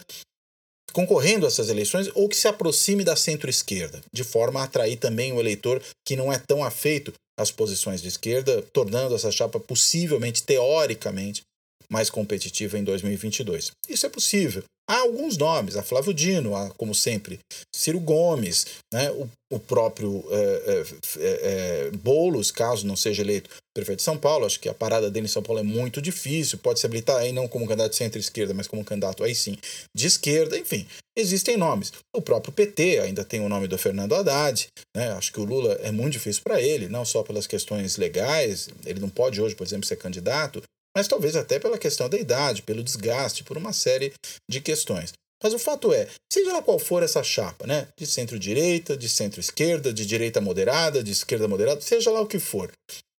concorrendo 0.92 1.46
a 1.46 1.50
essas 1.50 1.70
eleições 1.70 2.10
ou 2.14 2.28
que 2.28 2.36
se 2.36 2.48
aproxime 2.48 3.04
da 3.04 3.16
centro-esquerda, 3.16 4.02
de 4.12 4.24
forma 4.24 4.62
a 4.62 4.64
atrair 4.64 4.98
também 4.98 5.32
o 5.32 5.40
eleitor 5.40 5.82
que 6.06 6.16
não 6.16 6.32
é 6.32 6.38
tão 6.38 6.64
afeito 6.64 7.14
às 7.38 7.52
posições 7.52 8.02
de 8.02 8.08
esquerda, 8.08 8.62
tornando 8.74 9.16
essa 9.16 9.32
chapa 9.32 9.60
possivelmente, 9.60 10.44
teoricamente, 10.44 11.44
mais 11.92 12.10
competitiva 12.10 12.78
em 12.78 12.84
2022. 12.84 13.72
Isso 13.88 14.06
é 14.06 14.10
possível. 14.10 14.64
Há 14.90 15.02
alguns 15.02 15.38
nomes, 15.38 15.76
a 15.76 15.84
Flávio 15.84 16.12
Dino, 16.12 16.56
há, 16.56 16.72
como 16.72 16.96
sempre, 16.96 17.38
Ciro 17.76 18.00
Gomes, 18.00 18.66
né, 18.92 19.12
o, 19.12 19.30
o 19.54 19.60
próprio 19.60 20.26
é, 20.32 20.36
é, 20.66 20.86
é, 21.20 21.92
Boulos, 21.92 22.50
caso 22.50 22.88
não 22.88 22.96
seja 22.96 23.22
eleito 23.22 23.52
prefeito 23.76 24.00
de 24.00 24.04
São 24.04 24.18
Paulo, 24.18 24.48
acho 24.48 24.60
que 24.60 24.68
a 24.68 24.74
parada 24.74 25.12
dele 25.12 25.28
em 25.28 25.30
São 25.30 25.44
Paulo 25.44 25.60
é 25.60 25.64
muito 25.64 26.02
difícil, 26.02 26.58
pode 26.58 26.80
se 26.80 26.88
habilitar 26.88 27.18
aí 27.18 27.32
não 27.32 27.48
como 27.48 27.68
candidato 27.68 27.92
de 27.92 27.98
centro-esquerda, 27.98 28.52
mas 28.52 28.68
como 28.68 28.84
candidato 28.84 29.24
aí 29.24 29.36
sim 29.36 29.58
de 29.96 30.08
esquerda, 30.08 30.58
enfim, 30.58 30.88
existem 31.16 31.56
nomes. 31.56 31.94
O 32.16 32.20
próprio 32.20 32.52
PT 32.52 33.00
ainda 33.00 33.24
tem 33.24 33.42
o 33.42 33.48
nome 33.48 33.68
do 33.68 33.78
Fernando 33.78 34.16
Haddad, 34.16 34.68
né, 34.98 35.12
acho 35.12 35.32
que 35.32 35.40
o 35.40 35.46
Lula 35.46 35.74
é 35.84 35.92
muito 35.92 36.14
difícil 36.14 36.42
para 36.44 36.60
ele, 36.60 36.88
não 36.88 37.06
só 37.06 37.22
pelas 37.22 37.46
questões 37.46 37.96
legais, 37.96 38.70
ele 38.86 39.00
não 39.00 39.10
pode 39.10 39.40
hoje, 39.40 39.56
por 39.56 39.68
exemplo, 39.68 39.86
ser 39.86 39.98
candidato, 39.98 40.64
mas 40.96 41.08
talvez 41.08 41.36
até 41.36 41.60
pela 41.60 41.78
questão 41.78 42.10
da 42.10 42.18
idade, 42.18 42.62
pelo 42.62 42.84
desgaste, 42.84 43.44
por 43.44 43.58
uma 43.58 43.74
série 43.74 44.14
de 44.50 44.62
questões. 44.62 45.14
Mas 45.42 45.54
o 45.54 45.60
fato 45.60 45.94
é, 45.94 46.08
seja 46.32 46.52
lá 46.52 46.62
qual 46.62 46.78
for 46.78 47.02
essa 47.02 47.24
chapa, 47.24 47.66
né, 47.66 47.88
de 47.98 48.06
centro-direita, 48.06 48.98
de 48.98 49.08
centro-esquerda, 49.08 49.94
de 49.94 50.06
direita 50.06 50.42
moderada, 50.42 51.02
de 51.02 51.12
esquerda 51.12 51.48
moderada, 51.48 51.80
seja 51.80 52.12
lá 52.12 52.20
o 52.20 52.28
que 52.28 52.40
for, 52.40 52.72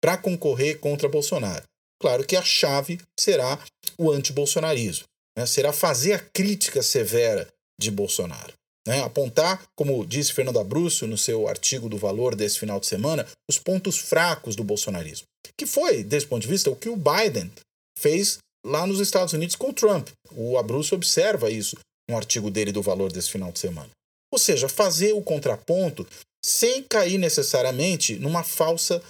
para 0.02 0.18
concorrer 0.18 0.78
contra 0.78 1.08
Bolsonaro. 1.08 1.64
Claro 2.00 2.24
que 2.24 2.36
a 2.36 2.42
chave 2.42 3.00
será 3.18 3.58
o 3.98 4.10
antibolsonarismo, 4.10 5.04
né, 5.36 5.46
será 5.46 5.72
fazer 5.72 6.12
a 6.12 6.18
crítica 6.18 6.82
severa 6.82 7.48
de 7.80 7.90
Bolsonaro. 7.90 8.52
Né, 8.86 9.02
apontar, 9.02 9.62
como 9.76 10.06
disse 10.06 10.32
Fernando 10.32 10.58
Abruzzo 10.58 11.06
no 11.06 11.18
seu 11.18 11.46
artigo 11.46 11.88
do 11.88 11.98
Valor 11.98 12.34
desse 12.34 12.58
final 12.58 12.80
de 12.80 12.86
semana, 12.86 13.26
os 13.48 13.58
pontos 13.58 13.98
fracos 13.98 14.56
do 14.56 14.64
bolsonarismo. 14.64 15.26
Que 15.56 15.66
foi, 15.66 16.02
desse 16.02 16.26
ponto 16.26 16.42
de 16.42 16.48
vista, 16.48 16.70
o 16.70 16.76
que 16.76 16.88
o 16.88 16.96
Biden 16.96 17.50
fez 17.98 18.38
lá 18.64 18.86
nos 18.86 19.00
Estados 19.00 19.34
Unidos 19.34 19.56
com 19.56 19.68
o 19.68 19.74
Trump. 19.74 20.08
O 20.32 20.56
Abruzzo 20.56 20.94
observa 20.94 21.50
isso 21.50 21.76
no 22.08 22.16
artigo 22.16 22.50
dele 22.50 22.72
do 22.72 22.82
Valor 22.82 23.12
desse 23.12 23.30
final 23.30 23.52
de 23.52 23.58
semana. 23.58 23.90
Ou 24.32 24.38
seja, 24.38 24.68
fazer 24.68 25.12
o 25.12 25.22
contraponto 25.22 26.06
sem 26.44 26.82
cair 26.82 27.18
necessariamente 27.18 28.16
numa 28.16 28.42
falsa 28.42 29.02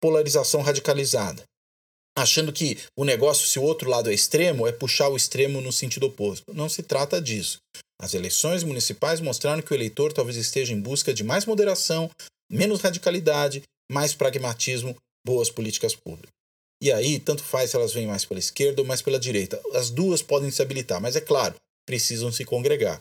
polarização 0.00 0.62
radicalizada. 0.62 1.42
Achando 2.16 2.52
que 2.52 2.78
o 2.96 3.04
negócio, 3.04 3.46
se 3.46 3.58
o 3.58 3.62
outro 3.62 3.90
lado 3.90 4.10
é 4.10 4.14
extremo, 4.14 4.66
é 4.66 4.72
puxar 4.72 5.08
o 5.08 5.16
extremo 5.16 5.60
no 5.60 5.72
sentido 5.72 6.06
oposto. 6.06 6.54
Não 6.54 6.68
se 6.68 6.82
trata 6.82 7.20
disso. 7.20 7.58
As 8.00 8.14
eleições 8.14 8.62
municipais 8.62 9.20
mostraram 9.20 9.62
que 9.62 9.72
o 9.72 9.74
eleitor 9.74 10.12
talvez 10.12 10.36
esteja 10.36 10.72
em 10.72 10.80
busca 10.80 11.14
de 11.14 11.24
mais 11.24 11.46
moderação, 11.46 12.10
menos 12.50 12.80
radicalidade, 12.80 13.62
mais 13.90 14.14
pragmatismo, 14.14 14.96
boas 15.26 15.50
políticas 15.50 15.94
públicas. 15.94 16.30
E 16.82 16.92
aí, 16.92 17.18
tanto 17.18 17.42
faz 17.42 17.70
se 17.70 17.76
elas 17.76 17.92
vêm 17.92 18.06
mais 18.06 18.24
pela 18.24 18.38
esquerda 18.38 18.82
ou 18.82 18.86
mais 18.86 19.00
pela 19.00 19.18
direita. 19.18 19.60
As 19.74 19.88
duas 19.88 20.20
podem 20.20 20.50
se 20.50 20.60
habilitar, 20.60 21.00
mas 21.00 21.16
é 21.16 21.20
claro, 21.20 21.54
precisam 21.86 22.30
se 22.30 22.44
congregar. 22.44 23.00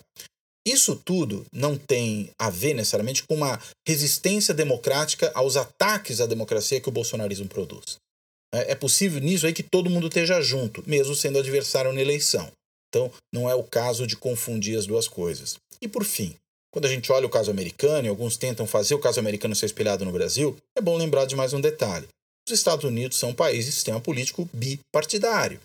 Isso 0.66 0.96
tudo 0.96 1.46
não 1.54 1.78
tem 1.78 2.32
a 2.40 2.50
ver 2.50 2.74
necessariamente 2.74 3.24
com 3.24 3.36
uma 3.36 3.62
resistência 3.88 4.54
democrática 4.54 5.32
aos 5.36 5.58
ataques 5.58 6.20
à 6.20 6.26
democracia 6.26 6.82
que 6.82 6.90
o 6.90 6.92
bolsonarismo 6.92 7.48
produz. 7.48 7.98
É, 8.54 8.72
é 8.72 8.76
possível 8.76 9.20
nisso 9.20 9.46
aí 9.46 9.54
que 9.54 9.62
todo 9.62 9.90
mundo 9.90 10.08
esteja 10.08 10.42
junto, 10.42 10.84
mesmo 10.88 11.14
sendo 11.14 11.38
adversário 11.38 11.94
na 11.94 12.02
eleição. 12.02 12.52
Então, 12.96 13.12
não 13.34 13.50
é 13.50 13.54
o 13.54 13.62
caso 13.62 14.08
de 14.08 14.16
confundir 14.16 14.78
as 14.78 14.86
duas 14.86 15.06
coisas. 15.06 15.58
E 15.82 15.88
por 15.88 16.06
fim, 16.06 16.34
quando 16.72 16.86
a 16.86 16.90
gente 16.90 17.12
olha 17.12 17.26
o 17.26 17.30
caso 17.30 17.52
americano 17.52 18.08
e 18.08 18.10
alguns 18.10 18.38
tentam 18.38 18.66
fazer 18.66 18.96
o 18.96 19.00
caso 19.00 19.20
americano 19.20 19.54
ser 19.54 19.66
espelhado 19.66 20.06
no 20.06 20.14
Brasil, 20.14 20.56
é 20.78 20.80
bom 20.82 20.96
lembrar 20.96 21.26
de 21.26 21.36
mais 21.36 21.52
um 21.52 21.60
detalhe. 21.60 22.08
Os 22.48 22.54
Estados 22.54 22.86
Unidos 22.86 23.18
são 23.18 23.32
um 23.32 23.34
país 23.34 23.66
de 23.66 23.74
sistema 23.74 24.00
político 24.00 24.48
bipartidário. 24.54 25.60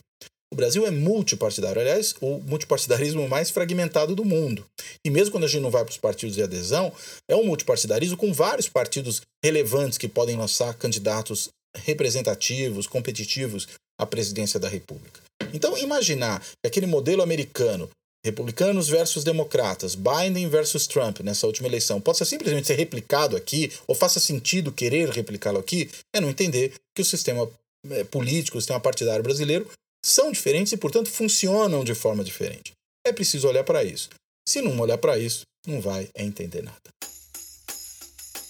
O 0.53 0.57
Brasil 0.57 0.85
é 0.85 0.91
multipartidário, 0.91 1.81
aliás, 1.81 2.17
o 2.21 2.41
multipartidarismo 2.41 3.29
mais 3.29 3.49
fragmentado 3.49 4.17
do 4.17 4.25
mundo. 4.25 4.67
E 5.05 5.11
mesmo 5.11 5.31
quando 5.31 5.45
a 5.45 5.47
gente 5.47 5.63
não 5.63 5.71
vai 5.71 5.85
para 5.85 5.93
os 5.93 5.99
partidos 5.99 6.35
de 6.35 6.43
adesão, 6.43 6.93
é 7.29 7.37
um 7.37 7.45
multipartidarismo 7.45 8.17
com 8.17 8.33
vários 8.33 8.69
partidos 8.69 9.23
relevantes 9.45 9.99
que 9.99 10.09
podem 10.09 10.37
lançar 10.37 10.75
candidatos 10.75 11.49
representativos, 11.77 12.89
competitivos 12.89 13.69
à 13.97 14.05
presidência 14.05 14.59
da 14.59 14.69
República. 14.69 15.30
Então, 15.55 15.77
imaginar 15.77 16.41
que 16.41 16.67
aquele 16.67 16.87
modelo 16.87 17.23
americano, 17.23 17.89
republicanos 18.25 18.89
versus 18.89 19.25
democratas, 19.25 19.95
Biden 19.95 20.49
versus 20.49 20.87
Trump 20.87 21.21
nessa 21.21 21.47
última 21.47 21.69
eleição, 21.69 22.01
possa 22.01 22.25
simplesmente 22.25 22.67
ser 22.67 22.75
replicado 22.75 23.37
aqui, 23.37 23.73
ou 23.87 23.95
faça 23.95 24.21
sentido 24.21 24.73
querer 24.73 25.09
replicá-lo 25.11 25.59
aqui, 25.59 25.91
é 26.15 26.21
não 26.21 26.31
entender 26.31 26.75
que 26.95 27.03
o 27.03 27.05
sistema 27.05 27.49
eh, 27.91 28.05
político, 28.05 28.59
o 28.59 28.61
sistema 28.61 28.81
partidário 28.81 29.23
brasileiro 29.23 29.69
são 30.05 30.33
diferentes 30.33 30.73
e, 30.73 30.77
portanto, 30.77 31.11
funcionam 31.11 31.85
de 31.85 31.95
forma 31.95 32.25
diferente. 32.25 32.73
É 33.07 33.13
preciso 33.13 33.49
olhar 33.49 33.65
para 33.65 33.85
isso. 33.85 34.09
Se 34.47 34.61
não 34.61 34.79
olhar 34.79 34.99
para 34.99 35.19
isso, 35.19 35.43
não 35.67 35.81
vai 35.81 36.09
entender 36.15 36.63
nada. 36.63 36.79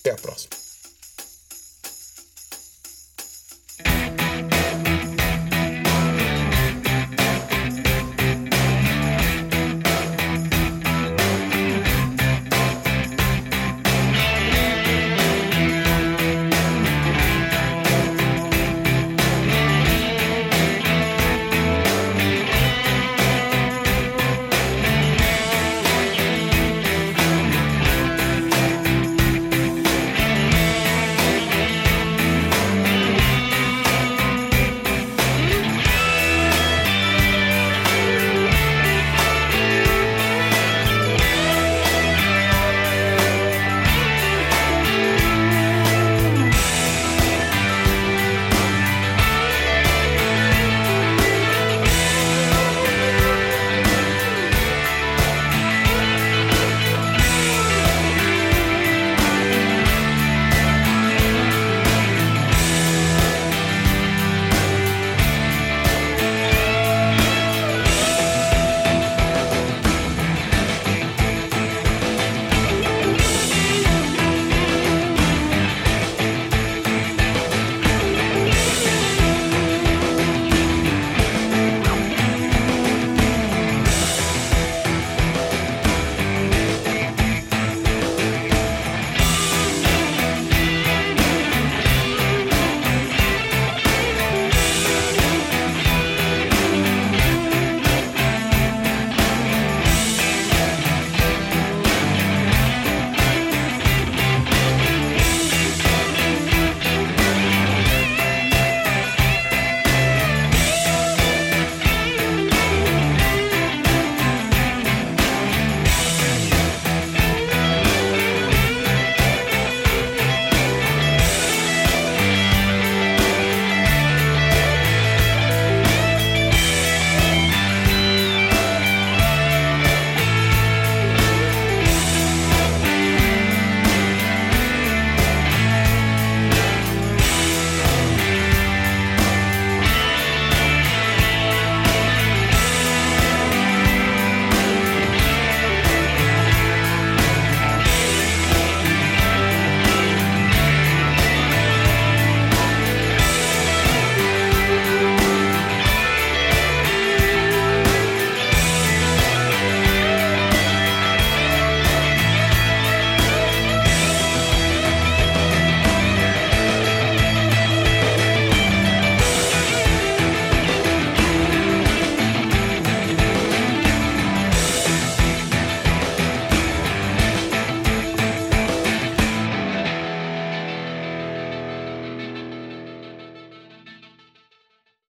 Até 0.01 0.13
a 0.13 0.17
próxima. 0.17 0.60